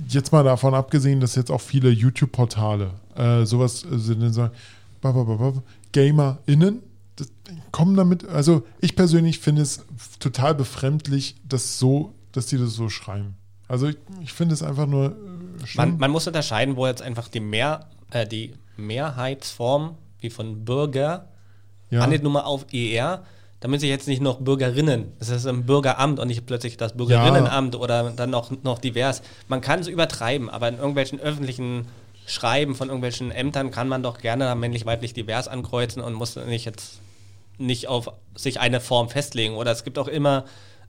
[0.07, 3.97] jetzt mal davon abgesehen, dass jetzt auch viele YouTube-Portale äh, sowas äh,
[4.29, 4.53] sagen,
[5.01, 6.79] ba, ba, ba, ba, GamerInnen,
[7.15, 7.31] das,
[7.71, 9.85] kommen damit, also ich persönlich finde es
[10.19, 13.35] total befremdlich, dass so, dass die das so schreiben.
[13.67, 15.91] Also ich, ich finde es einfach nur äh, schlimm.
[15.91, 21.29] man, man muss unterscheiden, wo jetzt einfach die, Mehr, äh, die Mehrheitsform, wie von Bürger,
[21.89, 23.23] ja, handelt nur mal auf ER,
[23.59, 27.75] damit sich jetzt nicht noch Bürgerinnen, das ist ein Bürgeramt und nicht plötzlich das Bürgerinnenamt
[27.75, 29.21] oder dann noch, noch divers.
[29.47, 31.85] Man kann es übertreiben, aber in irgendwelchen öffentlichen
[32.25, 36.65] Schreiben von irgendwelchen Ämtern kann man doch gerne männlich, weiblich, divers ankreuzen und muss nicht
[36.65, 36.99] jetzt
[37.65, 39.55] nicht auf sich eine Form festlegen.
[39.55, 40.45] Oder es gibt auch immer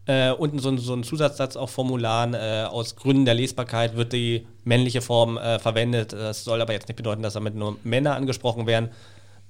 [0.07, 4.47] äh, unten so, so einen Zusatzsatz auf Formularen, äh, aus Gründen der Lesbarkeit wird die
[4.65, 6.13] männliche Form äh, verwendet.
[6.13, 8.91] Das soll aber jetzt nicht bedeuten, dass damit nur Männer angesprochen werden.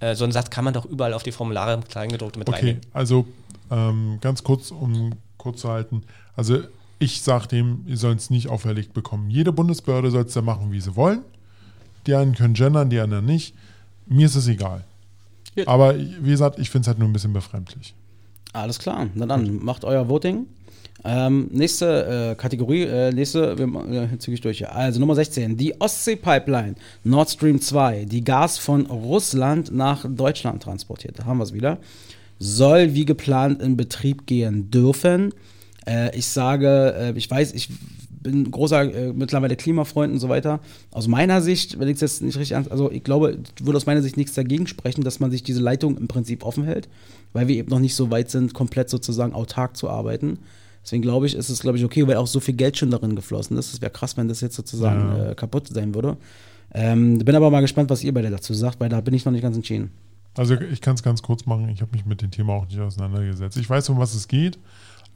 [0.00, 2.56] Äh, so einen Satz kann man doch überall auf die Formulare im Kleingedruckten mit Okay,
[2.58, 2.80] reinnehmen.
[2.92, 3.26] also
[3.70, 6.02] ähm, ganz kurz, um kurz zu halten.
[6.36, 6.58] Also
[6.98, 9.30] ich sage dem, ihr sollt es nicht auferlegt bekommen.
[9.30, 11.22] Jede Bundesbehörde soll es da machen, wie sie wollen.
[12.06, 13.54] Die einen können gendern, die anderen nicht.
[14.06, 14.84] Mir ist es egal.
[15.54, 15.68] Ja.
[15.68, 17.94] Aber wie gesagt, ich finde es halt nur ein bisschen befremdlich.
[18.52, 20.46] Alles klar, na dann macht euer Voting.
[21.06, 24.58] Ähm, nächste äh, Kategorie, äh, nächste, wir äh, zügig durch.
[24.58, 24.74] hier.
[24.74, 31.18] Also Nummer 16, die Ostsee-Pipeline, Nord Stream 2, die Gas von Russland nach Deutschland transportiert.
[31.18, 31.78] Da haben wir es wieder.
[32.38, 35.34] Soll wie geplant in Betrieb gehen dürfen.
[35.86, 37.68] Äh, ich sage, äh, ich weiß, ich
[38.24, 40.58] bin großer äh, mittlerweile Klimafreund und so weiter.
[40.90, 43.86] Aus meiner Sicht, wenn ich es jetzt nicht richtig an, also ich glaube, würde aus
[43.86, 46.88] meiner Sicht nichts dagegen sprechen, dass man sich diese Leitung im Prinzip offen hält,
[47.32, 50.38] weil wir eben noch nicht so weit sind, komplett sozusagen autark zu arbeiten.
[50.82, 53.14] Deswegen glaube ich, ist es, glaube ich, okay, weil auch so viel Geld schon darin
[53.14, 53.72] geflossen ist.
[53.72, 55.30] Es wäre krass, wenn das jetzt sozusagen Ja.
[55.30, 56.16] äh, kaputt sein würde.
[56.74, 59.32] Ähm, bin aber mal gespannt, was ihr beide dazu sagt, weil da bin ich noch
[59.32, 59.92] nicht ganz entschieden.
[60.36, 61.68] Also ich kann es ganz kurz machen.
[61.68, 63.56] Ich habe mich mit dem Thema auch nicht auseinandergesetzt.
[63.56, 64.58] Ich weiß, um was es geht,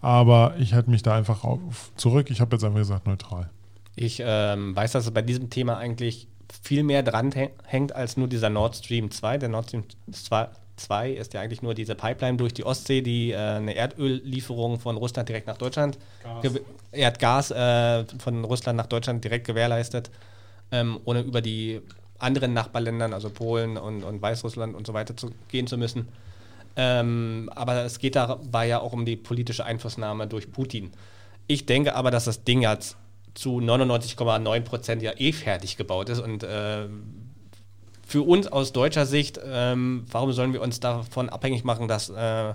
[0.01, 2.31] aber ich halte mich da einfach auf, zurück.
[2.31, 3.51] Ich habe jetzt einfach gesagt neutral.
[3.97, 6.29] Ich ähm, weiß, dass es bei diesem Thema eigentlich
[6.63, 9.39] viel mehr dran häng- hängt als nur dieser Nord Stream 2.
[9.39, 13.33] Der Nord Stream 2 2 ist ja eigentlich nur diese Pipeline durch die Ostsee, die
[13.33, 15.99] äh, eine Erdöllieferung von Russland direkt nach Deutschland,
[16.41, 16.61] gew-
[16.93, 20.11] Erdgas äh, von Russland nach Deutschland direkt gewährleistet,
[20.71, 21.81] ähm, ohne über die
[22.21, 26.07] anderen Nachbarländern, also Polen und, und Weißrussland und so weiter zu gehen zu müssen.
[26.81, 30.93] Ähm, aber es geht dabei ja auch um die politische Einflussnahme durch Putin.
[31.49, 32.97] Ich denke aber, dass das Ding jetzt
[33.35, 36.87] zu 99,9 Prozent ja eh fertig gebaut ist und äh,
[38.07, 42.55] für uns aus deutscher Sicht, ähm, warum sollen wir uns davon abhängig machen, dass äh,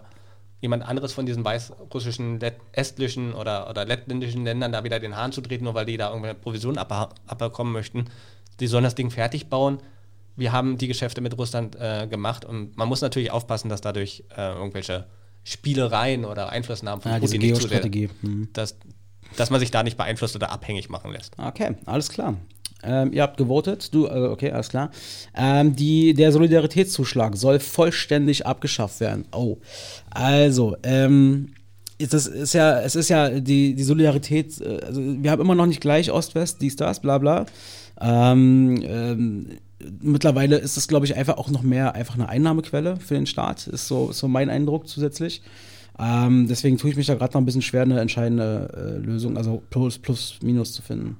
[0.61, 2.39] jemand anderes von diesen weißrussischen,
[2.71, 6.07] estlichen oder, oder lettländischen Ländern da wieder den Hahn zu treten, nur weil die da
[6.09, 8.05] irgendwelche Provisionen abbe- abbekommen möchten.
[8.61, 9.80] Die sollen das Ding fertig bauen.
[10.36, 14.24] Wir haben die Geschäfte mit Russland äh, gemacht und man muss natürlich aufpassen, dass dadurch
[14.36, 15.06] äh, irgendwelche
[15.44, 17.86] Spielereien oder Einflussnahmen von Ja, Putin nicht zu sehr.
[18.22, 18.50] Mhm.
[18.54, 18.78] dass,
[19.36, 21.34] dass man sich da nicht beeinflusst oder abhängig machen lässt.
[21.38, 22.36] Okay, alles klar.
[22.84, 24.92] Ähm, ihr habt gewotet, du, äh, okay, alles klar.
[25.36, 29.26] Ähm, die, der Solidaritätszuschlag soll vollständig abgeschafft werden.
[29.32, 29.58] Oh,
[30.10, 31.54] also, ähm,
[31.98, 35.56] ist das ist ja, es ist ja die, die Solidarität, äh, also wir haben immer
[35.56, 37.46] noch nicht gleich Ost-West, dies, das, bla bla.
[38.02, 39.48] Ähm, ähm,
[40.02, 43.68] mittlerweile ist es, glaube ich, einfach auch noch mehr einfach eine Einnahmequelle für den Staat,
[43.68, 45.42] ist so, ist so mein Eindruck zusätzlich.
[46.00, 49.38] Ähm, deswegen tue ich mich da gerade noch ein bisschen schwer, eine entscheidende äh, Lösung,
[49.38, 51.18] also Plus, Plus, Minus zu finden.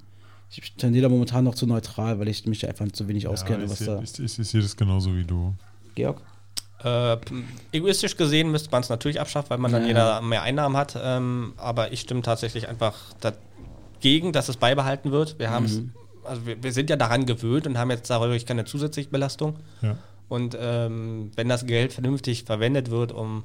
[0.50, 3.70] Ich tendiere da momentan noch zu neutral, weil ich mich einfach zu wenig auskenne, ja,
[3.70, 4.00] was ich, da.
[4.04, 5.54] ich, ich, ich sehe das genauso wie du.
[5.96, 6.22] Georg?
[6.84, 7.18] Äh,
[7.72, 9.88] egoistisch gesehen müsste man es natürlich abschaffen, weil man dann Ja.
[9.88, 11.00] jeder mehr Einnahmen hat.
[11.02, 15.40] Ähm, aber ich stimme tatsächlich einfach dagegen, dass es beibehalten wird.
[15.40, 15.82] Wir haben es,
[16.26, 19.58] also wir, wir sind ja daran gewöhnt und haben jetzt dadurch keine zusätzliche Belastung.
[19.82, 19.98] Ja.
[20.30, 23.44] Und ähm, wenn das Geld vernünftig verwendet wird, um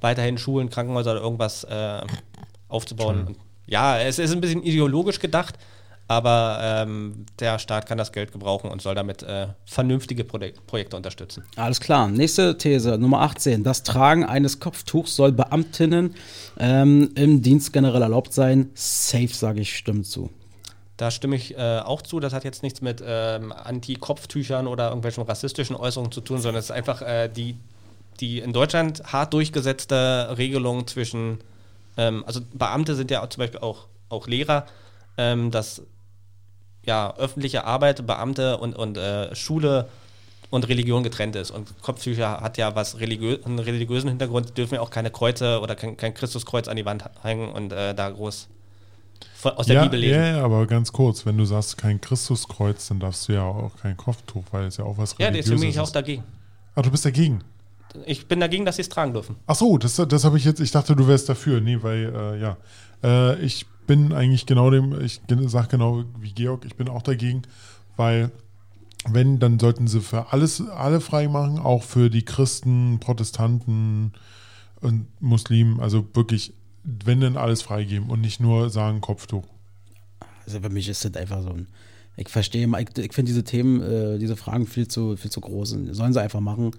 [0.00, 2.00] weiterhin Schulen, Krankenhäuser oder irgendwas äh,
[2.68, 3.16] aufzubauen.
[3.16, 3.26] Schön.
[3.26, 3.36] Und
[3.66, 5.58] ja, es ist ein bisschen ideologisch gedacht,
[6.06, 10.96] aber ähm, der Staat kann das Geld gebrauchen und soll damit äh, vernünftige Projek Projekte
[10.96, 11.44] unterstützen.
[11.56, 12.08] Alles klar.
[12.08, 13.64] Nächste These, Nummer 18.
[13.64, 16.14] Das Tragen eines Kopftuchs soll Beamtinnen
[16.58, 18.70] ähm, im Dienst generell erlaubt sein.
[18.74, 20.30] Safe, sage ich, stimmt zu.
[20.96, 22.20] Da stimme ich äh, auch zu.
[22.20, 26.66] Das hat jetzt nichts mit ähm, Anti-Kopftüchern oder irgendwelchen rassistischen Äußerungen zu tun, sondern es
[26.66, 27.56] ist einfach äh, die,
[28.20, 31.38] die in Deutschland hart durchgesetzte Regelung zwischen,
[31.96, 34.66] ähm, also Beamte sind ja zum Beispiel auch, auch Lehrer,
[35.16, 35.82] ähm, dass
[36.84, 39.88] ja, öffentliche Arbeit, Beamte und, und äh, Schule
[40.50, 41.50] und Religion getrennt ist.
[41.50, 45.74] Und Kopftücher hat ja was religiö einen religiösen Hintergrund, dürfen ja auch keine Kreuze oder
[45.74, 48.48] kein, kein Christuskreuz an die Wand hängen und äh, da groß
[49.34, 50.14] von, aus der ja, Bibel lesen.
[50.14, 53.76] ja, ja, aber ganz kurz, wenn du sagst kein Christuskreuz, dann darfst du ja auch
[53.76, 55.96] kein Kopftuch, weil es ja auch was Ja, deswegen bin ich auch ist.
[55.96, 56.24] dagegen.
[56.74, 57.42] Ach, du bist dagegen?
[58.06, 59.36] Ich bin dagegen, dass sie es tragen dürfen.
[59.46, 61.60] Ach so, das, das habe ich jetzt, ich dachte, du wärst dafür.
[61.60, 62.56] Nee, weil, äh, ja.
[63.04, 67.42] Äh, ich bin eigentlich genau dem, ich sage genau wie Georg, ich bin auch dagegen,
[67.96, 68.30] weil
[69.06, 74.12] wenn, dann sollten sie für alles, alle frei machen, auch für die Christen, Protestanten
[74.80, 76.54] und Muslimen, also wirklich,
[76.84, 79.44] wenn dann alles freigeben und nicht nur sagen Kopftuch.
[80.44, 81.68] Also für mich ist das einfach so ein.
[82.16, 85.70] Ich verstehe, ich, ich finde diese Themen, äh, diese Fragen viel zu, viel zu groß.
[85.90, 86.70] Sollen sie einfach machen.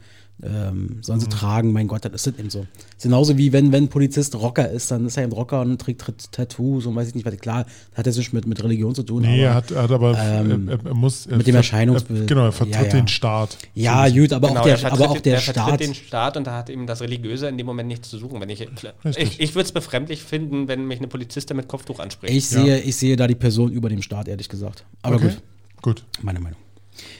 [0.43, 2.67] Ähm, sollen sie tragen, mein Gott, das ist eben so.
[2.97, 5.79] ist genauso wie wenn, wenn ein Polizist Rocker ist, dann ist er eben Rocker und
[5.79, 7.37] trägt Tat- Tattoos und weiß ich nicht, was.
[7.37, 9.21] Klar, hat das nicht mit, mit Religion zu tun.
[9.21, 11.25] Nee, aber, er hat, er hat aber, ähm, er, er muss.
[11.25, 12.19] Er mit dem Erscheinungsbild.
[12.21, 12.89] Er, genau, er vertritt Ja, ja.
[12.89, 13.57] den Staat.
[13.75, 15.55] ja, gut, aber Genau, auch er der, aber auch der er Staat.
[15.69, 18.41] vertritt den Staat und da hat eben das Religiöse in dem Moment nichts zu suchen.
[18.41, 19.15] Wenn ich Richtig.
[19.17, 22.33] ich, ich würde es befremdlich finden, wenn mich eine Polizistin mit Kopftuch anspricht.
[22.33, 24.83] Ich sehe, ich sehe da die Person über dem Staat, ehrlich gesagt.
[25.01, 25.29] Aber Okay.
[25.29, 25.41] gut.
[25.81, 26.03] Gut.
[26.21, 26.59] Meine Meinung.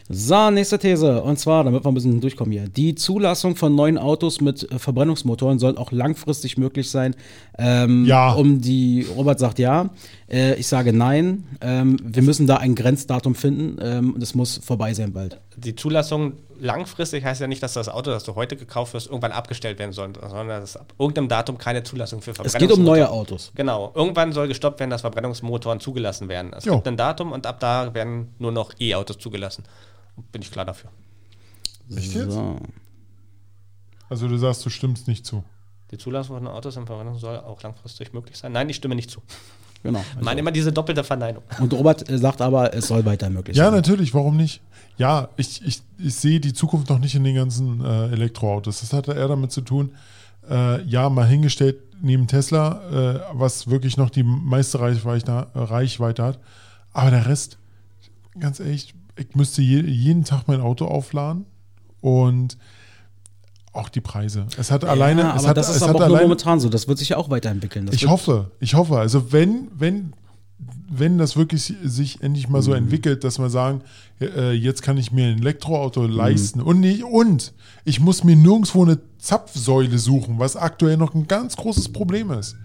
[0.07, 1.23] So, nächste These.
[1.23, 2.67] Und zwar, damit wir ein bisschen durchkommen hier.
[2.67, 7.15] Die Zulassung von neuen Autos mit äh, Verbrennungsmotoren soll auch langfristig möglich sein.
[7.57, 8.33] Ähm, Ja.
[8.33, 9.89] Um die, Robert sagt ja.
[10.29, 11.45] Äh, ich sage nein.
[11.59, 13.79] Ähm, wir müssen da ein Grenzdatum finden.
[13.81, 15.41] Ähm, und es muss vorbei sein bald.
[15.57, 19.31] Die Zulassung langfristig heißt ja nicht, dass das Auto, das du heute gekauft hast, irgendwann
[19.31, 22.85] abgestellt werden soll, sondern dass ab irgendeinem Datum keine Zulassung für Es Verbrennungsmotoren geht um
[22.85, 23.51] neue Autos.
[23.55, 23.91] Genau.
[23.95, 26.53] Irgendwann soll gestoppt werden, dass Verbrennungsmotoren zugelassen werden.
[26.55, 26.75] Es Jo.
[26.75, 29.63] gibt ein Datum und ab da werden nur noch E-Autos zugelassen.
[30.31, 30.89] Bin ich klar dafür.
[31.95, 32.31] Echt jetzt?
[32.31, 32.57] So.
[34.09, 35.43] Also du sagst, du stimmst nicht zu.
[35.91, 38.51] Die Zulassung von Autos im Verbrennung soll auch langfristig möglich sein.
[38.51, 39.21] Nein, ich stimme nicht zu.
[39.83, 40.03] Genau.
[40.17, 41.43] Ich meine immer diese doppelte Verneinung.
[41.59, 43.73] Und Robert äh, sagt aber, es soll weiter möglich Ja, sein.
[43.75, 44.61] natürlich, warum nicht?
[44.97, 48.79] Ja, ich, ich, ich sehe die Zukunft noch nicht in den ganzen äh, Elektroautos.
[48.79, 49.91] Das hat eher damit zu tun,
[50.49, 56.39] äh, ja, mal hingestellt neben Tesla, äh, was wirklich noch die meiste Reichweite, Reichweite hat.
[56.91, 57.59] Aber der Rest,
[58.39, 61.45] ganz ehrlich, ich müsste je, jeden Tag mein Auto aufladen
[62.01, 62.57] und
[63.73, 64.47] auch die Preise.
[64.57, 66.23] Es hat alleine, ja, es aber hat, das ist es aber hat auch nur alleine,
[66.27, 66.69] momentan so.
[66.69, 67.85] Das wird sich ja auch weiterentwickeln.
[67.85, 68.97] Das ich hoffe, ich hoffe.
[68.99, 70.13] Also wenn, wenn,
[70.89, 72.77] wenn das wirklich sich endlich mal so Mhm.
[72.77, 73.81] entwickelt, dass wir sagen,
[74.21, 76.11] äh, jetzt kann ich mir ein Elektroauto Mhm.
[76.13, 81.27] leisten und nicht, und ich muss mir nirgendwo eine Zapfsäule suchen, was aktuell noch ein
[81.27, 82.55] ganz großes Problem ist.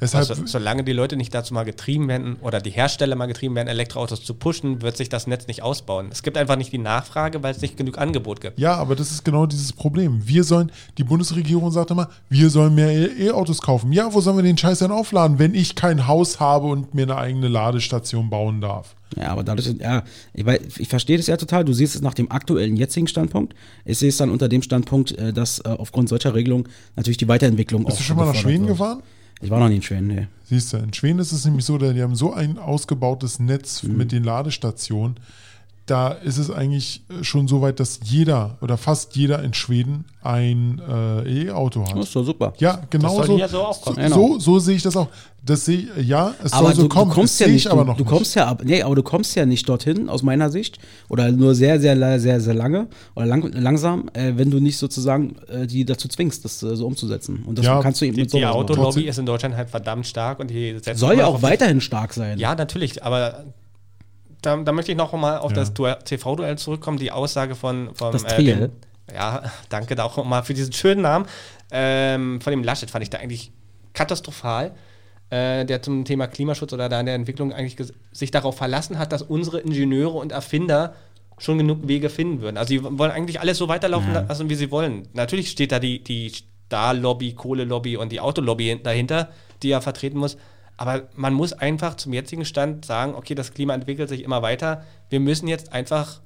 [0.00, 3.54] Deshalb, Also, solange die Leute nicht dazu mal getrieben werden oder die Hersteller mal getrieben
[3.56, 6.08] werden, Elektroautos zu pushen, wird sich das Netz nicht ausbauen.
[6.12, 8.58] Es gibt einfach nicht die Nachfrage, weil es nicht genug Angebot gibt.
[8.60, 10.22] ja, aber das ist genau dieses Problem.
[10.24, 13.92] Wir sollen, die Bundesregierung sagt immer, wir sollen mehr E- E-Autos kaufen.
[13.92, 17.02] Ja, wo sollen wir den Scheiß denn aufladen, wenn ich kein Haus habe und mir
[17.02, 18.94] eine eigene Ladestation bauen darf?
[19.16, 20.04] Ja, aber dadurch, ja,
[20.34, 20.46] ich,
[20.78, 21.64] ich verstehe das ja total.
[21.64, 23.54] Du siehst es nach dem aktuellen jetzigen Standpunkt.
[23.84, 27.26] Ich sehe es dann unter dem Standpunkt, äh, dass äh, aufgrund solcher Regelungen natürlich die
[27.26, 28.78] Weiterentwicklung Bist auch du schon mal nach Schweden wird.
[28.78, 29.02] gefahren?
[29.40, 30.26] Ich war noch nie in Schweden, nee.
[30.44, 33.96] Siehst du, in Schweden ist es nämlich so, die haben so ein ausgebautes Netz Mhm.
[33.96, 35.16] mit den Ladestationen.
[35.88, 40.82] Da ist es eigentlich schon so weit, dass jeder oder fast jeder in Schweden ein
[40.86, 41.98] äh, E-Auto Das hat.
[42.02, 42.52] ist doch super.
[42.58, 43.38] Ja, genau so.
[43.48, 43.96] so auch kommen.
[43.96, 44.16] So, Genau.
[44.34, 45.08] so, so sehe ich das auch.
[45.42, 47.08] Das sehe ich, ja, es Aber soll so du, kommen.
[47.08, 48.10] du kommst das ja sehe nicht, ich aber du, noch du nicht.
[48.12, 50.78] kommst ja ab, nee, aber du kommst ja nicht dorthin, aus meiner Sicht,
[51.08, 54.76] oder nur sehr, sehr, sehr, sehr, sehr lange oder lang, langsam, äh, wenn du nicht
[54.76, 57.44] sozusagen äh, die dazu zwingst, das äh, so umzusetzen.
[57.46, 58.60] Und das Ja, kannst du eben Die, mit die sowas machen.
[58.60, 62.12] Autolobby ist in Deutschland halt verdammt stark und die setzt Soll ja auch weiterhin stark
[62.12, 62.38] sein.
[62.38, 63.44] Ja, natürlich, aber
[64.42, 65.56] da, da möchte ich noch mal auf Ja.
[65.56, 68.56] das Duell- TV-Duell zurückkommen, die Aussage von vom, Das äh, Triell.
[68.58, 68.70] dem,
[69.14, 71.26] Ja, danke da auch mal für diesen schönen Namen.
[71.70, 73.52] Ähm, von dem Laschet fand ich da eigentlich
[73.92, 74.72] katastrophal,
[75.30, 77.76] äh, der zum Thema Klimaschutz oder da in der Entwicklung eigentlich
[78.12, 80.94] sich darauf verlassen hat, dass unsere Ingenieure und Erfinder
[81.38, 82.56] schon genug Wege finden würden.
[82.56, 85.06] Also sie wollen eigentlich alles so weiterlaufen lassen, wie sie wollen.
[85.12, 86.32] Natürlich steht da die, die
[86.66, 89.28] Stahllobby, Kohlelobby und die Autolobby dahinter,
[89.62, 90.36] die er vertreten muss.
[90.78, 94.84] Aber man muss einfach zum jetzigen Stand sagen, okay, das Klima entwickelt sich immer weiter.
[95.10, 96.20] Wir müssen jetzt einfach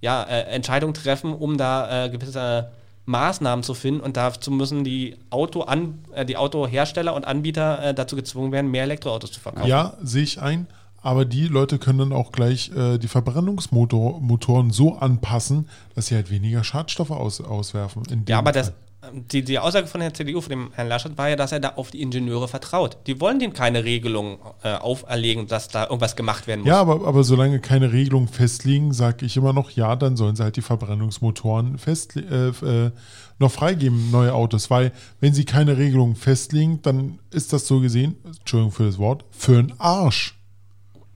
[0.00, 2.72] ja, äh, Entscheidungen treffen, um da äh, gewisse
[3.06, 4.00] Maßnahmen zu finden.
[4.00, 8.70] Und dazu müssen die, Auto an, äh, die Autohersteller und Anbieter äh, dazu gezwungen werden,
[8.70, 9.68] mehr Elektroautos zu verkaufen.
[9.68, 10.66] Ja, sehe ich ein.
[11.00, 16.30] Aber die Leute können dann auch gleich äh, die Verbrennungsmotoren so anpassen, dass sie halt
[16.30, 18.24] weniger Schadstoffe aus, auswerfen.
[18.28, 18.72] Ja, aber das,
[19.10, 21.70] die, die Aussage von der CDU, von dem Herrn Laschet, war ja, dass er da
[21.70, 22.98] auf die Ingenieure vertraut.
[23.06, 26.68] Die wollen denen keine Regelung äh, auferlegen, dass da irgendwas gemacht werden muss.
[26.68, 30.44] Ja, aber, aber solange keine Regelungen festliegen, sage ich immer noch, ja, dann sollen sie
[30.44, 32.90] halt die Verbrennungsmotoren fest, äh, äh,
[33.38, 34.70] noch freigeben, neue Autos.
[34.70, 39.24] Weil, wenn sie keine Regelungen festlegen, dann ist das so gesehen, Entschuldigung für das Wort,
[39.30, 40.38] für einen Arsch.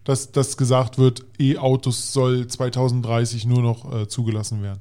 [0.02, 4.80] Dass, dass gesagt wird, E-Autos soll 2030 nur noch äh, zugelassen werden.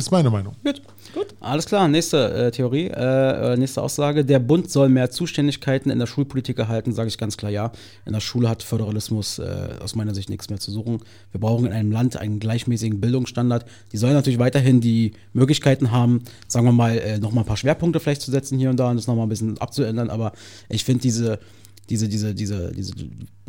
[0.00, 0.54] Ist meine Meinung.
[0.64, 0.80] Gut.
[1.12, 1.26] Gut.
[1.40, 4.24] Alles klar, nächste äh, Theorie, äh, äh, nächste Aussage.
[4.24, 7.70] Der Bund soll mehr Zuständigkeiten in der Schulpolitik erhalten, sage ich ganz klar ja.
[8.06, 11.00] In der Schule hat Föderalismus äh, aus meiner Sicht nichts mehr zu suchen.
[11.32, 13.66] Wir brauchen in einem Land einen gleichmäßigen Bildungsstandard.
[13.92, 18.00] Die sollen natürlich weiterhin die Möglichkeiten haben, sagen wir mal, äh, nochmal ein paar Schwerpunkte
[18.00, 20.08] vielleicht zu setzen hier und da und das nochmal ein bisschen abzuändern.
[20.08, 20.32] Aber
[20.70, 21.40] ich finde diese
[21.90, 22.94] diese, diese, diese, diese,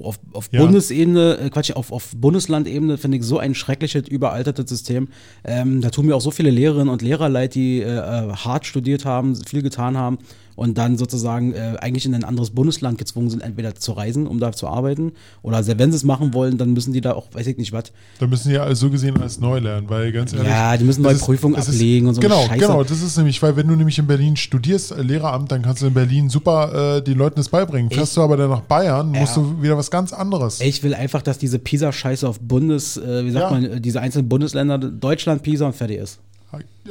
[0.01, 0.61] auf, auf Ja.
[0.61, 5.07] Bundesebene, äh, Quatsch, auf, auf Bundeslandebene finde ich so ein schreckliches, überaltertes System.
[5.43, 8.65] Ähm, da tun mir auch so viele Lehrerinnen und Lehrer leid, die äh, äh, hart
[8.65, 10.17] studiert haben, viel getan haben
[10.55, 14.39] und dann sozusagen äh, eigentlich in ein anderes Bundesland gezwungen sind, entweder zu reisen, um
[14.39, 17.47] da zu arbeiten, oder wenn sie es machen wollen, dann müssen die da auch, weiß
[17.47, 17.85] ich nicht was.
[18.19, 20.47] Da müssen sie ja so gesehen alles neu lernen, weil ganz ehrlich.
[20.49, 22.59] Ja, die müssen neue Prüfungen es ist- ablegen und so Genau, Scheiße.
[22.59, 25.81] genau, das ist nämlich, weil wenn du nämlich in Berlin studierst, äh, Lehramt, dann kannst
[25.81, 27.89] du in Berlin super äh, den Leuten das beibringen.
[27.91, 29.41] Fährst du aber dann nach Bayern, musst Ja.
[29.43, 30.59] du wieder was ganz anderes.
[30.61, 33.51] Ich will einfach, dass diese PISA-Scheiße auf Bundes, äh, wie sagt Ja.
[33.51, 36.19] man, äh, diese einzelnen Bundesländer, Deutschland, PISA und fertig ist.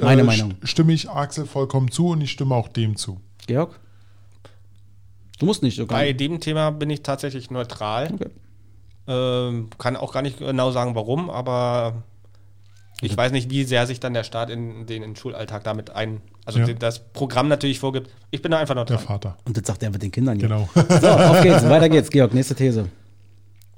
[0.00, 0.52] meine äh, Meinung.
[0.52, 3.18] st- Stimme ich Axel vollkommen zu und ich stimme auch dem zu.
[3.50, 3.80] Georg?
[5.40, 5.98] Du musst nicht sogar.
[5.98, 8.10] Bei dem Thema bin ich tatsächlich neutral.
[8.14, 8.30] Okay.
[9.08, 12.04] Ähm, kann auch gar nicht genau sagen, warum, aber
[13.02, 15.88] Ich weiß nicht, wie sehr sich dann der Staat in den, in den Schulalltag damit
[15.90, 16.66] ein, also Ja.
[16.74, 18.10] das Programm natürlich vorgibt.
[18.30, 18.98] Ich bin da einfach noch Der.
[18.98, 19.36] Vater.
[19.46, 20.48] Und das sagt er mit den Kindern hier.
[20.48, 20.68] Genau.
[20.74, 22.10] So, auf geht's, weiter geht's.
[22.10, 22.88] Georg, nächste These.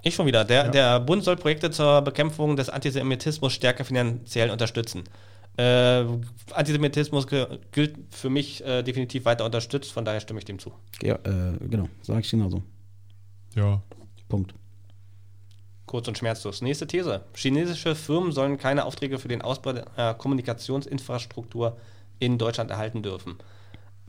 [0.02, 0.44] Ich schon wieder.
[0.44, 5.04] Der, der Bund soll Projekte zur Bekämpfung des Antisemitismus stärker finanziell unterstützen.
[5.56, 6.04] Äh,
[6.52, 10.72] Antisemitismus gilt für mich äh, definitiv weiter unterstützt, von daher stimme ich dem zu.
[11.02, 12.62] Ja, äh, genau, sage ich genauso.
[13.54, 13.82] ja.
[14.28, 14.54] Punkt.
[15.84, 16.62] Kurz und schmerzlos.
[16.62, 17.20] Nächste These.
[17.34, 21.76] Chinesische Firmen sollen keine Aufträge für den Ausbau der äh, Kommunikationsinfrastruktur
[22.18, 23.36] in Deutschland erhalten dürfen.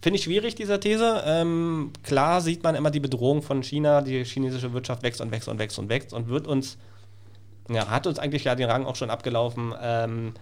[0.02, 1.24] Finde ich schwierig, diese These.
[1.26, 4.02] Ähm, klar sieht man immer die Bedrohung von China.
[4.02, 6.78] Die chinesische Wirtschaft wächst und wächst und wächst und wächst und wird uns,
[7.70, 9.74] ja, hat uns eigentlich ja den Rang auch schon abgelaufen.
[9.82, 10.34] Ähm,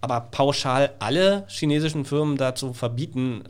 [0.00, 3.44] aber pauschal alle chinesischen Firmen dazu verbieten,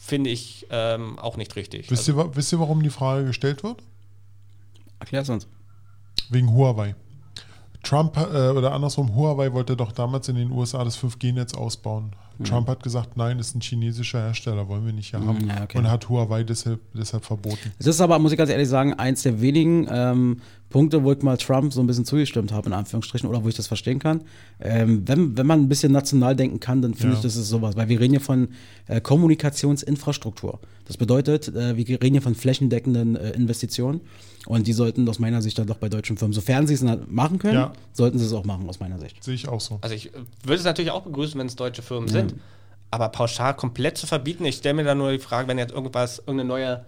[0.00, 1.90] finde ich ähm, auch nicht richtig.
[1.90, 3.82] Wisst, ihr, wa- wisst ihr, warum die Frage gestellt wird?
[5.00, 5.46] Erklär's uns.
[6.30, 6.94] Wegen Huawei.
[7.82, 12.14] Trump äh, oder andersrum, Huawei wollte doch damals in den USA das 5G-Netz ausbauen.
[12.42, 15.46] Trump hat gesagt, nein, ist ein chinesischer Hersteller, wollen wir nicht hier haben.
[15.48, 15.78] ja, okay.
[15.78, 17.72] Und hat Huawei deshalb, deshalb verboten.
[17.78, 20.40] Es ist aber, muss ich ganz ehrlich sagen, eins der wenigen ähm,
[20.70, 23.54] Punkte, wo ich mal Trump so ein bisschen zugestimmt habe, in Anführungsstrichen, oder wo ich
[23.54, 24.22] das verstehen kann.
[24.60, 27.18] Ähm, wenn, wenn man ein bisschen national denken kann, dann finde Ja.
[27.18, 27.76] ich, das ist sowas.
[27.76, 28.48] Weil wir reden hier von
[28.88, 30.58] äh, Kommunikationsinfrastruktur.
[30.86, 34.00] Das bedeutet, äh, wir reden hier von flächendeckenden äh, Investitionen.
[34.46, 37.38] Und die sollten aus meiner Sicht dann doch bei deutschen Firmen, sofern sie es machen
[37.38, 37.72] können, Ja.
[37.94, 39.24] sollten sie es auch machen, aus meiner Sicht.
[39.24, 39.78] Sehe ich auch so.
[39.80, 42.23] Also ich äh, würde es natürlich auch begrüßen, wenn es deutsche Firmen sind.
[42.90, 46.18] Aber pauschal komplett zu verbieten, ich stelle mir da nur die Frage, wenn jetzt irgendwas,
[46.18, 46.84] irgendeine neue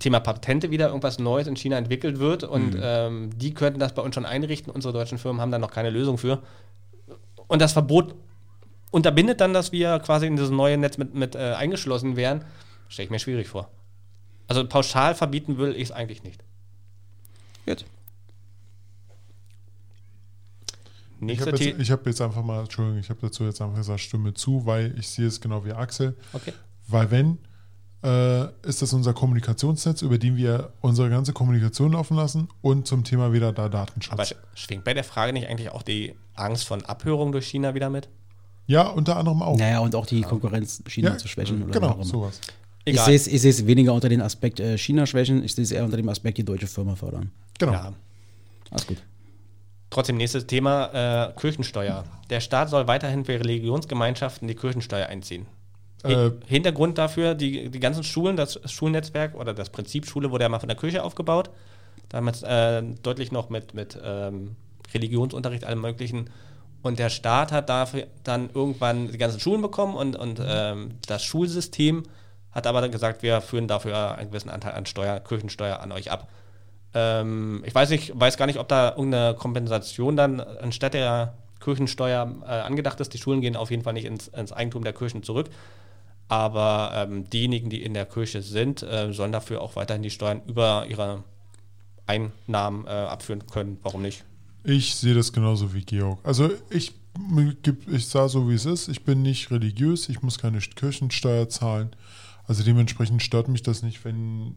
[0.00, 4.02] Thema Patente wieder, irgendwas Neues in China entwickelt wird und ähm, die könnten das bei
[4.02, 6.42] uns schon einrichten, unsere deutschen Firmen haben da noch keine Lösung für.
[7.46, 8.14] Und das Verbot
[8.90, 12.44] unterbindet dann, dass wir quasi in dieses neue Netz mit, mit äh, eingeschlossen werden,
[12.88, 13.70] stelle ich mir schwierig vor.
[14.48, 16.42] Also pauschal verbieten will ich es eigentlich nicht.
[17.66, 17.84] Gut.
[21.22, 23.76] Ich Nächste habe jetzt, ich hab jetzt einfach mal, Entschuldigung, ich habe dazu jetzt einfach
[23.76, 26.16] gesagt, Stimme zu, weil ich sehe es genau wie Axel.
[26.32, 26.52] Okay.
[26.88, 27.38] Weil wenn,
[28.02, 33.04] äh, ist das unser Kommunikationsnetz, über den wir unsere ganze Kommunikation laufen lassen und zum
[33.04, 34.12] Thema wieder da Datenschutz.
[34.12, 37.88] Aber schwingt bei der Frage nicht eigentlich auch die Angst von Abhörung durch China wieder
[37.88, 38.08] mit?
[38.66, 39.56] ja, unter anderem auch.
[39.56, 41.62] Naja, und auch die Konkurrenz China ja, zu schwächen.
[41.62, 42.40] Oder genau, sowas.
[42.84, 45.62] Ich sehe es ich sehe es weniger unter den Aspekt äh, China schwächen, ich sehe
[45.62, 47.30] es eher unter dem Aspekt die deutsche Firma fördern.
[47.58, 47.72] Genau.
[47.72, 47.92] Ja.
[48.70, 48.96] Alles gut.
[49.92, 52.04] Trotzdem, nächstes Thema, äh, Kirchensteuer.
[52.30, 55.44] Der Staat soll weiterhin für Religionsgemeinschaften die Kirchensteuer einziehen.
[56.02, 60.48] Äh, Hintergrund dafür, die, die ganzen Schulen, das Schulnetzwerk oder das Prinzip Schule wurde ja
[60.48, 61.50] mal von der Kirche aufgebaut.
[62.08, 64.56] Damals äh, deutlich noch mit, mit ähm,
[64.94, 66.30] Religionsunterricht, allem möglichen.
[66.80, 71.22] Und der Staat hat dafür dann irgendwann die ganzen Schulen bekommen und, und ähm, das
[71.22, 72.04] Schulsystem
[72.50, 76.10] hat aber dann gesagt, wir führen dafür einen gewissen Anteil an Steuer, Kirchensteuer an euch
[76.10, 76.28] ab.
[76.94, 82.34] Ähm, ich weiß nicht, weiß gar nicht, ob da irgendeine Kompensation dann anstatt der Kirchensteuer
[82.44, 83.14] äh, angedacht ist.
[83.14, 85.48] Die Schulen gehen auf jeden Fall nicht ins, ins Eigentum der Kirchen zurück.
[86.28, 90.42] Aber ähm, diejenigen, die in der Kirche sind, äh, sollen dafür auch weiterhin die Steuern
[90.46, 91.24] über ihre
[92.06, 93.78] Einnahmen äh, abführen können.
[93.82, 94.24] Warum nicht?
[94.64, 96.20] Ich sehe das genauso wie Georg.
[96.22, 96.92] Also ich,
[97.90, 98.88] ich sah so, wie es ist.
[98.88, 101.94] Ich bin nicht religiös, ich muss keine Kirchensteuer zahlen.
[102.46, 104.54] Also dementsprechend stört mich das nicht, wenn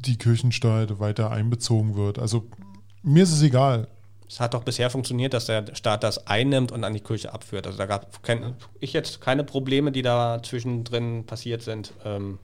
[0.00, 2.18] die Kirchensteuer weiter einbezogen wird.
[2.18, 2.46] Also
[3.02, 3.88] mir ist es egal.
[4.28, 7.66] Es hat doch bisher funktioniert, dass der Staat das einnimmt und an die Kirche abführt.
[7.66, 11.92] Also da gab kein, ich jetzt keine Probleme, die da zwischendrin passiert sind.
[12.04, 12.38] Ähm,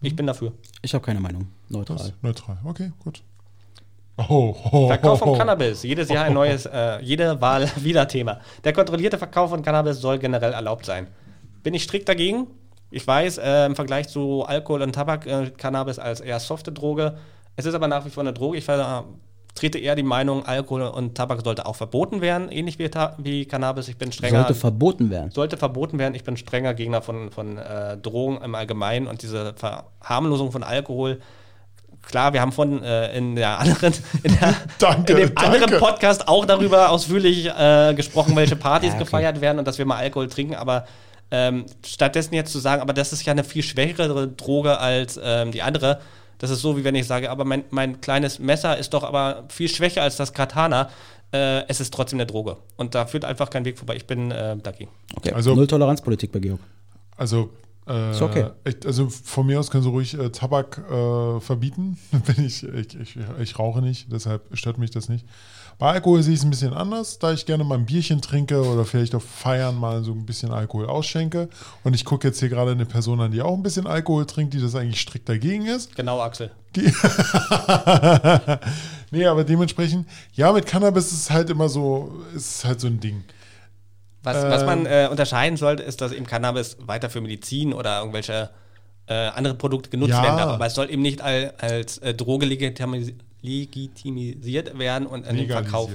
[0.00, 0.52] ich bin dafür.
[0.82, 1.48] Ich habe keine Meinung.
[1.68, 1.98] Neutral.
[1.98, 2.58] Das, neutral.
[2.64, 3.22] Okay, gut.
[4.16, 5.36] Oh, oh, Verkauf von oh, oh.
[5.38, 5.82] Cannabis.
[5.82, 8.40] Jedes Jahr ein neues, äh, jede Wahl wieder Thema.
[8.62, 11.08] Der kontrollierte Verkauf von Cannabis soll generell erlaubt sein.
[11.62, 12.46] Bin ich strikt dagegen?
[12.90, 17.16] Ich weiß, äh, im Vergleich zu Alkohol und Tabak, äh, Cannabis als eher softe Droge.
[17.56, 18.58] Es ist aber nach wie vor eine Droge.
[18.58, 23.46] Ich vertrete eher die Meinung, Alkohol und Tabak sollte auch verboten werden, ähnlich wie, wie
[23.46, 23.88] Cannabis.
[23.88, 24.38] Ich bin strenger.
[24.40, 25.30] Sollte verboten werden.
[25.30, 26.14] sollte verboten werden.
[26.14, 31.20] Ich bin strenger Gegner von, von äh, Drogen im Allgemeinen und diese Verharmlosung von Alkohol.
[32.02, 35.50] Klar, wir haben von äh, in der anderen, in, der, Danke, in dem danke.
[35.52, 39.04] anderen Podcast auch darüber ausführlich äh, gesprochen, welche Partys Ja, okay.
[39.04, 40.84] gefeiert werden und dass wir mal Alkohol trinken, aber
[41.34, 45.50] ähm, stattdessen jetzt zu sagen, aber das ist ja eine viel schwächere Droge als ähm,
[45.50, 46.00] die andere.
[46.38, 49.44] Das ist so, wie wenn ich sage, aber mein, mein kleines Messer ist doch aber
[49.48, 50.90] viel schwächer als das Katana.
[51.32, 52.56] Äh, es ist trotzdem eine Droge.
[52.76, 53.96] Und da führt einfach kein Weg vorbei.
[53.96, 54.90] Ich bin äh, dagegen.
[55.16, 55.32] Okay.
[55.32, 56.60] Also- Null Toleranzpolitik bei Georg.
[57.16, 57.50] Also,
[57.88, 58.50] äh, Ist okay.
[58.64, 61.98] ich, also von mir aus können sie ruhig äh, Tabak äh, verbieten.
[62.38, 65.26] Ich, ich, ich rauche nicht, deshalb stört mich das nicht.
[65.78, 68.62] Bei Alkohol sehe ich es ein bisschen anders, da ich gerne mal ein Bierchen trinke
[68.62, 71.48] oder vielleicht auf Feiern mal so ein bisschen Alkohol ausschenke.
[71.82, 74.54] Und ich gucke jetzt hier gerade eine Person an, die auch ein bisschen Alkohol trinkt,
[74.54, 75.96] die das eigentlich strikt dagegen ist.
[75.96, 76.50] Genau, Axel.
[76.76, 76.92] Die
[79.10, 83.00] nee, aber dementsprechend, ja, mit Cannabis ist es halt immer so, ist halt so ein
[83.00, 83.24] Ding.
[84.22, 88.48] Was, was man äh, unterscheiden sollte, ist, dass eben Cannabis weiter für Medizin oder irgendwelche
[89.06, 90.22] äh, andere Produkte genutzt Ja.
[90.22, 90.50] werden darf.
[90.52, 93.12] Aber es soll eben nicht all, als äh, Droge legitimi-
[93.44, 95.90] legitimisiert werden und an den Verkauf.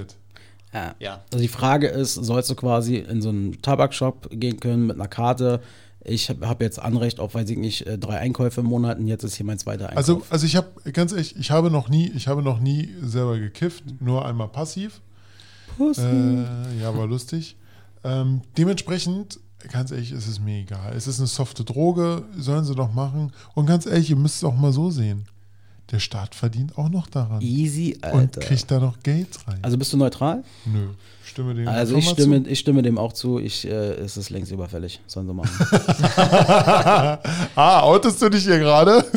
[0.74, 0.96] Ja.
[1.00, 1.24] Ja.
[1.32, 5.08] Also die Frage ist, sollst du quasi in so einen Tabakshop gehen können mit einer
[5.08, 5.62] Karte?
[6.02, 9.08] Ich habe hab jetzt Anrecht auf, weiß ich nicht, äh, drei Einkäufe im Monat und
[9.08, 9.98] jetzt ist hier mein zweiter Einkauf.
[9.98, 13.38] Also, also ich habe ganz ehrlich, ich habe noch nie, ich habe noch nie selber
[13.40, 15.02] gekifft, nur einmal passiv.
[15.80, 17.56] Äh, ja, war lustig.
[18.04, 19.40] Ähm, dementsprechend,
[19.72, 20.94] ganz ehrlich, ist es mir egal.
[20.96, 23.34] Es ist eine softe Droge, sollen sie doch machen.
[23.56, 25.26] Und ganz ehrlich, ihr müsst es auch mal so sehen.
[25.92, 27.42] Der Staat verdient auch noch daran.
[27.42, 28.42] Easy, und Alter.
[28.42, 29.60] kriegt da noch Geld rein.
[29.62, 30.44] Also bist du neutral?
[30.66, 30.90] Nö,
[31.30, 33.40] stimme dem Also ich stimme, ich stimme dem auch zu.
[33.40, 35.00] Ich, äh, es ist längst überfällig.
[35.08, 35.50] Sollen sie machen.
[37.56, 39.04] ah, outest du dich hier gerade?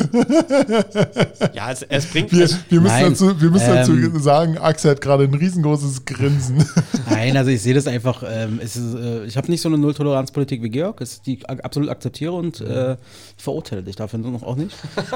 [1.53, 2.31] Ja, es, es bringt.
[2.31, 6.05] Wir, wir müssen, Nein, dazu, wir müssen ähm, dazu sagen, Axel hat gerade ein riesengroßes
[6.05, 6.65] Grinsen.
[7.09, 8.23] Nein, also ich sehe das einfach.
[8.25, 11.49] Ähm, es ist, äh, ich habe nicht so eine Nulltoleranzpolitik wie Georg, es, die ich
[11.49, 12.97] absolut akzeptiere und äh,
[13.37, 14.75] verurteile dich dafür noch auch nicht.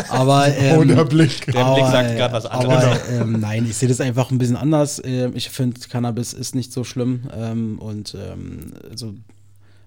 [0.10, 1.46] Aber ähm, oh, der Blick.
[1.46, 2.84] Der Blick sagt grad was anderes.
[2.84, 5.02] Aber ähm, nein, ich sehe das einfach ein bisschen anders.
[5.04, 9.14] Ähm, ich finde, Cannabis ist nicht so schlimm ähm, und ähm, also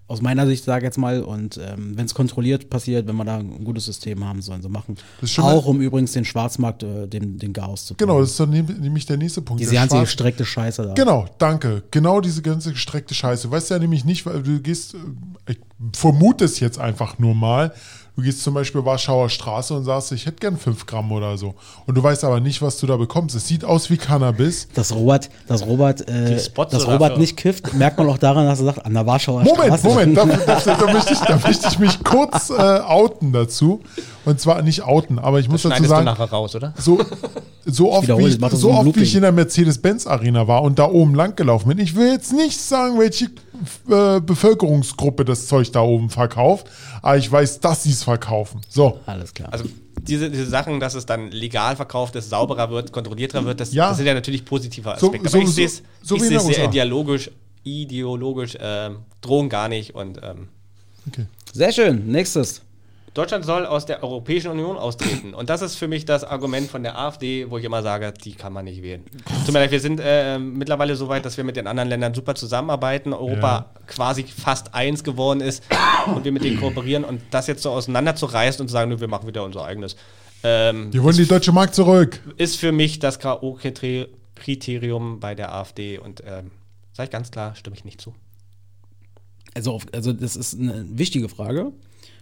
[0.07, 3.25] aus meiner Sicht sage ich jetzt mal und ähm, wenn es kontrolliert passiert, wenn wir
[3.25, 4.97] da ein gutes System haben, sollen sie machen.
[5.39, 9.07] Auch um übrigens den Schwarzmarkt, äh, den, den Chaos zu Genau, das ist nehm- nämlich
[9.07, 9.61] der nächste Punkt.
[9.63, 10.95] Diese ganze Schwarz- gestreckte Scheiße da.
[10.95, 11.85] Genau, danke.
[11.93, 13.47] Genau diese ganze gestreckte Scheiße.
[13.47, 15.59] Du weißt ja nämlich nicht, weil du gehst, äh, ich
[15.93, 17.73] vermute es jetzt einfach nur mal,
[18.21, 21.55] du gehst zum Beispiel Warschauer Straße und sagst, ich hätte gern 5 Gramm oder so.
[21.87, 23.35] Und du weißt aber nicht, was du da bekommst.
[23.35, 24.69] Es sieht aus wie Cannabis.
[24.75, 26.37] Dass Robert, dass Robert, äh,
[26.71, 29.79] dass Robert nicht kifft, merkt man auch daran, dass er sagt, an der Warschauer Moment,
[29.79, 29.89] Straße.
[29.89, 33.81] Moment, da, da, da, möchte ich, da möchte ich mich kurz äh, outen dazu.
[34.27, 36.75] Und zwar nicht outen, aber ich muss dazu schneidest du sagen, nachher raus, oder?
[36.77, 37.01] so,
[37.65, 41.15] so oft, wie ich so oft wie ich in der Mercedes-Benz-Arena war und da oben
[41.15, 41.79] lang gelaufen bin.
[41.79, 43.31] Ich will jetzt nicht sagen, welche
[43.89, 46.69] äh, Bevölkerungsgruppe das Zeug da oben verkauft,
[47.03, 48.61] aber ich weiß, dass sie es verkaufen.
[48.69, 49.53] So, Alles klar.
[49.53, 49.65] Also
[50.03, 53.89] diese, diese Sachen, dass es dann legal verkauft ist, sauberer wird, kontrollierter wird, das, Ja.
[53.89, 55.29] das sind ja natürlich positive So- Aspekte.
[55.29, 56.65] so- Aber ich so- sehe es so es sehr USA.
[56.65, 57.31] ideologisch,
[57.65, 59.95] ideologisch ähm, Drogen gar nicht.
[59.95, 60.49] Und ähm,
[61.09, 61.27] okay.
[61.53, 62.07] Sehr schön.
[62.07, 62.63] Nächstes.
[63.13, 65.35] Deutschland soll aus der Europäischen Union austreten.
[65.35, 68.35] Und das ist für mich das Argument von der AfD, wo ich immer sage, die
[68.35, 69.03] kann man nicht wählen.
[69.45, 72.15] Tut mir leid, wir sind äh, mittlerweile so weit, dass wir mit den anderen Ländern
[72.15, 75.65] super zusammenarbeiten, Europa quasi fast eins geworden ist
[76.15, 79.09] und wir mit denen kooperieren und das jetzt so auseinanderzureißen und zu sagen, nö, wir
[79.09, 79.97] machen wieder unser eigenes.
[80.45, 82.21] Ähm, Wir wollen die deutsche Mark zurück.
[82.37, 86.53] ist für mich das K.O.-Kriterium bei der AfD und ähm,
[86.93, 88.15] sage ich ganz klar, stimme ich nicht zu.
[89.55, 91.73] Also, auf, also das ist eine wichtige Frage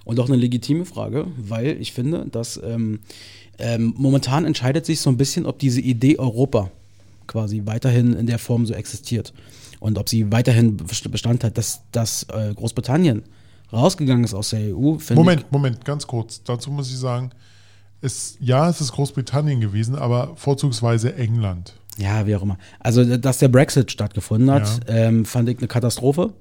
[0.09, 3.01] und auch eine legitime Frage, weil ich finde, dass ähm,
[3.59, 6.71] ähm, momentan entscheidet sich so ein bisschen, ob diese Idee Europa
[7.27, 9.35] quasi weiterhin in der Form so existiert
[9.81, 13.23] und ob sie weiterhin best- Bestand hat, dass, dass äh, Großbritannien
[13.71, 14.97] rausgegangen ist aus der EU.
[15.15, 16.43] Moment, Moment, ganz kurz.
[16.43, 17.31] Dazu muss ich sagen,
[18.01, 21.75] es, ja, es ist Großbritannien gewesen, aber vorzugsweise England.
[21.99, 22.57] Ich, ja, wie auch immer.
[22.81, 26.33] Also, dass der Brexit stattgefunden hat, ähm, fand ich eine Katastrophe.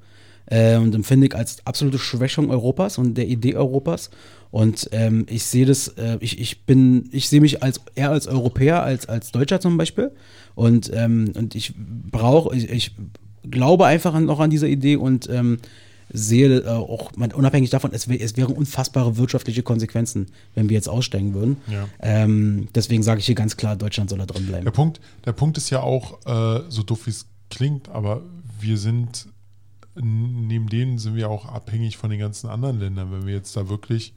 [0.48, 4.10] Äh, und empfinde ich als absolute Schwächung Europas und der Idee Europas.
[4.50, 8.28] Und ähm, ich sehe das, äh, ich, ich bin, ich sehe mich als eher als
[8.28, 10.12] Europäer als als Deutscher zum Beispiel.
[10.56, 12.96] Und, ähm, und ich brauche, ich, ich
[13.50, 15.60] glaube einfach an, noch an diese Idee und ähm,
[16.12, 20.76] sehe äh, auch, man, unabhängig davon, es, wär, es wären unfassbare wirtschaftliche Konsequenzen, wenn wir
[20.76, 21.58] jetzt aussteigen würden.
[21.72, 21.88] Ja.
[22.00, 24.64] Ähm, deswegen sage ich hier ganz klar, Deutschland soll da drin bleiben.
[24.64, 28.22] Der Punkt, der Punkt ist ja auch, äh, so doof wie es klingt, aber
[28.60, 29.28] wir sind,
[30.02, 33.12] neben denen sind wir auch abhängig von den ganzen anderen Ländern.
[33.12, 34.14] Wenn wir jetzt da wirklich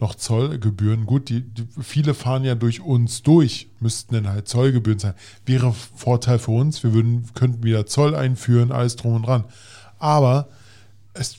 [0.00, 4.98] noch Zollgebühren, gut, die, die, viele fahren ja durch uns durch, müssten dann halt Zollgebühren
[4.98, 5.14] sein.
[5.44, 9.44] Wäre Vorteil für uns, wir würden, könnten wieder Zoll einführen, alles drum und dran.
[9.98, 10.48] Aber
[11.12, 11.36] es,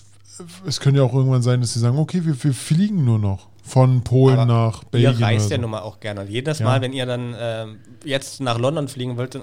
[0.65, 3.49] es könnte ja auch irgendwann sein, dass sie sagen, okay, wir, wir fliegen nur noch
[3.63, 5.19] von Polen Aber nach Belgien.
[5.19, 5.61] Ihr reist ja so.
[5.61, 6.21] nun mal auch gerne.
[6.21, 6.65] Und jedes Ja.
[6.65, 9.39] Mal, wenn ihr dann ähm, jetzt nach London fliegen wollt,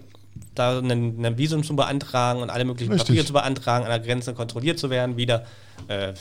[0.58, 3.08] da ein, ein Visum zu beantragen und alle möglichen Richtig.
[3.08, 5.44] Papiere zu beantragen, an der Grenze kontrolliert zu werden, wieder.
[5.88, 6.12] Äh,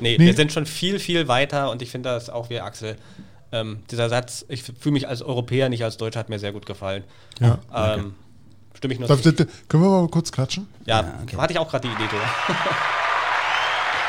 [0.00, 0.26] nee, Nee.
[0.26, 2.96] wir sind schon viel, viel weiter und ich finde das auch wie Axel.
[3.52, 6.66] Ähm, dieser Satz, ich fühle mich als Europäer, nicht als Deutscher, hat mir sehr gut
[6.66, 7.04] gefallen.
[7.40, 7.58] Ja.
[7.74, 8.14] Ähm,
[8.74, 10.66] stimme ich nur Darf, können wir mal kurz klatschen?
[10.86, 11.36] Ja, Ja, okay.
[11.36, 12.16] hatte ich auch gerade die Idee.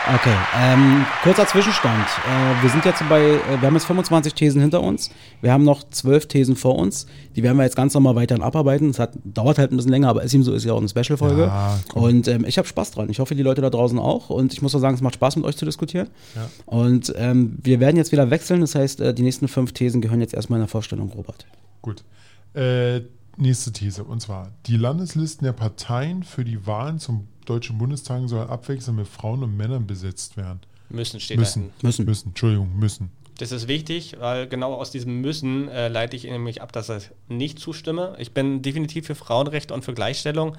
[0.07, 2.05] Okay, ähm, kurzer Zwischenstand.
[2.27, 5.09] Äh, wir sind jetzt bei, äh, wir haben jetzt 25 Thesen hinter uns.
[5.41, 7.07] Wir haben noch 12 Thesen vor uns.
[7.35, 8.91] Die werden wir jetzt ganz normal weiterhin abarbeiten.
[8.91, 10.89] Es hat, dauert halt ein bisschen länger, aber ist ihm so, ist ja auch eine
[10.89, 11.43] Special-Folge.
[11.43, 12.03] Ja, komm.
[12.03, 13.09] und ähm, ich habe Spaß dran.
[13.09, 14.29] Ich hoffe, die Leute da draußen auch.
[14.29, 16.07] Und ich muss auch sagen, es macht Spaß, mit euch zu diskutieren.
[16.35, 16.49] Ja.
[16.67, 18.61] Und ähm, wir werden jetzt wieder wechseln.
[18.61, 21.47] Das heißt, äh, die nächsten fünf Thesen gehören jetzt erstmal in der Vorstellung, Robert.
[21.81, 22.03] Gut.
[23.37, 24.03] Nächste These.
[24.03, 29.07] Und zwar, die Landeslisten der Parteien für die Wahlen zum Deutschen Bundestag sollen abwechselnd mit
[29.07, 30.59] Frauen und Männern besetzt werden.
[30.89, 31.71] Müssen steht Müssen.
[31.81, 31.87] da.
[31.87, 32.05] Müssen.
[32.05, 32.27] Müssen.
[32.29, 33.11] Entschuldigung, müssen.
[33.37, 37.09] Das ist wichtig, weil genau aus diesem Müssen äh, leite ich nämlich ab, dass ich
[37.27, 38.15] nicht zustimme.
[38.17, 40.55] Ich bin definitiv für Frauenrechte und für Gleichstellung,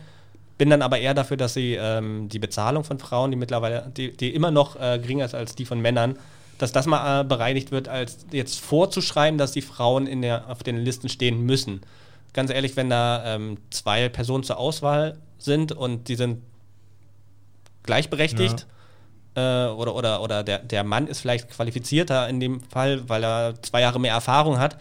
[0.58, 4.14] bin dann aber eher dafür, dass sie ähm, die Bezahlung von Frauen, die mittlerweile, die,
[4.14, 6.18] die immer noch äh, geringer ist als die von Männern,
[6.58, 10.62] dass das mal äh, bereinigt wird, als jetzt vorzuschreiben, dass die Frauen in der, auf
[10.62, 11.80] den Listen stehen müssen.
[12.36, 16.42] Ganz ehrlich, wenn da ähm, zwei Personen zur Auswahl sind und die sind
[17.82, 18.66] gleichberechtigt,
[19.34, 23.62] äh, oder, oder, oder der, der Mann ist vielleicht qualifizierter in dem Fall, weil er
[23.62, 24.76] zwei Jahre mehr Erfahrung hat.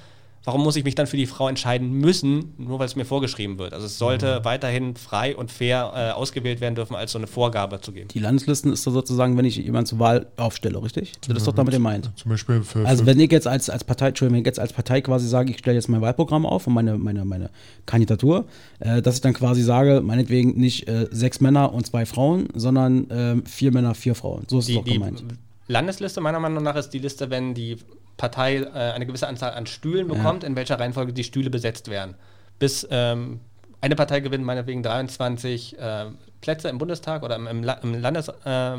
[0.46, 3.58] Warum muss ich mich dann für die Frau entscheiden müssen, nur weil es mir vorgeschrieben
[3.58, 3.74] wird?
[3.74, 4.46] Also es sollte Mhm.
[4.46, 8.08] weiterhin frei und fair äh, ausgewählt werden dürfen, als so eine Vorgabe zu geben.
[8.10, 11.14] Die Landeslisten ist so sozusagen, wenn ich jemanden zur Wahl aufstelle, richtig?
[11.28, 12.12] Das ist doch damit gemeint.
[12.16, 14.72] Zum Beispiel für, Also wenn ich jetzt als, als Partei, Entschuldigung, wenn ich jetzt als
[14.72, 17.50] Partei quasi sage, ich stelle jetzt mein Wahlprogramm auf und meine, meine, meine
[17.86, 18.46] Kandidatur,
[18.80, 23.08] äh, dass ich dann quasi sage, meinetwegen nicht äh, sechs Männer und zwei Frauen, sondern
[23.10, 24.44] ähm, vier Männer, vier Frauen.
[24.48, 25.24] So ist es Die, doch die gemeint.
[25.68, 27.78] Landesliste meiner Meinung nach ist die Liste, wenn die
[28.18, 32.16] Partei äh, eine gewisse Anzahl an Stühlen bekommt, in welcher Reihenfolge die Stühle besetzt werden.
[32.60, 33.42] Bis ähm,
[33.82, 36.06] eine Partei gewinnt meinetwegen 23 äh,
[36.42, 38.78] Plätze im Bundestag oder im, im, La im Landes äh,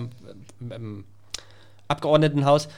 [0.59, 1.05] im
[1.89, 2.69] Abgeordnetenhaus,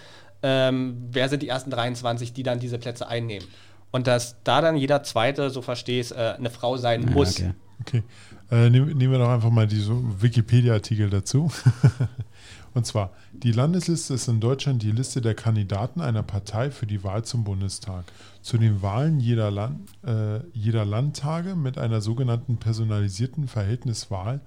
[0.43, 3.47] ähm, wer sind die ersten 23, die dann diese Plätze einnehmen.
[3.91, 7.11] Und dass da dann jeder Zweite, so verstehe ich es, äh, eine Frau sein Ja,
[7.11, 7.37] muss.
[7.37, 7.53] okay.
[7.81, 8.03] Okay.
[8.51, 11.51] Äh, nehmen, nehmen wir doch einfach mal diese Wikipedia-Artikel dazu.
[12.75, 17.03] Und zwar, die Landesliste ist in Deutschland die Liste der Kandidaten einer Partei für die
[17.03, 18.05] Wahl zum Bundestag.
[18.43, 24.41] Zu den Wahlen jeder, Land, äh, jeder Landtage mit einer sogenannten personalisierten Verhältniswahl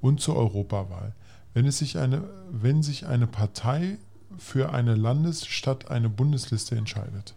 [0.00, 1.14] und zur Europawahl.
[1.52, 3.98] Wenn, es sich eine, wenn sich eine Partei
[4.38, 7.34] für eine Landes- statt eine Bundesliste entscheidet.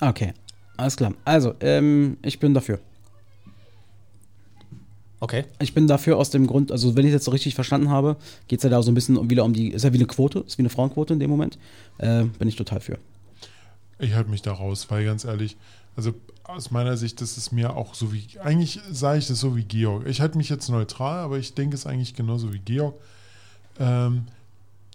[0.00, 0.34] Okay,
[0.76, 1.14] alles klar.
[1.24, 2.80] Also, ähm, ich bin dafür.
[5.20, 5.44] Okay.
[5.60, 8.16] Ich bin dafür aus dem Grund, also wenn ich es jetzt so richtig verstanden habe,
[8.48, 10.06] geht es ja da so ein bisschen um, wieder um die, ist ja wie eine
[10.06, 11.58] Quote, ist wie eine Frauenquote in dem Moment.
[11.98, 12.98] Äh, bin ich total für.
[13.98, 15.56] Ich halte mich da raus, weil ganz ehrlich,
[15.96, 16.12] also
[16.42, 19.64] aus meiner Sicht, das ist mir auch so wie, eigentlich sage ich das so wie
[19.64, 20.06] Georg.
[20.06, 22.94] Ich halte mich jetzt neutral, aber ich denke es eigentlich genauso wie Georg.
[23.78, 24.24] Ähm,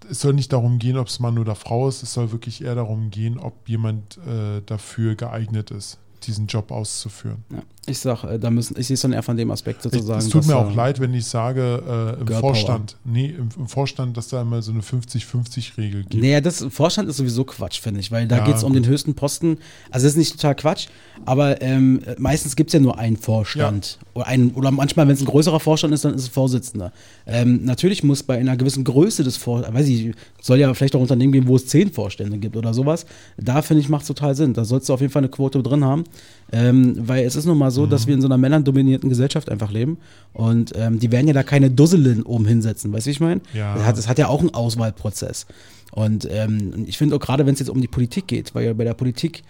[0.09, 2.75] es soll nicht darum gehen, ob es Mann oder Frau ist, es soll wirklich eher
[2.75, 7.43] darum gehen, ob jemand äh, dafür geeignet ist, diesen Job auszuführen.
[7.51, 7.63] Ja.
[7.89, 10.19] Ich sag, äh, da müssen, ich sehe es dann eher von dem Aspekt Ich, sozusagen.
[10.19, 13.67] es tut mir auch leid, wenn ich sage, äh, im Girl Vorstand, nee, im, im
[13.67, 16.23] Vorstand, dass da immer so eine 50-50-Regel gibt.
[16.23, 18.85] Naja, das Vorstand ist sowieso Quatsch, finde ich, weil da Ja, geht es um den
[18.85, 19.57] höchsten Posten.
[19.91, 20.87] Also das ist nicht total Quatsch,
[21.25, 23.99] aber ähm, meistens gibt es ja nur einen Vorstand.
[24.13, 26.91] Oder, einen, oder manchmal, wenn es ein größerer Vorstand ist, dann ist es Vorsitzender.
[27.25, 31.01] Ähm, natürlich muss bei einer gewissen Größe des Vorstands, weiß ich, soll ja vielleicht auch
[31.01, 33.05] Unternehmen geben, wo es zehn Vorstände gibt oder sowas.
[33.37, 34.53] Da finde ich, macht es total Sinn.
[34.53, 36.03] Da sollst du auf jeden Fall eine Quote drin haben.
[36.51, 37.89] Ähm, weil es ist nun mal so, Mhm.
[37.91, 39.97] dass wir in so einer männerdominierten Gesellschaft einfach leben.
[40.33, 43.41] Und ähm, die werden ja da keine Dusselin oben hinsetzen, weißt du, wie ich meine?
[43.53, 43.75] Ja.
[43.75, 45.45] Das hat, das hat ja auch einen Auswahlprozess.
[45.91, 48.73] Und ähm, ich finde auch gerade, wenn es jetzt um die Politik geht, weil ja
[48.73, 49.43] bei der Politik,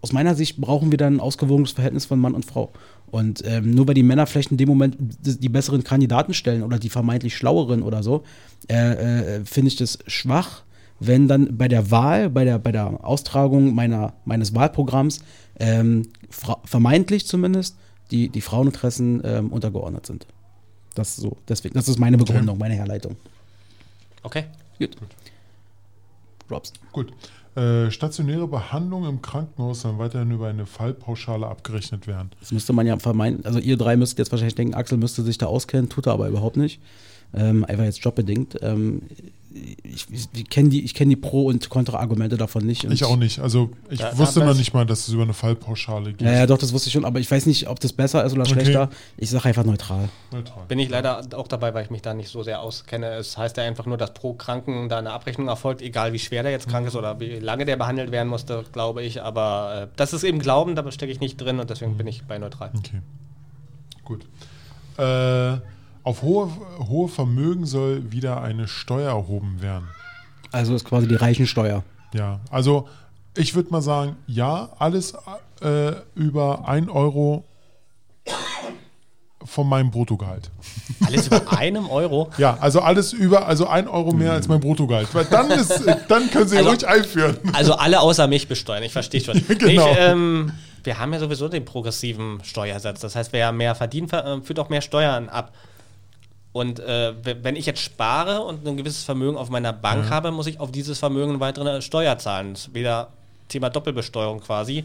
[0.00, 2.72] aus meiner Sicht, brauchen wir dann ein ausgewogenes Verhältnis von Mann und Frau.
[3.10, 6.62] Und ähm, nur weil die Männer vielleicht in dem Moment die, die besseren Kandidaten stellen
[6.62, 8.22] oder die vermeintlich schlaueren oder so,
[8.70, 10.62] äh, äh, finde ich das schwach,
[11.00, 15.20] wenn dann bei der Wahl, bei der, bei der Austragung meiner, meines Wahlprogramms
[15.58, 16.08] ähm,
[16.64, 17.76] vermeintlich zumindest
[18.10, 20.26] die, die Fraueninteressen ähm, untergeordnet sind.
[20.94, 23.16] Das so, deswegen, das ist meine Begründung, meine Herleitung.
[24.22, 24.44] Okay.
[24.78, 24.96] Gut.
[26.50, 26.76] Robson.
[26.92, 27.12] Gut.
[27.54, 32.30] Äh, stationäre Behandlung im Krankenhaus soll weiterhin über eine Fallpauschale abgerechnet werden.
[32.40, 33.44] Das müsste man ja vermeiden.
[33.44, 36.28] Also ihr drei müsstet jetzt wahrscheinlich denken, Axel müsste sich da auskennen, tut er aber
[36.28, 36.80] überhaupt nicht.
[37.34, 38.58] Ähm, einfach jetzt jobbedingt.
[38.62, 39.02] Ähm,
[39.50, 42.84] ich ich, kenne die, ich kenn die Pro- und Kontra-Argumente davon nicht.
[42.84, 43.38] Und Ich auch nicht.
[43.38, 46.22] Also ich da wusste noch nicht mal, dass es über eine Fallpauschale geht.
[46.22, 48.32] Ja, ja, doch, das wusste ich schon, aber ich weiß nicht, ob das besser ist
[48.32, 48.52] oder Okay.
[48.52, 48.90] schlechter.
[49.16, 50.08] Ich sage einfach neutral.
[50.32, 50.64] Neutral.
[50.68, 53.14] Bin ich leider auch dabei, weil ich mich da nicht so sehr auskenne.
[53.14, 56.42] Es heißt ja einfach nur, dass pro Kranken da eine Abrechnung erfolgt, egal wie schwer
[56.42, 59.22] der jetzt krank ist oder wie lange der behandelt werden musste, glaube ich.
[59.22, 62.24] Aber äh, das ist eben Glauben, da stecke ich nicht drin und deswegen bin ich
[62.24, 62.70] bei neutral.
[62.76, 63.00] Okay.
[64.04, 64.26] Gut.
[64.98, 65.58] Äh,
[66.08, 66.48] auf hohe,
[66.88, 69.88] hohe Vermögen soll wieder eine Steuer erhoben werden.
[70.52, 71.82] Also ist quasi die Reichensteuer.
[72.14, 72.88] Ja, also
[73.36, 75.14] ich würde mal sagen, ja, alles
[75.60, 77.44] äh, über 1 Euro
[79.44, 80.50] von meinem Bruttogehalt.
[81.06, 82.30] Alles über einem Euro.
[82.38, 85.14] Ja, also alles über, also 1 Euro mehr als mein Bruttogehalt.
[85.14, 87.36] Weil dann ist, dann können Sie Also- ruhig einführen.
[87.52, 89.40] Also alle außer mich besteuern, ich verstehe schon.
[89.58, 89.90] Genau.
[89.92, 90.52] Ich, ähm,
[90.84, 93.00] wir haben ja sowieso den progressiven Steuersatz.
[93.00, 95.52] Das heißt, wer mehr verdient, ver- äh, führt auch mehr Steuern ab.
[96.52, 100.46] Und äh, wenn ich jetzt spare und ein gewisses Vermögen auf meiner Bank habe, muss
[100.46, 102.54] ich auf dieses Vermögen eine weitere Steuer zahlen.
[102.54, 103.12] Das ist wieder
[103.48, 104.84] Thema Doppelbesteuerung quasi.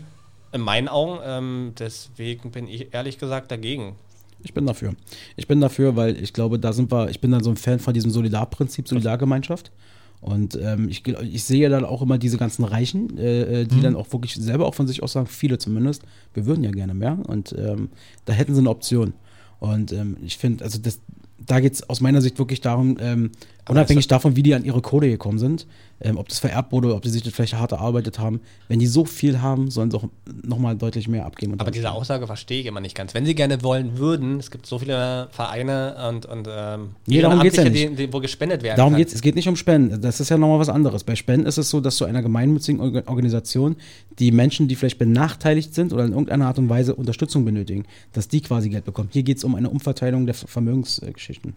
[0.51, 1.19] in meinen Augen.
[1.25, 3.95] Ähm, deswegen bin ich ehrlich gesagt dagegen.
[4.43, 4.93] Ich bin dafür.
[5.35, 7.79] Ich bin dafür, weil ich glaube, da sind wir, ich bin dann so ein Fan
[7.79, 9.71] von diesem Solidarprinzip, Solidargemeinschaft.
[10.19, 13.81] Und ähm, ich, ich sehe dann auch immer diese ganzen Reichen, äh, äh die mhm.
[13.81, 16.03] dann auch wirklich selber auch von sich aus sagen, viele zumindest,
[16.33, 17.17] wir würden ja gerne mehr.
[17.27, 17.89] Und ähm,
[18.25, 19.13] da hätten sie eine Option.
[19.59, 20.99] Und ähm, ich finde, also das,
[21.45, 23.31] da geht es aus meiner Sicht wirklich darum, ähm,
[23.69, 25.67] unabhängig davon, wie die an ihre Code gekommen sind,
[26.01, 28.87] ähm, ob das vererbt wurde, ob sie sich das vielleicht hart erarbeitet haben, wenn die
[28.87, 30.05] so viel haben, sollen sie auch
[30.43, 31.59] nochmal deutlich mehr abgeben.
[31.59, 33.13] Aber diese Aussage verstehe ich immer nicht ganz.
[33.13, 37.39] Wenn sie gerne wollen würden, es gibt so viele Vereine und, und ähm, nee, darum
[37.39, 37.91] geht's ja nicht.
[37.91, 40.01] Die, die, wo gespendet werden Darum geht es, es geht nicht um Spenden.
[40.01, 41.03] Das ist ja nochmal was anderes.
[41.03, 43.77] Bei Spenden ist es so, dass zu einer gemeinnützigen Organisation
[44.19, 48.27] die Menschen, die vielleicht benachteiligt sind oder in irgendeiner Art und Weise Unterstützung benötigen, dass
[48.27, 49.09] die quasi Geld bekommen.
[49.11, 51.53] Hier geht es um eine Umverteilung der Vermögensgeschichten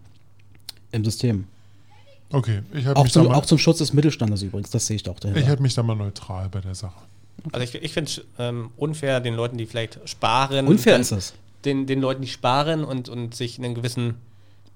[0.91, 1.45] im System.
[2.31, 5.19] Okay, ich habe mich zum, Auch zum Schutz des Mittelstandes übrigens, das sehe ich doch
[5.19, 5.41] dahinter.
[5.41, 6.99] Ich halte mich da mal neutral bei der Sache.
[7.51, 10.67] Also ich, ich finde es ähm, unfair, den Leuten, die vielleicht sparen.
[10.67, 11.33] Unfair ist es.
[11.63, 14.15] Den, den Leuten, die sparen und, und sich einen gewissen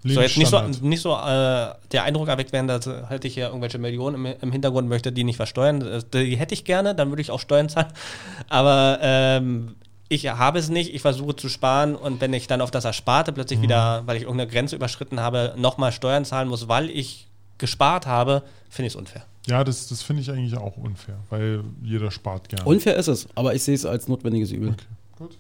[0.03, 3.48] soll jetzt nicht so, nicht so äh, der Eindruck erweckt werden, dass halt ich ja
[3.48, 6.03] irgendwelche Millionen im, im, Hintergrund möchte, die nicht versteuern.
[6.14, 7.94] Die hätte ich gerne, dann würde ich auch Steuern zahlen.
[8.49, 9.76] Aber ähm,
[10.10, 13.32] ich habe es nicht, ich versuche zu sparen und wenn ich dann auf das Ersparte
[13.32, 13.64] plötzlich mhm.
[13.64, 17.28] wieder, weil ich irgendeine Grenze überschritten habe, nochmal Steuern zahlen muss, weil ich
[17.61, 19.23] gespart habe, finde ich es unfair.
[19.47, 22.65] Ja, das, das finde ich eigentlich auch unfair, weil jeder spart gerne.
[22.65, 24.69] Unfair ist es, aber ich sehe es als notwendiges Übel.
[24.71, 24.85] Okay,
[25.17, 25.38] gut.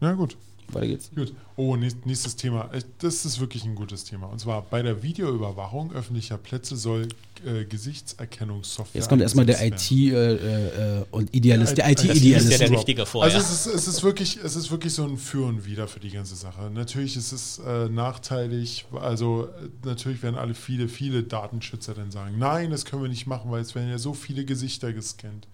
[0.00, 0.36] Ja, gut.
[0.72, 1.10] Weiter geht's.
[1.14, 1.32] Gut.
[1.56, 2.70] Oh, nächstes Thema.
[2.72, 4.26] Äh, das ist wirklich ein gutes Thema.
[4.26, 7.08] Und zwar bei der Videoüberwachung öffentlicher Plätze soll
[7.44, 9.00] äh, Gesichtserkennungssoftware.
[9.00, 11.76] Jetzt kommt erstmal der IT äh, äh, und Idealist.
[11.78, 12.46] Der IT-Idealist.
[12.46, 13.34] ist ja der richtige vorher.
[13.34, 16.00] Also es ist, es ist, wirklich, es ist wirklich so ein Für und Wider für
[16.00, 16.70] die ganze Sache.
[16.70, 18.86] Natürlich ist es äh, nachteilig.
[19.00, 19.48] Also
[19.84, 23.62] natürlich werden alle viele, viele Datenschützer dann sagen, nein, das können wir nicht machen, weil
[23.62, 25.46] es werden ja so viele Gesichter gescannt.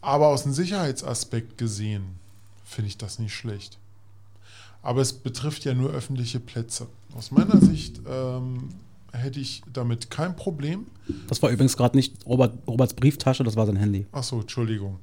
[0.00, 2.18] Aber aus dem Sicherheitsaspekt gesehen
[2.68, 3.78] finde ich das nicht schlecht.
[4.82, 6.88] Aber es betrifft ja nur öffentliche Plätze.
[7.14, 8.68] Aus meiner Sicht ähm,
[9.12, 10.86] hätte ich damit kein Problem.
[11.26, 14.06] Das war übrigens gerade nicht Robert, Roberts Brieftasche, das war sein Handy.
[14.12, 15.00] Achso, Entschuldigung.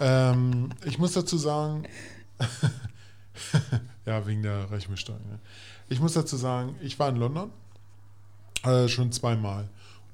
[0.00, 1.84] ähm, ich muss dazu sagen,
[4.04, 5.18] ja, wegen der Rechnungssteuer.
[5.18, 5.38] Ne?
[5.88, 7.50] Ich muss dazu sagen, ich war in London
[8.64, 9.68] äh, schon zweimal.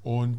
[0.05, 0.39] Und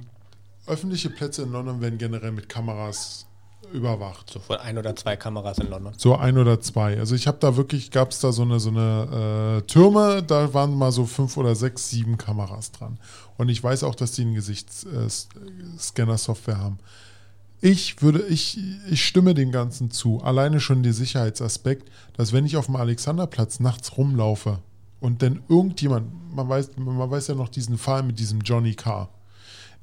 [0.68, 3.26] öffentliche Plätze in London werden generell mit Kameras
[3.74, 4.30] überwacht.
[4.30, 5.94] So von ein oder zwei Kameras in London.
[5.98, 7.00] So ein oder zwei.
[7.00, 10.54] Also ich habe da wirklich, gab es da so eine, so eine äh, Türme, da
[10.54, 13.00] waren mal so fünf oder sechs, sieben Kameras dran.
[13.38, 16.78] Und ich weiß auch, dass die eine Gesichtsscanner-Software haben.
[17.60, 18.60] Ich würde, ich,
[18.90, 20.22] ich stimme dem Ganzen zu.
[20.22, 24.60] Alleine schon der Sicherheitsaspekt, dass wenn ich auf dem Alexanderplatz nachts rumlaufe
[25.00, 29.10] und dann irgendjemand, man weiß, man weiß ja noch diesen Fall mit diesem Johnny Carr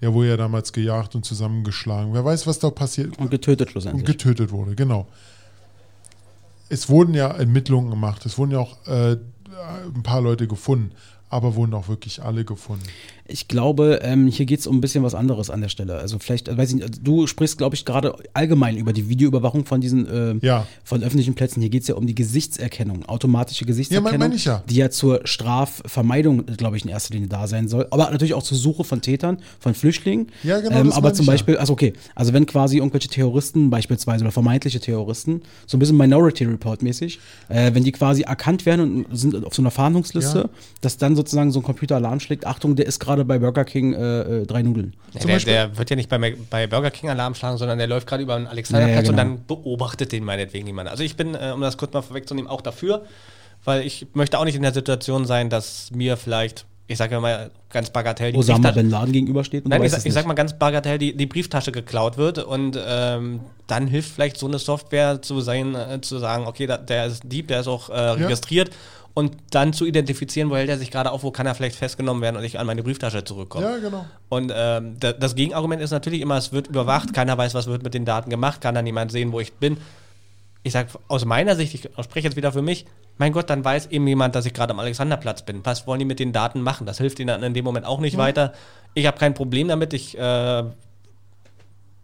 [0.01, 2.15] der wurde ja damals gejagt und zusammengeschlagen.
[2.15, 3.19] Wer weiß, was da passiert.
[3.19, 4.03] Und getötet schlussendlich.
[4.03, 5.07] Und getötet wurde, genau.
[6.69, 9.17] Es wurden ja Ermittlungen gemacht, es wurden ja auch äh,
[9.95, 10.93] ein paar Leute gefunden
[11.31, 12.85] aber wurden auch wirklich alle gefunden.
[13.31, 15.97] Ich glaube, ähm, hier geht es um ein bisschen was anderes an der Stelle.
[15.97, 19.65] Also vielleicht, äh, weiß ich nicht, du sprichst, glaube ich, gerade allgemein über die Videoüberwachung
[19.65, 20.67] von diesen äh, ja.
[20.85, 21.61] von öffentlichen Plätzen.
[21.61, 24.63] Hier geht es ja um die Gesichtserkennung, automatische Gesichtserkennung, ja, mein, mein ich ja.
[24.69, 27.87] die ja zur Strafvermeidung, glaube ich, in erster Linie da sein soll.
[27.91, 30.29] Aber natürlich auch zur Suche von Tätern, von Flüchtlingen.
[30.43, 30.77] Ja, genau.
[30.77, 35.43] Ähm, aber zum Beispiel, also okay, also wenn quasi irgendwelche Terroristen beispielsweise oder vermeintliche Terroristen,
[35.67, 39.55] so ein bisschen Minority Report mäßig, äh, wenn die quasi erkannt werden und sind auf
[39.55, 40.51] so einer Fahndungsliste,
[40.81, 43.65] dass dann so sozusagen so ein Computer Alarm schlägt, Achtung, der ist gerade bei Burger
[43.65, 44.95] King äh, äh drei Nudeln.
[45.13, 48.07] Ja, der, der, wird ja nicht bei, bei Burger King Alarm schlagen, sondern der läuft
[48.07, 49.13] gerade über den Alexanderplatz ja, genau.
[49.13, 50.89] und dann beobachtet den meinetwegen jemand.
[50.89, 53.03] Also ich bin, äh, um das kurz mal vorwegzunehmen, auch dafür,
[53.65, 57.53] weil ich möchte auch nicht in der Situation sein, dass mir vielleicht ich sage mal
[57.69, 59.69] ganz bagatell, die Osama Bin Laden gegenübersteht.
[59.69, 63.87] Nein, ich, ich sag mal ganz bagatell, die, die Brieftasche geklaut wird und ähm, dann
[63.87, 67.47] hilft vielleicht so eine Software zu sein, äh, zu sagen, okay, da, der ist Dieb,
[67.47, 68.71] der ist auch äh, registriert
[69.15, 72.23] und dann zu identifizieren, wo hält er sich gerade auf, wo kann er vielleicht festgenommen
[72.23, 73.67] werden und ich an meine Brieftasche zurückkomme.
[73.67, 74.07] Ja, genau.
[74.29, 77.95] Und ähm, das Gegenargument ist natürlich immer, es wird überwacht, keiner weiß, was wird mit
[77.95, 79.79] den Daten gemacht, kann dann niemand sehen, wo ich bin.
[80.63, 82.87] Ich sage aus meiner Sicht, ich spreche jetzt wieder für mich,
[83.19, 85.61] mein Gott, dann weiß eben jemand, dass ich gerade am Alexanderplatz bin.
[85.65, 86.87] Was wollen die mit den Daten machen?
[86.87, 88.19] Das hilft ihnen dann in dem Moment auch nicht ja.
[88.19, 88.53] weiter.
[88.95, 89.93] Ich habe kein Problem damit.
[89.93, 90.65] Ich äh,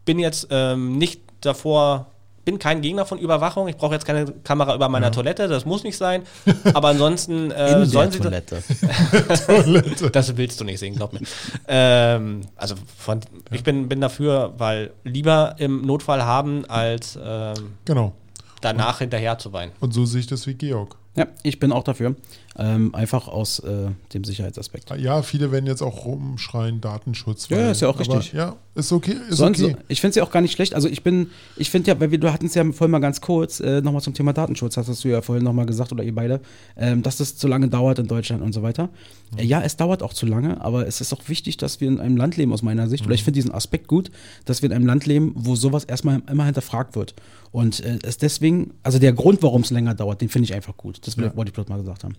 [0.05, 2.11] bin jetzt ähm, nicht davor
[2.47, 3.69] bin kein Gegner von Überwachung.
[3.69, 5.11] Ich brauche jetzt keine Kamera über meiner ja.
[5.11, 6.23] Toilette, das muss nicht sein.
[6.73, 8.63] Aber ansonsten äh, In sollen sie Toilette.
[9.47, 10.11] Toilette.
[10.11, 11.21] das willst du nicht sehen, glaub mir.
[11.67, 13.21] Ähm, also von,
[13.51, 18.13] ich bin, bin dafür, weil lieber im Notfall haben, als ähm, genau.
[18.61, 19.73] danach und, hinterher zu weinen.
[19.81, 20.97] Und so sehe ich das wie Georg.
[21.17, 22.15] Ja, ich bin auch dafür.
[22.59, 24.91] Ähm, einfach aus äh, dem Sicherheitsaspekt.
[24.99, 27.51] Ja, viele werden jetzt auch rumschreien, Datenschutz.
[27.51, 28.33] Ja, weil- ist ja auch aber, richtig.
[28.33, 29.15] Ja, ist okay.
[29.29, 29.77] Ist Sonst, okay.
[29.89, 30.75] Ich finde es ja auch gar nicht schlecht.
[30.75, 33.21] Also ich bin, ich finde ja, weil wir, du hatten es ja vorhin mal ganz
[33.21, 36.41] kurz, äh, nochmal zum Thema Datenschutz, hast du ja vorhin nochmal gesagt, oder ihr beide,
[36.79, 38.89] ähm, dass das zu lange dauert in Deutschland und so weiter.
[39.37, 42.01] Äh, ja, es dauert auch zu lange, aber es ist auch wichtig, dass wir in
[42.01, 44.11] einem Land leben, aus meiner Sicht, oder ich finde diesen Aspekt gut,
[44.47, 47.15] dass wir in einem Land leben, wo sowas erstmal immer hinterfragt wird.
[47.53, 50.77] Und äh, es deswegen, also der Grund, warum es länger dauert, den finde ich einfach
[50.77, 51.07] gut.
[51.07, 51.35] Das Ja.
[51.37, 52.15] wollte ich bloß mal gesagt haben.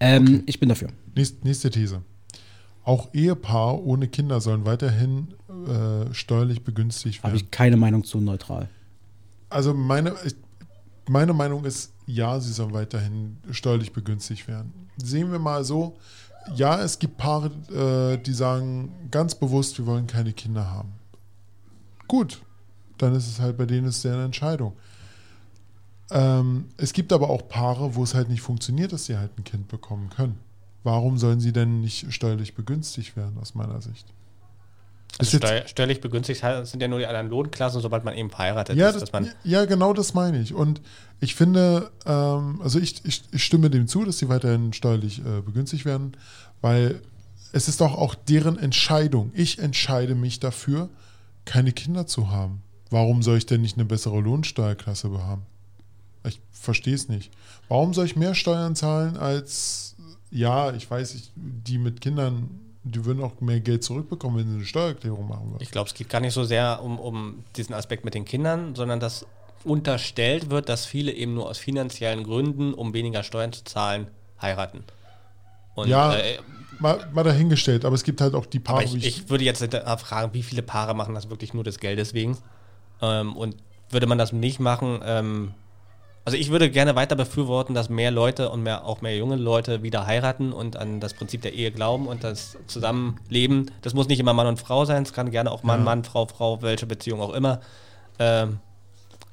[0.00, 0.88] Ähm, Ich bin dafür.
[1.14, 2.02] Nächste, nächste These.
[2.84, 5.34] Auch Ehepaare ohne Kinder sollen weiterhin
[5.66, 7.44] äh, steuerlich begünstigt Habe werden.
[7.44, 8.68] ich keine Meinung zu neutral.
[9.50, 10.36] Also meine, ich,
[11.08, 14.72] meine Meinung ist, ja, sie sollen weiterhin steuerlich begünstigt werden.
[14.98, 15.96] Sehen wir mal so,
[16.54, 20.92] ja, es gibt Paare, äh, die sagen ganz bewusst, wir wollen keine Kinder haben.
[22.06, 22.40] Gut,
[22.98, 24.74] dann ist es halt bei denen ist deren Entscheidung.
[26.10, 29.44] Ähm, es gibt aber auch Paare, wo es halt nicht funktioniert, dass sie halt ein
[29.44, 30.38] Kind bekommen können.
[30.84, 34.06] Warum sollen sie denn nicht steuerlich begünstigt werden, aus meiner Sicht?
[35.18, 38.88] Also steuer, steuerlich begünstigt sind ja nur die anderen Lohnklassen, sobald man eben verheiratet Ja,
[38.88, 38.94] ist.
[38.94, 40.52] das, Dass man, ja, genau das meine ich.
[40.52, 40.82] Und
[41.20, 45.40] ich finde, ähm, also ich, ich, ich stimme dem zu, dass sie weiterhin steuerlich äh,
[45.40, 46.12] begünstigt werden,
[46.60, 47.00] weil
[47.52, 49.30] es ist doch auch deren Entscheidung.
[49.34, 50.90] Ich entscheide mich dafür,
[51.46, 52.62] keine Kinder zu haben.
[52.90, 55.42] Warum soll ich denn nicht eine bessere Lohnsteuerklasse haben?
[56.26, 57.30] Ich verstehe es nicht.
[57.68, 59.96] Warum soll ich mehr Steuern zahlen als,
[60.30, 64.56] ja, ich weiß, ich, die mit Kindern, die würden auch mehr Geld zurückbekommen, wenn sie
[64.56, 65.62] eine Steuererklärung machen würden.
[65.62, 68.74] ich glaube, es geht gar nicht so sehr um, um diesen Aspekt mit den Kindern,
[68.74, 69.26] sondern dass
[69.64, 74.06] unterstellt wird, dass viele eben nur aus finanziellen Gründen, um weniger Steuern zu zahlen,
[74.40, 74.84] heiraten.
[75.74, 76.38] Und Ja, äh,
[76.78, 79.64] Mal, mal dahingestellt, aber es gibt halt auch die Paare, wie ich, ich würde jetzt
[79.64, 82.36] fragen, wie viele Paare machen das wirklich nur des Geldes wegen?
[83.00, 83.56] Ähm, und
[83.88, 85.54] würde man das nicht machen, ähm,
[86.26, 89.82] also ich würde gerne weiter befürworten, dass mehr Leute und mehr, auch mehr junge Leute
[89.82, 93.70] wieder heiraten und an das Prinzip der Ehe glauben und das Zusammenleben.
[93.80, 95.84] Das muss nicht immer Mann und Frau sein, es kann gerne auch Mann, Ja.
[95.84, 97.60] Mann, Frau, Frau, welche Beziehung auch immer.
[98.18, 98.58] Ähm,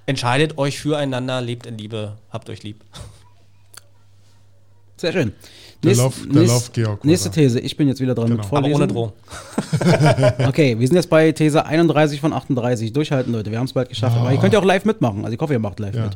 [0.05, 2.83] entscheidet euch füreinander, lebt in Liebe, habt euch lieb.
[4.97, 5.33] Sehr schön.
[5.83, 7.31] Der Nächst- Lauf- der nächst- Lauf Georg Nächste.
[7.31, 7.59] These.
[7.59, 8.37] Ich bin jetzt wieder dran Genau.
[8.37, 8.75] mit Aber Vorlesen.
[8.75, 9.13] ohne Drohung.
[10.47, 12.93] Okay, wir sind jetzt bei These 31 von 38.
[12.93, 13.51] Durchhalten, Leute.
[13.51, 14.15] Wir haben es bald geschafft.
[14.15, 15.25] Aber ihr könnt ja auch live mitmachen.
[15.25, 16.03] Also ich hoffe, ihr macht live Ja.
[16.05, 16.15] mit.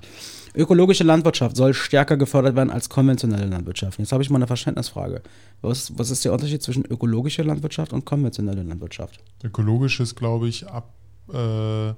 [0.58, 4.00] Ökologische Landwirtschaft soll stärker gefördert werden als konventionelle Landwirtschaft.
[4.00, 5.22] Jetzt habe ich mal eine Verständnisfrage.
[5.62, 9.20] Was, was ist der Unterschied zwischen ökologischer Landwirtschaft und konventioneller Landwirtschaft?
[9.44, 10.94] Ökologisches, glaube ich, ab,
[11.32, 11.90] äh,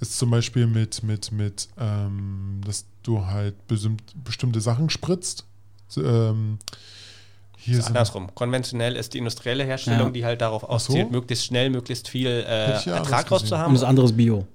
[0.00, 5.44] ist zum Beispiel mit, mit, mit ähm, dass du halt bestimmt, bestimmte Sachen spritzt.
[5.88, 6.58] So, ähm,
[7.58, 8.32] hier ist andersrum.
[8.34, 10.12] Konventionell ist die industrielle Herstellung, Ja.
[10.12, 10.68] die halt darauf so.
[10.68, 13.70] auszielt, möglichst schnell, möglichst viel äh, Ertrag rauszuhaben.
[13.70, 14.46] Und das andere ist Bio.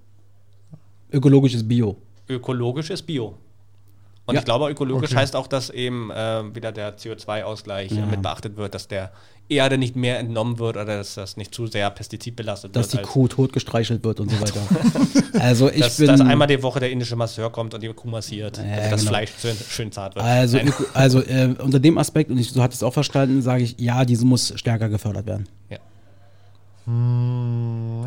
[1.12, 1.98] Ökologisches Bio.
[2.30, 3.36] Ökologisch ist Bio.
[4.30, 4.40] Und Ja.
[4.42, 5.20] ich glaube, ökologisch Okay.
[5.22, 8.06] heißt auch, dass eben äh, wieder der CO2-Ausgleich Ja.
[8.06, 9.12] mit beachtet wird, dass der
[9.52, 13.06] Erde nicht mehr entnommen wird oder dass das nicht zu sehr pestizidbelastet Dass die wird.
[13.06, 14.62] als- Kuh totgestreichelt wird und so weiter.
[15.40, 16.06] also ich dass, bin.
[16.08, 19.00] dass einmal die Woche der indische Masseur kommt und die Kuh massiert, Ja, damit das
[19.02, 19.10] genau.
[19.12, 20.24] Fleisch schön, schön zart wird.
[20.24, 20.60] Also,
[20.94, 24.06] also äh, unter dem Aspekt, und ich, du hattest es auch verstanden, sage ich, ja,
[24.06, 25.48] diese muss stärker gefördert werden.
[25.72, 25.78] ja,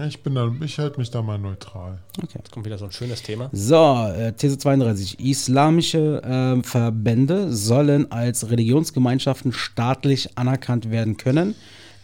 [0.08, 1.98] ich bin da, ich halte mich da mal neutral.
[2.22, 2.38] Okay.
[2.38, 3.48] jetzt kommt wieder so ein schönes Thema.
[3.52, 5.20] So, äh, These 32.
[5.20, 11.54] Islamische äh, Verbände sollen als Religionsgemeinschaften staatlich anerkannt werden können.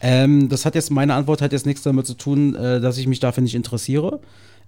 [0.00, 3.06] Ähm, das hat jetzt, meine Antwort hat jetzt nichts damit zu tun, äh, dass ich
[3.06, 4.20] mich dafür nicht interessiere,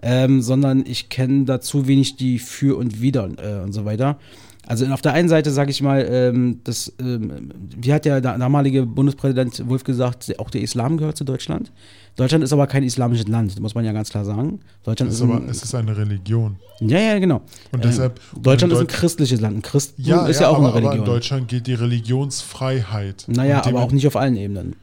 [0.02, 4.18] ähm, sondern ich kenne dazu wenig die Für und Wider äh, und so weiter.
[4.66, 8.36] Also auf der einen Seite sage ich mal, ähm, das, ähm, wie hat der da-
[8.38, 11.72] damalige Bundespräsident Wolf gesagt, auch der Islam gehört zu Deutschland.
[12.16, 14.60] Deutschland ist aber kein islamisches Land, muss man ja ganz klar sagen.
[14.84, 16.56] Deutschland Es ist ist aber, ein, es ist eine Religion.
[16.80, 17.36] ja, ja, genau.
[17.72, 18.20] Und Ähm, deshalb.
[18.40, 19.56] Deutschland ist ein christliches Land.
[19.58, 21.06] Ein Christ ja, ist ja, ja, auch aber, eine aber in Religion.
[21.06, 23.24] Deutschland gilt die Religionsfreiheit.
[23.28, 24.76] naja, aber auch nicht auf allen Ebenen.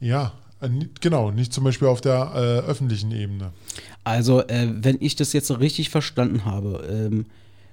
[0.00, 0.68] Ja, äh,
[1.00, 3.50] genau, nicht zum Beispiel auf der äh, öffentlichen Ebene.
[4.04, 7.26] Also, äh, wenn ich das jetzt richtig verstanden habe, ähm,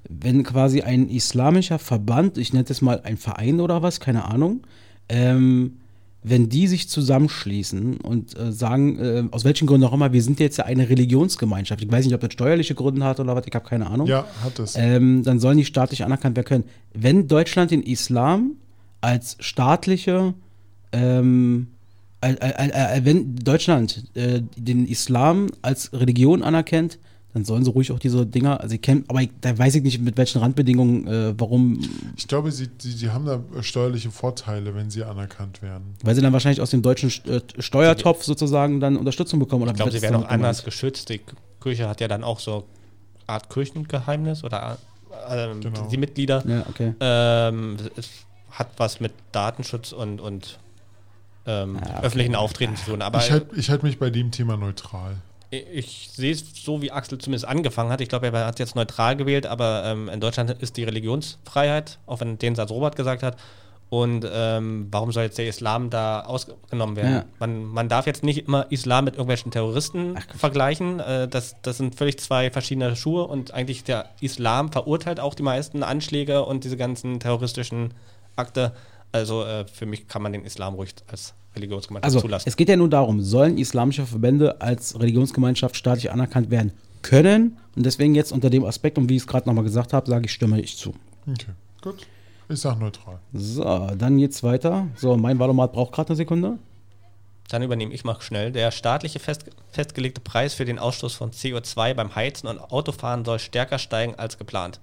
[0.07, 4.61] wenn quasi ein islamischer Verband, ich nenne das mal ein Verein oder was, keine Ahnung,
[5.09, 5.77] ähm,
[6.21, 10.39] wenn die sich zusammenschließen und äh, sagen, äh, aus welchen Gründen auch immer, wir sind
[10.39, 11.81] jetzt ja eine Religionsgemeinschaft.
[11.81, 14.07] Ich weiß nicht, ob das steuerliche Gründe hat oder was, ich habe keine Ahnung.
[14.07, 14.75] Ja, hat es.
[14.75, 16.63] ähm, dann sollen die staatlich anerkannt werden können.
[16.93, 18.55] Wenn Deutschland den Islam
[18.99, 20.33] als staatliche,
[20.91, 21.67] ähm,
[22.21, 26.99] äh, äh, äh, wenn Deutschland äh, den Islam als Religion anerkennt,
[27.33, 29.83] dann sollen sie ruhig auch diese Dinger, also ich kenn, aber ich, da weiß ich
[29.83, 31.79] nicht, mit welchen Randbedingungen, äh, warum,
[32.17, 35.95] Ich glaube, sie, sie, sie haben da steuerliche Vorteile, wenn sie anerkannt werden.
[36.03, 39.61] weil sie dann wahrscheinlich aus dem deutschen äh, Steuertopf sozusagen dann Unterstützung bekommen.
[39.63, 41.09] Oder Ich glaube, sie werden auch anders geschützt.
[41.09, 41.21] Die
[41.61, 42.65] Kirche hat ja dann auch so
[43.27, 44.79] Art Kirchengeheimnis oder
[45.29, 45.87] ähm, Genau.
[45.87, 46.43] die Mitglieder.
[46.47, 46.93] Ja, okay.
[46.99, 48.09] Ähm, es
[48.51, 50.57] hat was mit Datenschutz und, und
[51.45, 52.05] ähm, ja, okay.
[52.05, 53.01] öffentlichen Auftreten zu tun.
[53.03, 55.15] Aber ich halte ich halt mich bei dem Thema neutral.
[55.51, 58.01] Ich, sehe es so, wie Axel zumindest angefangen hat.
[58.01, 62.19] Ich glaube, er hat jetzt neutral gewählt, aber ähm, in Deutschland ist die Religionsfreiheit, auch
[62.19, 63.35] wenn den Satz Robert gesagt hat,
[63.89, 67.11] und ähm, warum soll jetzt der Islam da ausgenommen werden?
[67.11, 67.25] Ja.
[67.39, 70.99] Man, man darf jetzt nicht immer Islam mit irgendwelchen Terroristen Ach, vergleichen.
[70.99, 75.41] Äh, das, das sind völlig zwei verschiedene Schuhe und eigentlich der Islam verurteilt auch die
[75.41, 77.95] meisten Anschläge und diese ganzen terroristischen
[78.35, 78.73] Akte.
[79.11, 82.47] Also äh, für mich kann man den Islam ruhig als Religionsgemeinschaft also, zulassen.
[82.47, 86.71] Es geht ja nur darum, sollen islamische Verbände als Religionsgemeinschaft staatlich anerkannt werden
[87.01, 87.57] können?
[87.75, 90.25] Und deswegen jetzt unter dem Aspekt, und wie ich es gerade nochmal gesagt habe, sage
[90.25, 90.93] ich, stimme ich zu.
[91.27, 91.51] Okay,
[91.81, 92.05] gut.
[92.49, 93.19] Ich sag neutral.
[93.31, 93.63] So,
[93.95, 94.87] dann geht's weiter.
[94.95, 96.57] So, mein Valomat braucht gerade eine Sekunde.
[97.49, 98.51] Dann übernehme ich mal schnell.
[98.51, 103.39] Der staatliche fest, festgelegte Preis für den Ausstoß von CO2 beim Heizen und Autofahren soll
[103.39, 104.79] stärker steigen als geplant.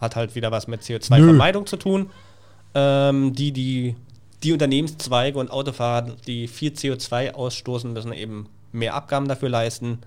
[0.00, 2.10] Hat halt wieder was mit CO2-Vermeidung zu tun.
[2.74, 3.96] Ähm, die, die,
[4.42, 10.00] die Unternehmenszweige und Autofahrer, die viel CO2 ausstoßen, müssen eben mehr Abgaben dafür leisten.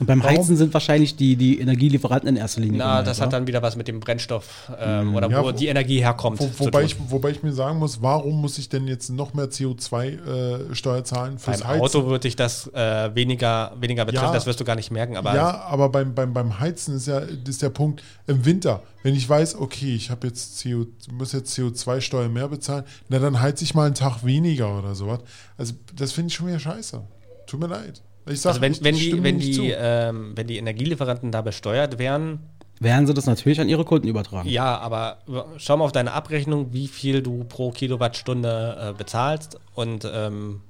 [0.00, 0.36] Und beim Warum?
[0.36, 2.78] Heizen sind wahrscheinlich die, die Energielieferanten in erster Linie.
[2.78, 3.26] Na, gemeint, das oder?
[3.26, 5.14] hat dann wieder was mit dem Brennstoff ähm, mhm.
[5.14, 6.40] oder ja, wo, wo, die Energie herkommt.
[6.40, 9.46] Wo, wobei, ich, wobei ich mir sagen muss, warum muss ich denn jetzt noch mehr
[9.50, 11.82] CO2-Steuer äh, zahlen fürs beim Heizen?
[11.82, 15.16] Auto würde ich das äh, weniger, weniger betreffen, ja, das wirst du gar nicht merken.
[15.16, 19.14] Aber ja, aber beim, beim, beim Heizen ist ja ist der Punkt im Winter, wenn
[19.14, 23.62] ich weiß, okay, ich habe jetzt CO, muss jetzt CO2-Steuer mehr bezahlen, na dann heize
[23.62, 25.20] ich mal einen Tag weniger oder sowas.
[25.56, 27.00] Also das finde ich schon wieder scheiße.
[27.46, 28.02] Tut mir leid.
[28.26, 32.40] Ich sag, also wenn, wenn, die, wenn, die, ähm, wenn die Energielieferanten da besteuert wären,
[32.80, 34.48] werden sie das natürlich an ihre Kunden übertragen.
[34.48, 35.18] Ja, aber
[35.58, 40.60] schau mal auf deine Abrechnung, wie viel du pro Kilowattstunde äh, bezahlst und ähm,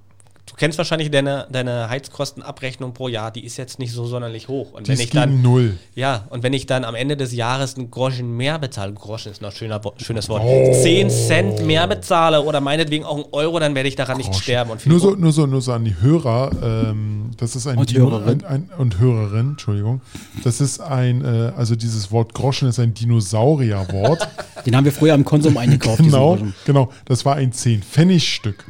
[0.47, 4.73] du kennst wahrscheinlich deine, deine Heizkostenabrechnung pro Jahr, die ist jetzt nicht so sonderlich hoch.
[4.73, 5.79] Und die wenn ist ich dann null.
[5.95, 9.41] Ja, und wenn ich dann am Ende des Jahres einen Groschen mehr bezahle, Groschen ist
[9.41, 10.83] noch ein schöner, schönes Wort, oh.
[10.83, 14.31] 10 Cent mehr bezahle oder meinetwegen auch einen Euro, dann werde ich daran Groschen.
[14.31, 14.71] nicht sterben.
[14.71, 17.91] Und nur, so, nur, so, nur so an die Hörer, ähm, das ist ein und
[17.91, 18.45] Dino, Hörerin.
[18.45, 20.03] Ein, ein, und Hörerin, Entschuldigung.
[20.43, 24.29] Das ist ein, äh, also dieses Wort Groschen ist ein Dinosaurierwort.
[24.67, 26.03] Den haben wir früher im Konsum eingekauft.
[26.03, 26.91] genau, genau.
[27.07, 28.65] Das war ein 10-Pfennig-Stück.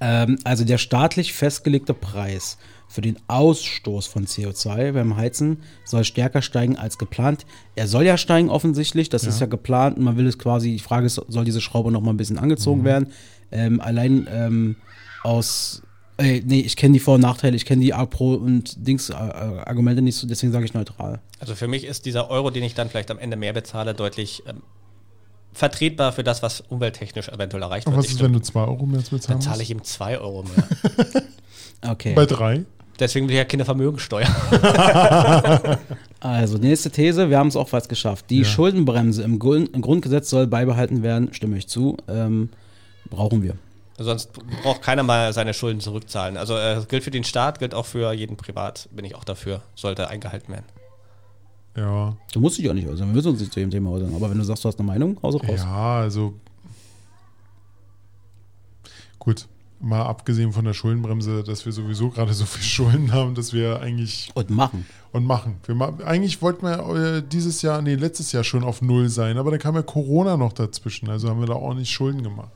[0.00, 2.58] Ähm, also der staatlich festgelegte Preis
[2.88, 7.44] für den Ausstoß von CO2 beim Heizen soll stärker steigen als geplant.
[7.76, 9.28] Er soll ja steigen offensichtlich, das ja.
[9.28, 9.98] ist ja geplant.
[9.98, 12.80] Man will es quasi, die Frage ist, soll diese Schraube noch mal ein bisschen angezogen
[12.80, 12.86] mhm.
[12.86, 13.12] werden?
[13.52, 14.76] Ähm, allein ähm,
[15.22, 15.82] aus,
[16.16, 20.04] äh, nee, ich kenne die Vor- und Nachteile, ich kenne die A-Pro und Dings-Argumente äh,
[20.04, 21.20] nicht so, deswegen sage ich neutral.
[21.40, 24.42] Also für mich ist dieser Euro, den ich dann vielleicht am Ende mehr bezahle, deutlich
[24.46, 24.62] ähm,
[25.52, 27.96] vertretbar für das, was umwelttechnisch eventuell erreicht wird.
[27.96, 29.30] Und was ist, wenn du 2 Euro mehr bezahlst?
[29.30, 31.22] Dann zahle ich ihm 2 Euro mehr.
[31.90, 32.14] okay.
[32.14, 32.64] Bei 3?
[32.98, 34.28] Deswegen will ich ja keine Vermögensteuer.
[36.20, 38.26] also, nächste These, wir haben es auch fast geschafft.
[38.28, 38.44] Die ja.
[38.44, 41.96] Schuldenbremse im, Grund, im, Grundgesetz soll beibehalten werden, stimme ich zu.
[42.08, 42.50] Ähm,
[43.08, 43.54] brauchen wir.
[43.98, 46.36] Sonst braucht keiner mal seine Schulden zurückzahlen.
[46.36, 49.24] Also, es äh, gilt für den Staat, gilt auch für jeden Privat, bin ich auch
[49.24, 50.66] dafür, sollte eingehalten werden.
[51.78, 52.16] Ja.
[52.32, 54.14] Du musst dich auch nicht äußern, wir müssen uns nicht zu dem Thema äußern.
[54.14, 55.60] Aber wenn du sagst, du hast eine Meinung, hau raus.
[55.60, 56.34] Ja, also.
[59.18, 59.46] Gut,
[59.80, 63.80] mal abgesehen von der Schuldenbremse, dass wir sowieso gerade so viel Schulden haben, dass wir
[63.80, 64.30] eigentlich.
[64.34, 64.86] Und machen.
[65.12, 65.56] Und machen.
[65.66, 69.50] Wir, eigentlich wollten wir äh, dieses Jahr, nee, letztes Jahr schon auf Null sein, aber
[69.50, 71.08] dann kam ja Corona noch dazwischen.
[71.08, 72.50] Also haben wir da auch nicht Schulden gemacht.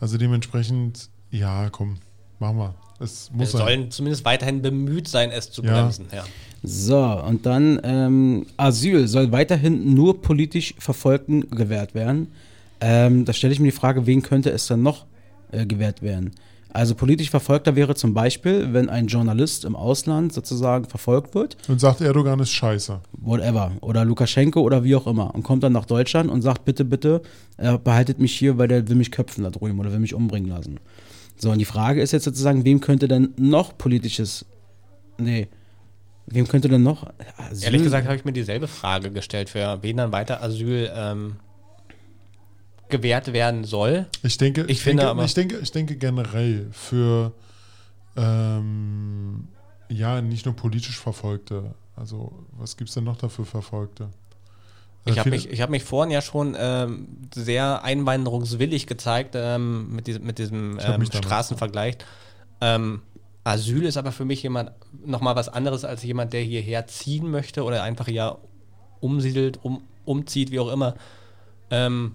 [0.00, 1.98] Also dementsprechend, ja, komm,
[2.38, 2.74] machen wir.
[3.00, 6.06] Es muss wir sollen zumindest weiterhin bemüht sein, es zu bremsen.
[6.12, 6.24] Ja.
[6.66, 12.28] So, und dann ähm, Asyl soll weiterhin nur politisch Verfolgten gewährt werden.
[12.80, 15.04] Ähm, da stelle ich mir die Frage, wen könnte es dann noch
[15.52, 16.30] äh, gewährt werden?
[16.72, 21.56] Also politisch Verfolgter wäre zum Beispiel, wenn ein Journalist im Ausland sozusagen verfolgt wird.
[21.68, 22.98] Und sagt, Erdogan ist scheiße.
[23.20, 23.72] Whatever.
[23.82, 25.34] Oder Lukaschenko oder wie auch immer.
[25.34, 27.20] Und kommt dann nach Deutschland und sagt, bitte, bitte,
[27.58, 30.48] äh, behaltet mich hier, weil der will mich köpfen da drüben oder will mich umbringen
[30.48, 30.80] lassen.
[31.36, 34.46] So, und die Frage ist jetzt sozusagen, wem könnte denn noch politisches.
[35.18, 35.46] Nee.
[36.26, 37.06] Wem könnte denn noch.
[37.36, 37.64] Asyl?
[37.64, 41.36] Ehrlich gesagt habe ich mir dieselbe Frage gestellt, für wen dann weiter Asyl ähm,
[42.88, 44.06] gewährt werden soll.
[44.22, 47.32] Ich denke, ich, ich finde denke, aber, ich denke, ich denke generell für
[48.16, 49.48] ähm,
[49.88, 51.74] ja, nicht nur politisch Verfolgte.
[51.96, 54.08] Also, was gibt es denn noch dafür Verfolgte?
[55.06, 60.24] Ich habe mich, hab mich vorhin ja schon ähm, sehr einwanderungswillig gezeigt ähm, mit diesem,
[60.24, 61.98] mit diesem ähm, Straßenvergleich.
[62.62, 63.02] Ähm,
[63.44, 64.72] Asyl ist aber für mich jemand
[65.04, 68.38] nochmal was anderes als jemand, der hierher ziehen möchte oder einfach ja
[69.00, 70.94] umsiedelt, um, umzieht, wie auch immer.
[71.70, 72.14] Ähm,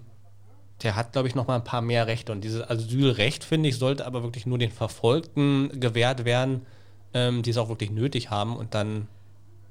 [0.82, 2.32] der hat, glaube ich, nochmal ein paar mehr Rechte.
[2.32, 6.66] Und dieses Asylrecht, finde ich, sollte aber wirklich nur den Verfolgten gewährt werden,
[7.14, 9.06] ähm, die es auch wirklich nötig haben und dann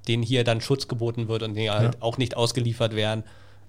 [0.08, 3.24] denen hier dann Schutz geboten wird und die halt auch nicht ausgeliefert werden.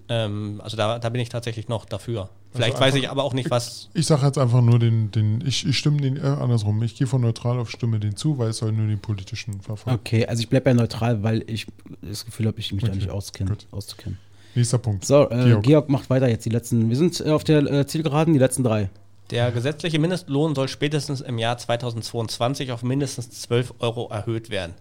[0.08, 2.30] Ähm, also da, da bin ich tatsächlich noch dafür.
[2.52, 3.88] Vielleicht Also weiß einfach- ich aber auch nicht, was.
[3.94, 7.06] Ich sage jetzt einfach nur den, den ich, ich stimme den, äh, andersrum, ich gehe
[7.06, 9.98] von neutral auf stimme den zu, weil es soll nur den politischen verfolgen.
[10.00, 11.66] Okay, also ich bleibe ja neutral, weil ich
[12.02, 13.66] das Gefühl habe, ich mich da Okay, nicht auskenne, gut.
[13.70, 14.18] auszukennen.
[14.56, 15.04] Nächster Punkt.
[15.04, 15.62] So, äh, Georg.
[15.62, 15.88] Georg.
[15.90, 16.88] macht weiter jetzt die letzten.
[16.88, 18.90] Wir sind äh, auf der äh, Zielgeraden, die letzten drei.
[19.30, 24.74] Der gesetzliche Mindestlohn soll spätestens im Jahr 2022 auf mindestens 12 Euro erhöht werden.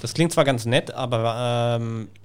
[0.00, 2.21] Das klingt zwar ganz nett, aber ähm, ich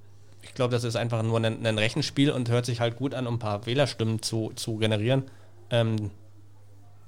[0.58, 3.36] glaube, das ist einfach nur ein, ein Rechenspiel und hört sich halt gut an, um
[3.36, 5.22] ein paar Wählerstimmen zu, zu generieren.
[5.70, 6.10] Ähm,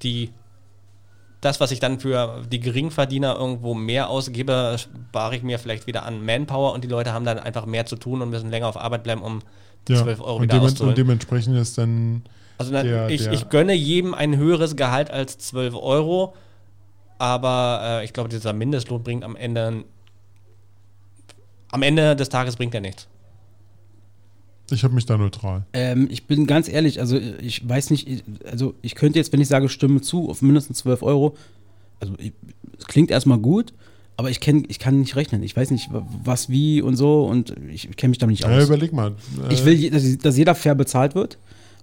[0.03, 0.31] die
[1.43, 6.05] das, was ich dann für die Geringverdiener irgendwo mehr ausgebe, spare ich mir vielleicht wieder
[6.05, 8.77] an Manpower und die Leute haben dann einfach mehr zu tun und müssen länger auf
[8.77, 9.41] Arbeit bleiben, um
[9.89, 10.91] die Ja, 12 Euro und, wieder demen- auszuholen.
[10.91, 12.23] und dementsprechend ist dann,
[12.59, 16.35] Also Der- ich, der- ich gönne jedem ein höheres Gehalt als 12 Euro,
[17.19, 19.85] aber äh, ich glaube, dieser Mindestlohn bringt am Ende
[21.73, 23.09] am Ende des Tages bringt er nichts.
[24.73, 25.63] Ich habe mich da neutral.
[25.73, 29.41] Ähm, ich bin ganz ehrlich, also ich weiß nicht, ich- also ich könnte jetzt, wenn
[29.41, 31.37] ich sage, stimme zu auf mindestens 12 Euro,
[32.01, 32.33] also ich-
[32.79, 33.73] es klingt erstmal gut,
[34.17, 35.43] aber ich kenn, ich kann nicht rechnen.
[35.43, 38.57] Ich weiß nicht, wa- was, wie und so und ich kenne mich damit nicht Ja,
[38.59, 38.65] aus.
[38.67, 39.13] überleg mal.
[39.49, 41.39] äh, Ich will, dass, dass jeder fair bezahlt wird.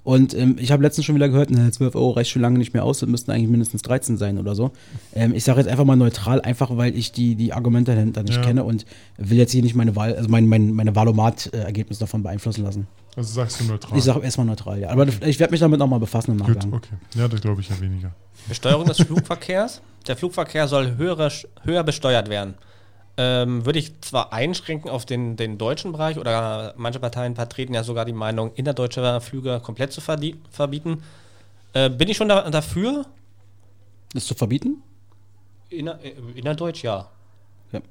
[0.08, 2.74] Und ähm, ich habe letztens schon wieder gehört, ne, 12 Euro reicht schon lange nicht
[2.74, 4.72] mehr aus, das müssten eigentlich mindestens 13 sein oder so.
[5.14, 8.38] Ähm, ich sage jetzt einfach mal neutral, einfach weil ich die, die Argumente dahinter nicht
[8.38, 8.42] Ja.
[8.42, 8.86] kenne und
[9.18, 12.88] will jetzt hier nicht meine Wahl, also mein, mein, meine Wahlomat-Ergebnis davon beeinflussen lassen.
[13.18, 13.98] Also sagst du neutral.
[13.98, 14.92] Ich sage erstmal neutral, ja.
[14.92, 16.72] Aber ich werde mich damit nochmal befassen im Gut, Nachgang.
[16.74, 16.94] okay.
[17.16, 18.16] Ja, das glaube ich ja weniger.
[18.48, 19.82] Besteuerung des Flugverkehrs.
[20.08, 21.30] Der Flugverkehr soll höhere,
[21.64, 22.54] höher besteuert werden.
[23.20, 27.84] Ähm, würde ich zwar einschränken auf den, den deutschen Bereich oder manche Parteien vertreten ja
[27.84, 31.04] sogar die Meinung, innerdeutsche Flüge komplett zu verbieten.
[31.74, 33.06] Äh, bin ich schon da, dafür?
[34.14, 34.84] Das zu verbieten?
[35.70, 37.10] Inner, äh, innerdeutsch, ja.
[37.72, 37.82] Ja.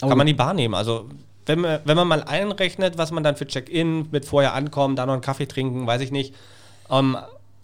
[0.00, 0.74] Kann man die Bahn nehmen.
[0.74, 1.08] Also,
[1.46, 5.06] wenn man, wenn man mal einrechnet, was man dann für Check-in mit vorher ankommen, da
[5.06, 6.34] noch einen Kaffee trinken, weiß ich nicht.
[6.90, 7.16] Ähm,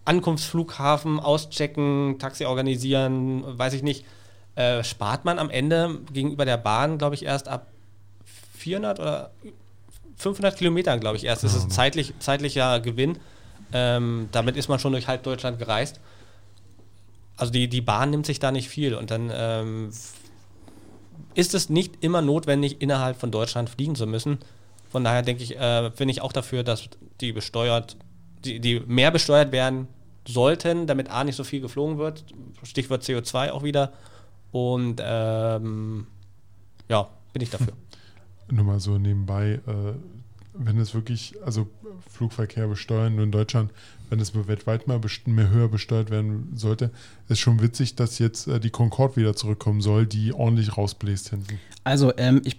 [0.05, 4.05] Ankunftsflughafen auschecken, Taxi organisieren, weiß ich nicht.
[4.57, 7.67] Äh, spart man am Ende gegenüber der Bahn, glaube ich, erst ab
[8.59, 9.31] 400 oder
[10.17, 11.45] 500 Kilometern, glaube ich, erst.
[11.45, 13.19] Das ist zeitlich, zeitlicher Gewinn.
[13.73, 16.01] Ähm, damit ist man schon durch halb Deutschland gereist.
[17.37, 19.91] Also die, die Bahn nimmt sich da nicht viel und dann ähm,
[21.35, 24.39] ist es nicht immer notwendig, innerhalb von Deutschland fliegen zu müssen.
[24.91, 26.89] Von daher denke ich, äh, bin ich auch dafür, dass
[27.21, 27.97] die besteuert,
[28.45, 29.89] die, die mehr besteuert werden
[30.27, 32.25] sollten, damit A nicht so viel geflogen wird.
[32.63, 33.93] Stichwort CO2 auch wieder.
[34.55, 36.07] Und ähm,
[36.89, 37.73] ja, bin ich dafür.
[38.53, 39.95] Nur mal so nebenbei, äh,
[40.53, 41.67] wenn es wirklich, also
[42.09, 43.73] Flugverkehr besteuern, nur in Deutschland,
[44.11, 46.93] wenn es weltweit mal mehr höher besteuert werden sollte,
[47.29, 51.59] ist schon witzig, dass jetzt äh, die Concorde wieder zurückkommen soll, die ordentlich rausbläst hinten.
[51.83, 52.59] Also, ähm, ich,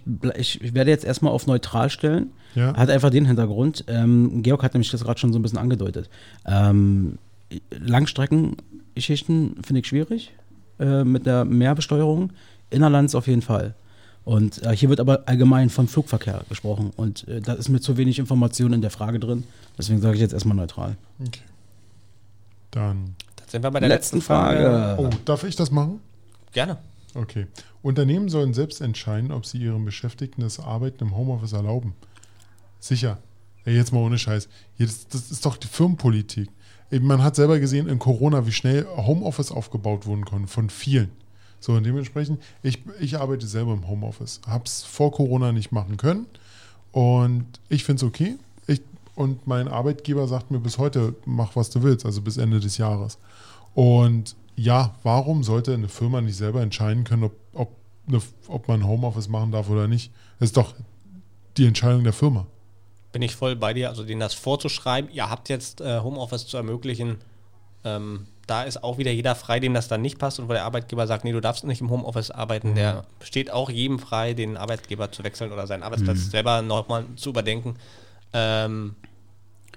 [0.60, 2.30] ich werde jetzt erstmal auf neutral stellen.
[2.54, 2.76] Ja.
[2.76, 3.84] Hat einfach den Hintergrund.
[3.86, 6.10] Ähm, Georg hat nämlich das gerade schon so ein bisschen angedeutet.
[6.44, 7.16] Ähm,
[7.70, 10.34] Langstreckengeschichten finde ich schwierig
[10.78, 12.32] äh, mit der Mehrbesteuerung.
[12.70, 13.74] Innerlands auf jeden Fall.
[14.24, 16.90] Und äh, hier wird aber allgemein vom Flugverkehr gesprochen.
[16.96, 19.44] Und äh, da ist mir zu wenig Information in der Frage drin.
[19.78, 20.96] Deswegen sage ich jetzt erstmal neutral.
[21.20, 21.42] Okay.
[22.72, 23.14] Dann.
[23.36, 24.64] Dann sind wir bei der letzten, Letzten Frage.
[24.64, 25.02] Frage.
[25.02, 26.00] Oh, darf ich das machen?
[26.52, 26.78] Gerne.
[27.14, 27.46] Okay.
[27.82, 31.94] Unternehmen sollen selbst entscheiden, ob sie ihren Beschäftigten das Arbeiten im Homeoffice erlauben.
[32.80, 33.18] Sicher.
[33.64, 34.48] Ey, jetzt mal ohne Scheiß.
[34.76, 36.48] Hier, das, das ist doch die Firmenpolitik.
[36.90, 41.10] Man hat selber gesehen in Corona, wie schnell Homeoffice aufgebaut wurden konnte, von vielen.
[41.58, 44.40] So, und dementsprechend, ich, ich arbeite selber im Homeoffice.
[44.46, 46.26] Hab's vor Corona nicht machen können.
[46.92, 48.36] Und ich finde es okay.
[48.66, 48.82] Ich,
[49.14, 52.78] und mein Arbeitgeber sagt mir bis heute, mach was du willst, also bis Ende des
[52.78, 53.18] Jahres.
[53.74, 57.72] Und ja, warum sollte eine Firma nicht selber entscheiden können, ob, ob,
[58.08, 60.12] eine, ob man Homeoffice machen darf oder nicht?
[60.38, 60.74] Das ist doch
[61.56, 62.46] die Entscheidung der Firma.
[63.16, 63.88] Bin ich voll bei dir.
[63.88, 67.16] Also denen das vorzuschreiben, ihr habt jetzt äh, Homeoffice zu ermöglichen,
[67.82, 70.66] ähm, da ist auch wieder jeder frei, dem das dann nicht passt und wo der
[70.66, 74.58] Arbeitgeber sagt, nee, du darfst nicht im Homeoffice arbeiten, der steht auch jedem frei, den
[74.58, 77.76] Arbeitgeber zu wechseln oder seinen Arbeitsplatz selber nochmal zu überdenken.
[78.34, 78.96] Ähm,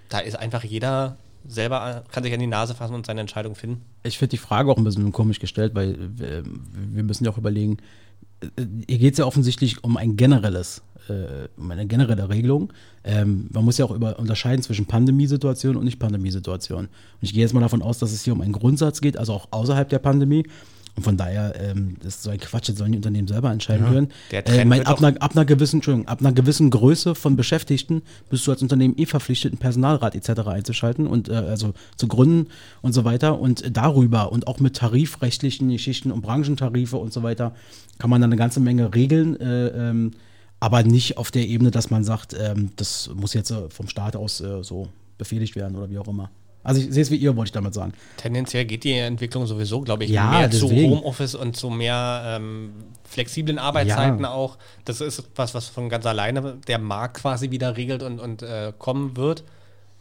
[0.10, 1.16] da ist einfach jeder
[1.48, 3.86] selber, kann sich an die Nase fassen und seine Entscheidung finden.
[4.04, 7.38] Ich finde die Frage auch ein bisschen komisch gestellt, weil wir, wir müssen ja auch
[7.38, 7.78] überlegen,
[8.42, 12.74] äh, hier geht es ja offensichtlich um ein generelles, äh, um eine generelle Regelung.
[13.04, 16.86] Ähm, man muss ja auch über, unterscheiden zwischen Pandemiesituation und Nicht-Pandemiesituation.
[16.86, 16.90] Und
[17.22, 19.48] ich gehe jetzt mal davon aus, dass es hier um einen Grundsatz geht, also auch
[19.52, 20.46] außerhalb der Pandemie.
[20.96, 23.86] Und von daher, ähm, das ist so ein Quatsch, jetzt sollen die Unternehmen selber entscheiden
[23.86, 23.92] Ja.
[23.92, 24.10] können.
[24.32, 28.46] Äh, mein, ab, einer, ab, einer gewissen, Entschuldigung, ab einer gewissen Größe von Beschäftigten bist
[28.46, 30.42] du als Unternehmen eh verpflichtet, einen Personalrat etc.
[30.48, 32.48] einzuschalten und äh, also zu gründen
[32.82, 33.40] und so weiter.
[33.40, 37.54] Und darüber und auch mit tarifrechtlichen Geschichten und Branchentarife und so weiter
[37.98, 39.40] kann man dann eine ganze Menge regeln.
[39.40, 40.12] Äh, ähm,
[40.60, 44.16] aber nicht auf der Ebene, dass man sagt, ähm, das muss jetzt äh, vom Staat
[44.16, 46.30] aus äh, so befehligt werden oder wie auch immer.
[46.62, 47.94] Also ich sehe es wie ihr, wollte ich damit sagen.
[48.18, 50.92] Tendenziell geht die Entwicklung sowieso, glaube ich, Ja, mehr deswegen.
[50.92, 52.72] zu Homeoffice und zu mehr ähm,
[53.06, 54.32] flexiblen Arbeitszeiten Ja.
[54.32, 54.58] auch.
[54.84, 58.74] Das ist was, was von ganz alleine der Markt quasi wieder regelt und, und äh,
[58.78, 59.46] kommen wird.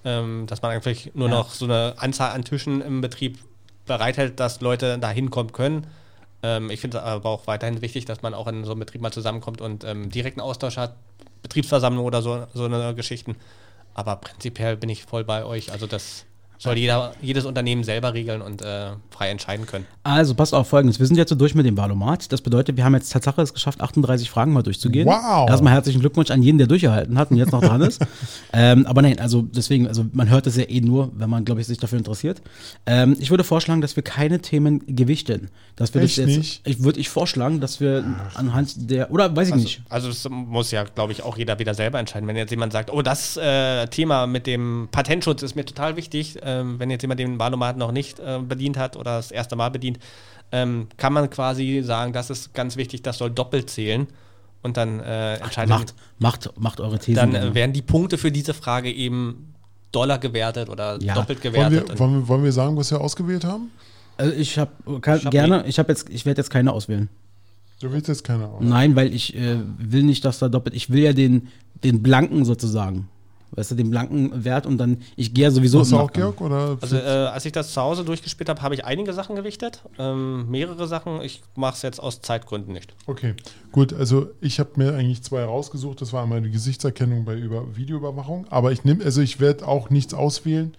[0.05, 1.35] Ähm, dass man eigentlich nur Ja.
[1.37, 3.39] noch so eine Anzahl an Tischen im Betrieb
[3.87, 5.87] bereithält, dass Leute da hinkommen können.
[6.43, 9.01] Ähm, ich finde es aber auch weiterhin wichtig, dass man auch in so einem Betrieb
[9.01, 10.97] mal zusammenkommt und ähm, direkten Austausch hat,
[11.43, 13.37] Betriebsversammlung oder so, so eine Geschichten.
[13.95, 15.73] Aber prinzipiell bin ich voll bei euch.
[15.73, 16.25] Also das
[16.59, 19.87] soll jeder, jedes Unternehmen selber regeln und äh, frei entscheiden können.
[20.03, 20.99] Also passt auf folgendes.
[20.99, 22.33] Wir sind jetzt so durch mit dem Valomat.
[22.33, 25.07] Das bedeutet, wir haben jetzt Tatsache es geschafft, 38 Fragen mal durchzugehen.
[25.07, 25.49] Wow.
[25.49, 28.05] Erstmal herzlichen Glückwunsch an jeden, der durchgehalten hat und jetzt noch dran ist.
[28.53, 31.61] ähm, aber nein, also deswegen, also man hört es ja eh nur, wenn man, glaube
[31.61, 32.43] ich, sich dafür interessiert.
[32.87, 35.51] Ähm, ich würde vorschlagen, dass wir keine Themen gewichten.
[35.77, 36.67] Dass wir Echt das jetzt, nicht?
[36.67, 38.05] Ich würde ich vorschlagen, dass wir
[38.35, 39.83] anhand der, oder weiß ich Also, nicht.
[39.89, 42.27] also das muss ja, glaube ich, auch jeder wieder selber entscheiden.
[42.27, 46.37] Wenn jetzt jemand sagt, oh, das äh, Thema mit dem Patentschutz ist mir total wichtig,
[46.49, 49.69] ähm, wenn jetzt jemand den Wahlomat noch nicht äh, bedient hat oder das erste Mal
[49.71, 49.99] bedient,
[50.51, 54.07] ähm, kann man quasi sagen, das ist ganz wichtig, das soll doppelt zählen
[54.63, 57.15] und dann äh, entscheidet Macht, macht, macht eure Thesen.
[57.15, 59.53] dann äh, werden die Punkte für diese Frage eben
[59.93, 61.15] Dollar gewertet oder Ja.
[61.15, 61.89] doppelt Wollen gewertet.
[61.91, 63.71] wir, wollen, wir, wollen wir sagen, was wir ausgewählt haben?
[64.17, 64.71] also ich habe
[65.07, 67.09] hab gerne, ich habe jetzt, ich werde jetzt keine auswählen.
[67.81, 68.69] Du willst jetzt keine Ahnung.
[68.69, 70.75] Nein, weil ich äh, will nicht, dass da doppelt.
[70.75, 71.49] Ich will ja den,
[71.85, 73.09] den blanken sozusagen.
[73.53, 76.13] Weißt du, den blanken Wert und dann, ich gehe ja sowieso Hast du auch.
[76.13, 76.41] Georg?
[76.41, 79.83] Oder Also, äh, als ich das zu Hause durchgespielt habe, habe ich einige Sachen gewichtet.
[79.99, 81.23] Ähm, mehrere Sachen.
[81.23, 82.95] Ich mache es jetzt aus Zeitgründen nicht.
[83.07, 83.35] Okay,
[83.73, 83.93] gut.
[83.95, 86.01] Also ich habe mir eigentlich zwei rausgesucht.
[86.03, 88.47] Das war einmal die Gesichtserkennung bei Über Videoüberwachung.
[88.51, 90.77] Aber ich nehme, also ich werde auch nichts auswählen.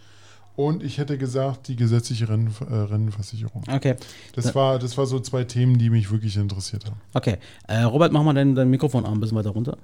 [0.56, 3.64] Und ich hätte gesagt, die gesetzliche Rennen, äh, Rennversicherung.
[3.72, 3.96] Okay,
[4.36, 6.98] Das war, das war so zwei Themen, die mich wirklich interessiert haben.
[7.14, 7.38] okay.
[7.68, 9.78] Äh, Robert, mach mal dein, dein Mikrofonarm ein bisschen weiter runter.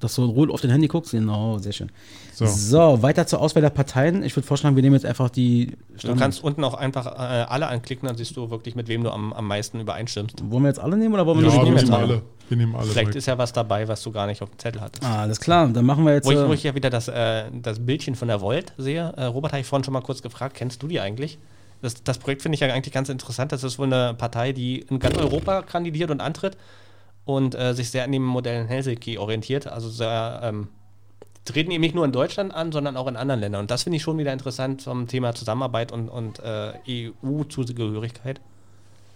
[0.00, 1.12] Dass du in Ruhe auf dein Handy guckst.
[1.12, 1.90] Genau, sehr schön.
[2.34, 2.44] So.
[2.46, 4.22] So, weiter zur Auswahl der Parteien.
[4.22, 7.08] Ich würde vorschlagen, wir nehmen jetzt einfach die Du Standard- kannst unten auch einfach äh,
[7.48, 10.42] alle anklicken, dann siehst du wirklich, mit wem du am, am meisten übereinstimmst.
[10.50, 12.02] Wollen wir jetzt alle nehmen oder wollen wir Ja, nur wir nehmen die jetzt nehmen
[12.10, 12.22] alle.
[12.48, 12.86] Wir nehmen alle.
[12.86, 13.18] Vielleicht Mike.
[13.18, 15.02] ist ja was dabei, was du gar nicht auf dem Zettel hattest.
[15.04, 16.26] Ah, alles klar, dann machen wir jetzt.
[16.26, 19.12] Wo ich, äh, wo ich ja wieder das, äh, das Bildchen von der Volt sehe.
[19.16, 21.38] Äh, Robert habe ich vorhin schon mal kurz gefragt, kennst du die eigentlich?
[21.82, 23.52] Das, das Projekt finde ich ja eigentlich ganz interessant.
[23.52, 26.56] Das ist wohl eine Partei, die in ganz Europa kandidiert und antritt
[27.26, 29.66] und äh, sich sehr an dem Modell in Helsinki orientiert.
[29.66, 30.68] Also sehr, ähm,
[31.44, 33.62] treten eben nicht nur in Deutschland an, sondern auch in anderen Ländern.
[33.62, 38.40] Und das finde ich schon wieder interessant zum Thema Zusammenarbeit und, und äh, EU-Zugehörigkeit.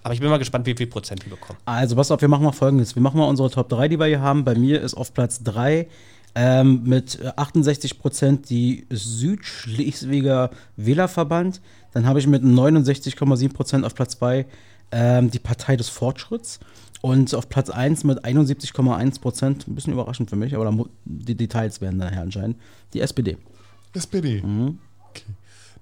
[0.03, 1.59] Aber ich bin mal gespannt, wie viel Prozent die bekommen.
[1.67, 2.95] Also, pass auf, wir machen mal folgendes.
[2.95, 4.45] Wir machen mal unsere Top 3, die wir hier haben.
[4.45, 5.89] Bei mir ist auf Platz 3
[6.35, 11.61] ähm, mit äh, 68 Prozent die Südschleswiger Wählerverband.
[11.93, 14.47] Dann habe ich mit 69,7 Prozent auf Platz 2
[14.93, 16.61] ähm, die Partei des Fortschritts.
[17.03, 21.81] Und auf Platz 1 mit 71,1 Prozent, ein bisschen überraschend für mich, aber die Details
[21.81, 22.57] werden dann entscheiden,
[22.93, 23.39] die SPD.
[23.95, 24.43] SPD.
[24.43, 24.79] Mhm.
[25.09, 25.25] Okay.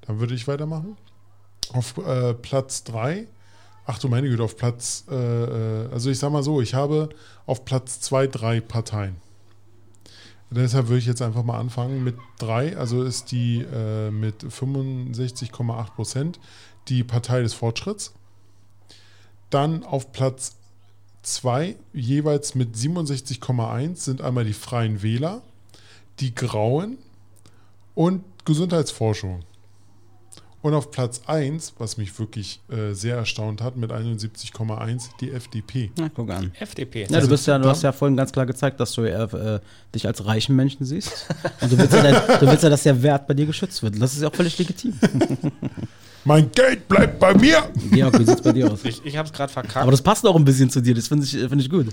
[0.02, 0.96] Dann würde ich weitermachen.
[1.72, 3.26] Auf äh, Platz 3.
[3.86, 7.08] Ach du meine Güte, auf Platz, äh, äh, also ich sag mal so, ich habe
[7.46, 9.16] auf Platz 2 drei Parteien.
[10.50, 12.76] Deshalb würde ich jetzt einfach mal anfangen mit drei.
[12.76, 16.40] Also ist die äh, mit 65,8 Prozent
[16.88, 18.14] die Partei des Fortschritts.
[19.50, 20.57] Dann auf Platz
[21.22, 25.42] 2 jeweils mit 67,1 sind einmal die Freien Wähler,
[26.20, 26.98] die Grauen
[27.94, 29.42] und Gesundheitsforschung.
[30.68, 35.90] Und auf Platz 1, was mich wirklich äh, sehr erstaunt hat, mit 71,1 die FDP.
[35.96, 36.52] Na, guck an.
[36.60, 37.04] FDP.
[37.04, 39.32] Ja, du, Also, bist ja, du hast ja vorhin ganz klar gezeigt, dass du eher,
[39.32, 39.60] äh,
[39.94, 41.26] dich als reichen Menschen siehst.
[41.62, 43.98] Und du willst, ja, dein, du willst ja, dass der Wert bei dir geschützt wird.
[43.98, 44.92] Das ist ja auch völlig legitim.
[46.24, 47.62] Mein Geld bleibt bei mir!
[47.90, 48.84] Georg, wie sieht's bei dir aus?
[48.84, 49.76] Ich, ich habe es gerade verkackt.
[49.78, 51.86] Aber das passt auch ein bisschen zu dir, das finde ich, find ich gut.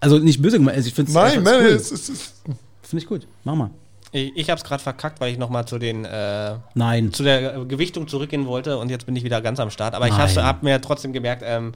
[0.00, 1.66] Also nicht böse gemeint, also ich finde Nein, nein, cool.
[1.68, 2.34] es ist, es ist
[2.82, 3.28] Finde ich gut.
[3.44, 3.70] Mach mal.
[4.12, 7.12] Ich, ich habe es gerade verkackt, weil ich nochmal zu den äh, Nein.
[7.12, 9.94] zu der äh, Gewichtung zurückgehen wollte und jetzt bin ich wieder ganz am Start.
[9.94, 10.28] Aber ich Nein.
[10.28, 11.72] habe hab mir trotzdem gemerkt, ähm,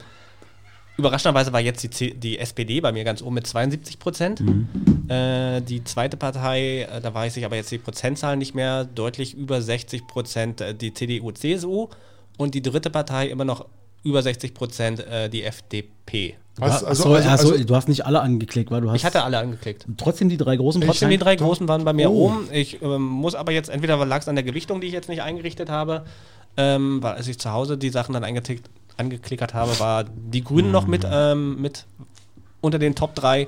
[0.97, 4.41] überraschenderweise war jetzt die, C die SPD bei mir ganz oben mit 72 Prozent.
[5.07, 9.35] Äh, die zweite Partei, äh, da weiß ich aber jetzt die Prozentzahl nicht mehr, deutlich
[9.35, 11.89] über 60 Prozent äh, die CDU, CSU.
[12.37, 13.67] Und die dritte Partei immer noch
[14.03, 16.35] über 60 Prozent äh, die FDP.
[16.57, 19.85] Was, Achso, also, du hast nicht alle angeklickt, weil du hast Ich hatte alle angeklickt.
[19.97, 22.25] trotzdem die drei großen Trotzdem die drei großen waren bei mir Oh.
[22.27, 22.47] oben.
[22.51, 25.21] Ich ähm, muss aber jetzt, entweder lag es an der Gewichtung, die ich jetzt nicht
[25.23, 26.03] eingerichtet habe,
[26.57, 30.71] ähm, weil als ich zu Hause die Sachen dann eingetickt, angeklickert habe, war die Grünen
[30.71, 31.85] noch mit, ähm, mit
[32.61, 33.47] unter den Top 3.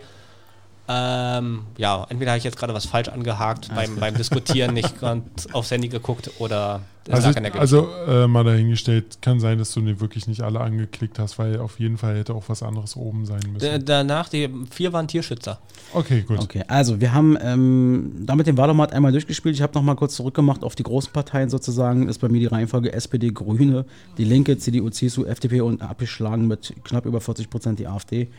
[0.88, 5.48] Ähm, ja, entweder habe ich jetzt gerade was falsch angehakt beim, beim Diskutieren, nicht ganz
[5.52, 10.00] aufs Handy geguckt oder Also, ich, also äh, mal dahingestellt, kann sein, dass du ne
[10.00, 13.40] wirklich nicht alle angeklickt hast, weil auf jeden Fall hätte auch was anderes oben sein
[13.40, 13.86] D müssen.
[13.86, 15.60] danach, die vier waren Tierschützer.
[15.92, 16.40] Okay, gut.
[16.40, 19.56] Okay, also wir haben ähm, damit den Wahlomat einmal durchgespielt.
[19.56, 22.10] Ich habe noch mal kurz zurückgemacht auf die großen Parteien sozusagen.
[22.10, 23.86] Ist bei mir die Reihenfolge SPD, Grüne,
[24.20, 28.30] die Linke, CDU, CSU, FDP und abgeschlagen mit knapp über 40 Prozent die AfD.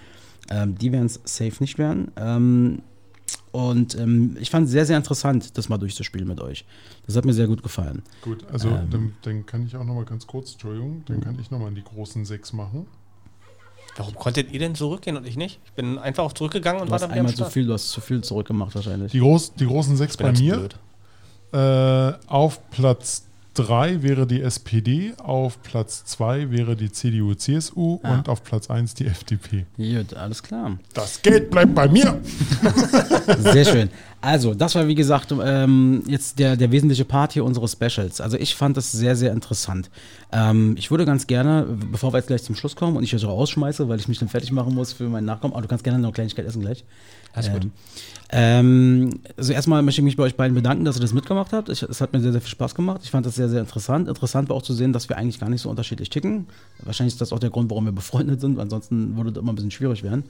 [0.50, 2.10] Ähm, die werden es safe nicht werden.
[2.16, 2.82] Ähm,
[3.52, 6.64] und ähm, ich fand es sehr, sehr interessant, das mal durchzuspielen mit euch.
[7.06, 8.02] Das hat mir sehr gut gefallen.
[8.22, 8.88] Gut, also Ähm.
[8.90, 11.72] dann, dann kann ich auch noch mal ganz kurz, Entschuldigung, dann kann ich noch mal
[11.72, 12.86] die großen sechs machen.
[13.96, 15.58] Warum konntet ihr denn zurückgehen und ich nicht?
[15.64, 18.02] Ich bin einfach auch zurückgegangen und Du war dann einmal zu viel, du hast zu
[18.02, 19.12] viel zurückgemacht wahrscheinlich.
[19.12, 20.68] Die, groß, die großen sechs bei mir.
[21.52, 23.25] Äh, auf Platz
[23.56, 28.14] 3 wäre die SPD, auf Platz 2 wäre die CDU, CSU Ah.
[28.14, 29.64] und auf Platz 1 die FDP.
[29.76, 30.78] Gut, alles klar.
[30.94, 32.20] Das Geld bleibt bei mir.
[33.38, 33.90] Sehr schön.
[34.20, 38.20] Also, das war wie gesagt ähm, jetzt der, der wesentliche Part hier unseres Specials.
[38.20, 39.88] Also, ich fand das sehr, sehr interessant.
[40.32, 43.24] Ähm, ich würde ganz gerne, bevor wir jetzt gleich zum Schluss kommen und ich euch
[43.24, 45.98] rausschmeiße, weil ich mich dann fertig machen muss für meinen Nachkommen, aber du kannst gerne
[45.98, 46.84] noch eine Kleinigkeit essen gleich.
[47.36, 47.64] Alles gut.
[47.64, 47.70] Ähm,
[48.30, 51.68] ähm, also erstmal möchte ich mich bei euch beiden bedanken, dass ihr das mitgemacht habt.
[51.68, 53.02] Es hat mir sehr, sehr viel Spaß gemacht.
[53.04, 54.08] Ich fand das sehr, sehr interessant.
[54.08, 56.46] Interessant war auch zu sehen, dass wir eigentlich gar nicht so unterschiedlich ticken.
[56.82, 58.58] Wahrscheinlich ist das auch der Grund, warum wir befreundet sind.
[58.58, 60.24] Ansonsten würde das immer ein bisschen schwierig werden.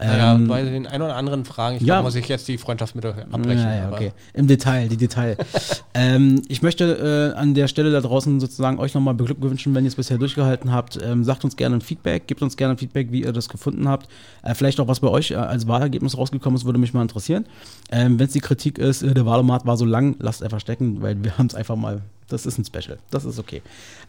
[0.00, 1.96] Naja, Ähm, bei den ein oder anderen Fragen, ich ja.
[1.96, 3.66] glaub, muss ich jetzt die Freundschaft mit euch abbrechen.
[3.92, 4.12] Okay.
[4.32, 5.36] Im Detail, die Detail.
[5.94, 9.88] ähm, ich möchte äh, an der Stelle da draußen sozusagen euch nochmal beglückwünschen, wenn ihr
[9.88, 10.98] es bisher durchgehalten habt.
[11.02, 13.88] Ähm, sagt uns gerne ein Feedback, gebt uns gerne ein Feedback, wie ihr das gefunden
[13.88, 14.08] habt.
[14.42, 17.44] Äh, vielleicht auch was bei euch äh, als Wahlergebnis rausgekommen ist, würde mich mal interessieren.
[17.90, 21.02] Ähm, wenn es die Kritik ist, äh, der Wahlomat war so lang, lasst einfach stecken,
[21.02, 22.00] weil wir haben es einfach mal.
[22.28, 22.98] Das ist ein Special.
[23.10, 23.60] Das ist okay.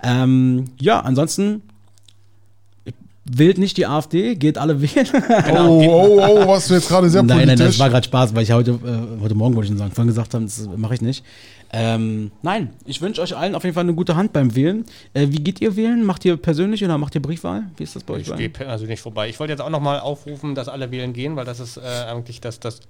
[0.02, 1.64] Ähm, ja, ansonsten.
[3.24, 5.08] Wählt nicht die AfD, geht alle wählen.
[5.54, 7.80] Oh, oh, oh, was du jetzt gerade sehr Nein, nein, das politisch.
[7.80, 10.34] war gerade Spaß, weil ich heute, äh, heute Morgen wollte ich schon sagen, vorhin gesagt
[10.34, 11.24] habe, das mache ich nicht.
[11.72, 14.86] Ähm, nein, ich wünsche euch allen auf jeden Fall eine gute Hand beim Wählen.
[15.14, 16.04] Äh, wie geht ihr wählen?
[16.04, 17.64] Macht ihr persönlich oder macht ihr Briefwahl?
[17.78, 18.28] Wie ist das bei euch?
[18.28, 19.30] Ich gehe persönlich vorbei.
[19.30, 22.42] Ich wollte jetzt auch nochmal aufrufen, dass alle wählen gehen, weil das ist äh, eigentlich
[22.42, 22.82] das, das,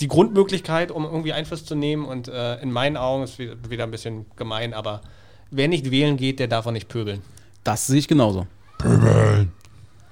[0.00, 2.06] die Grundmöglichkeit, um irgendwie Einfluss zu nehmen.
[2.06, 5.02] Und äh, in meinen Augen ist wieder, wieder ein bisschen gemein, aber
[5.50, 7.20] wer nicht wählen geht, der darf auch nicht pöbeln.
[7.62, 8.46] Das sehe ich genauso.
[8.84, 9.52] Pöbeln.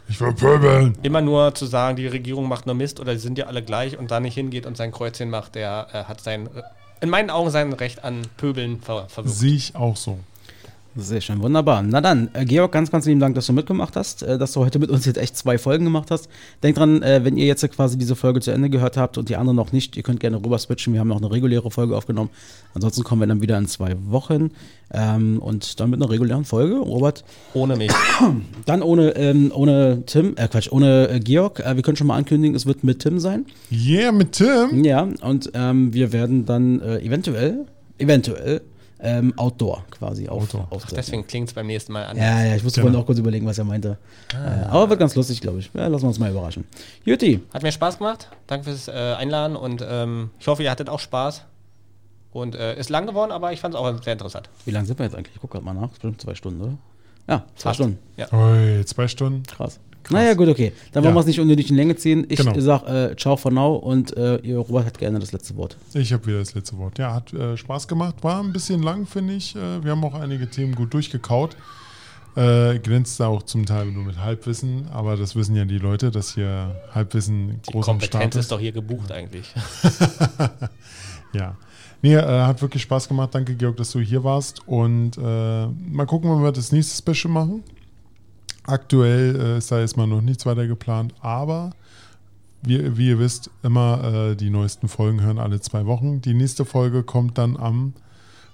[0.08, 0.96] Ich will pöbeln.
[1.02, 3.98] Immer nur zu sagen, die Regierung macht nur Mist oder sie sind ja alle gleich
[3.98, 6.62] und da nicht hingeht und sein Kreuzchen macht, der äh, hat sein, äh,
[7.00, 9.36] in meinen Augen sein Recht an Pöbeln ver verwirkt.
[9.36, 10.18] Sehe ich auch so.
[10.94, 11.82] Sehr schön, wunderbar.
[11.82, 14.60] Na dann, äh, Georg, ganz, ganz lieben Dank, dass du mitgemacht hast, äh, dass du
[14.60, 16.28] heute mit uns jetzt echt zwei Folgen gemacht hast.
[16.62, 19.36] Denkt dran, äh, wenn ihr jetzt quasi diese Folge zu Ende gehört habt und die
[19.36, 20.93] anderen noch nicht, ihr könnt gerne rüber switchen.
[20.93, 22.28] Wir haben noch eine reguläre Folge aufgenommen.
[22.74, 24.51] Ansonsten kommen wir dann wieder in zwei Wochen
[24.93, 26.77] ähm, und dann mit einer regulären Folge.
[26.77, 27.24] Robert,
[27.55, 27.90] Ohne mich.
[28.66, 31.59] Dann ohne, ähm, ohne Tim, äh Quatsch, ohne Georg.
[31.59, 33.47] Wir können schon mal ankündigen, es wird mit Tim sein.
[33.70, 34.85] Yeah, mit Tim.
[34.85, 37.66] Ja, und ähm, wir werden dann äh, eventuell,
[37.98, 38.60] eventuell,
[39.04, 40.66] ähm, Outdoor quasi auf, Outdoor.
[40.70, 40.94] auftreten.
[40.96, 42.24] Deswegen klingt es beim nächsten Mal anders.
[42.24, 42.90] Ja, ja, ich musste Genau.
[42.90, 43.98] vorhin auch kurz überlegen, was er meinte.
[44.32, 45.70] Äh, aber wird ganz lustig, glaube ich.
[45.74, 46.64] Ja, lassen wir uns mal überraschen.
[47.04, 48.28] Juti, Hat mir Spaß gemacht.
[48.46, 51.44] Danke fürs äh, Einladen und ähm, ich hoffe, ihr hattet auch Spaß.
[52.32, 54.48] Und äh, ist lang geworden, aber ich fand es auch sehr interessant.
[54.64, 55.34] wie lange sind wir jetzt eigentlich?
[55.34, 55.90] Ich gucke gerade mal nach.
[55.90, 56.72] Bestimmt zwei Stunden, oder?
[57.28, 57.74] Ja, zwei Fast.
[57.76, 57.98] Stunden.
[58.16, 58.32] Ja.
[58.32, 59.42] Ui, zwei Stunden.
[59.42, 59.78] Krass.
[60.10, 60.72] Naja, gut, okay.
[60.92, 61.16] Dann wollen Ja.
[61.16, 62.26] wir es nicht unnötig in Länge ziehen.
[62.28, 62.58] Ich Genau.
[62.58, 65.76] sag äh, ciao for now und äh, ihr Robert hat gerne das letzte Wort.
[65.94, 66.98] Ich habe wieder das letzte Wort.
[66.98, 68.16] Ja, hat äh, Spaß gemacht.
[68.22, 69.54] War ein bisschen lang, finde ich.
[69.56, 71.56] Äh, wir haben auch einige Themen gut durchgekaut.
[72.34, 76.10] Äh, glänzt da auch zum Teil nur mit Halbwissen, aber das wissen ja die Leute,
[76.10, 78.40] dass hier Halbwissen Die groß am Start Kompetenz ist.
[78.42, 79.52] ist doch hier gebucht eigentlich.
[81.34, 81.56] Ja.
[82.02, 83.30] Nee, äh, hat wirklich Spaß gemacht.
[83.34, 84.66] Danke, Georg, dass du hier warst.
[84.66, 87.62] Und äh, mal gucken, wann wir das nächste Special machen.
[88.64, 91.70] Aktuell äh, ist da erstmal noch nichts weiter geplant, aber
[92.62, 96.20] wie, wie ihr wisst, immer äh, die neuesten Folgen hören alle zwei Wochen.
[96.20, 97.94] Die nächste Folge kommt dann am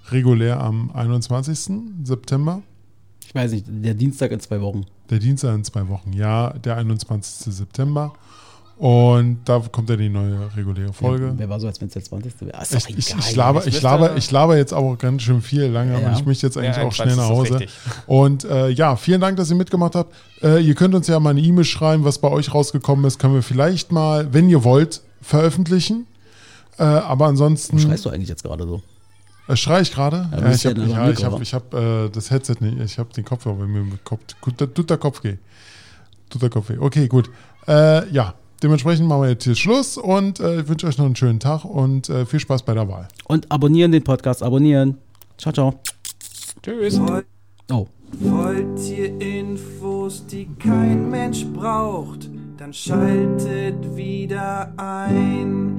[0.09, 1.71] regulär am 21.
[2.03, 2.63] September.
[3.25, 4.85] Ich weiß nicht, der Dienstag in zwei Wochen.
[5.11, 7.53] Der Dienstag in zwei Wochen, ja, der 21.
[7.53, 8.13] September.
[8.79, 11.33] Und da kommt ja die neue reguläre Folge.
[11.35, 12.33] Wer war so, als wenn es der 20.
[12.39, 12.53] wäre?
[12.63, 13.19] Ich, ich, egal.
[13.19, 16.13] ich, laber, jetzt ich, laber, ich laber jetzt auch ganz schön viel lange, aber Ja.
[16.13, 17.93] ich möchte jetzt eigentlich Ja, auch schnell nach 21 ist Hause.
[18.07, 20.15] Und äh, ja, vielen Dank, dass ihr mitgemacht habt.
[20.41, 23.19] Äh, ihr könnt uns ja mal eine E-Mail schreiben, was bei euch rausgekommen ist.
[23.19, 26.07] Können wir vielleicht mal, wenn ihr wollt, veröffentlichen.
[26.77, 27.75] Äh, aber ansonsten.
[27.75, 28.81] Warum schreist du eigentlich jetzt gerade so?
[29.49, 30.29] Äh, schrei ich gerade?
[30.31, 32.79] Ja, Ja, ich habe ja ja, ich hab, ich hab, äh, das Headset nicht.
[32.79, 34.21] Ich habe den Kopfhörer bei mir im Kopf.
[34.41, 35.35] Tut, der- tut der Kopf weh.
[36.29, 36.77] Tut der Kopf weh.
[36.79, 37.29] Okay, gut.
[37.67, 41.15] Äh, ja, dementsprechend machen wir jetzt hier Schluss und äh, ich wünsche euch noch einen
[41.15, 43.07] schönen Tag und äh, viel Spaß bei der Wahl.
[43.25, 44.97] Und abonnieren den Podcast, abonnieren.
[45.37, 45.79] Ciao, ciao.
[46.61, 46.99] Tschüss.
[47.71, 47.87] Oh.
[48.19, 55.75] Wollt ihr Infos, die kein Mensch braucht, dann schaltet wieder ein.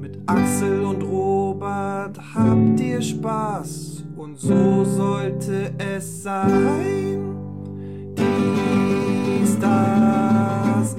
[0.00, 7.53] Mit Axel und Robert habt ihr Spaß und und so sollte es sein.
[9.40, 10.96] Dies, das,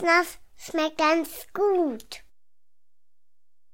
[0.00, 2.22] Ananas schmeckt ganz gut.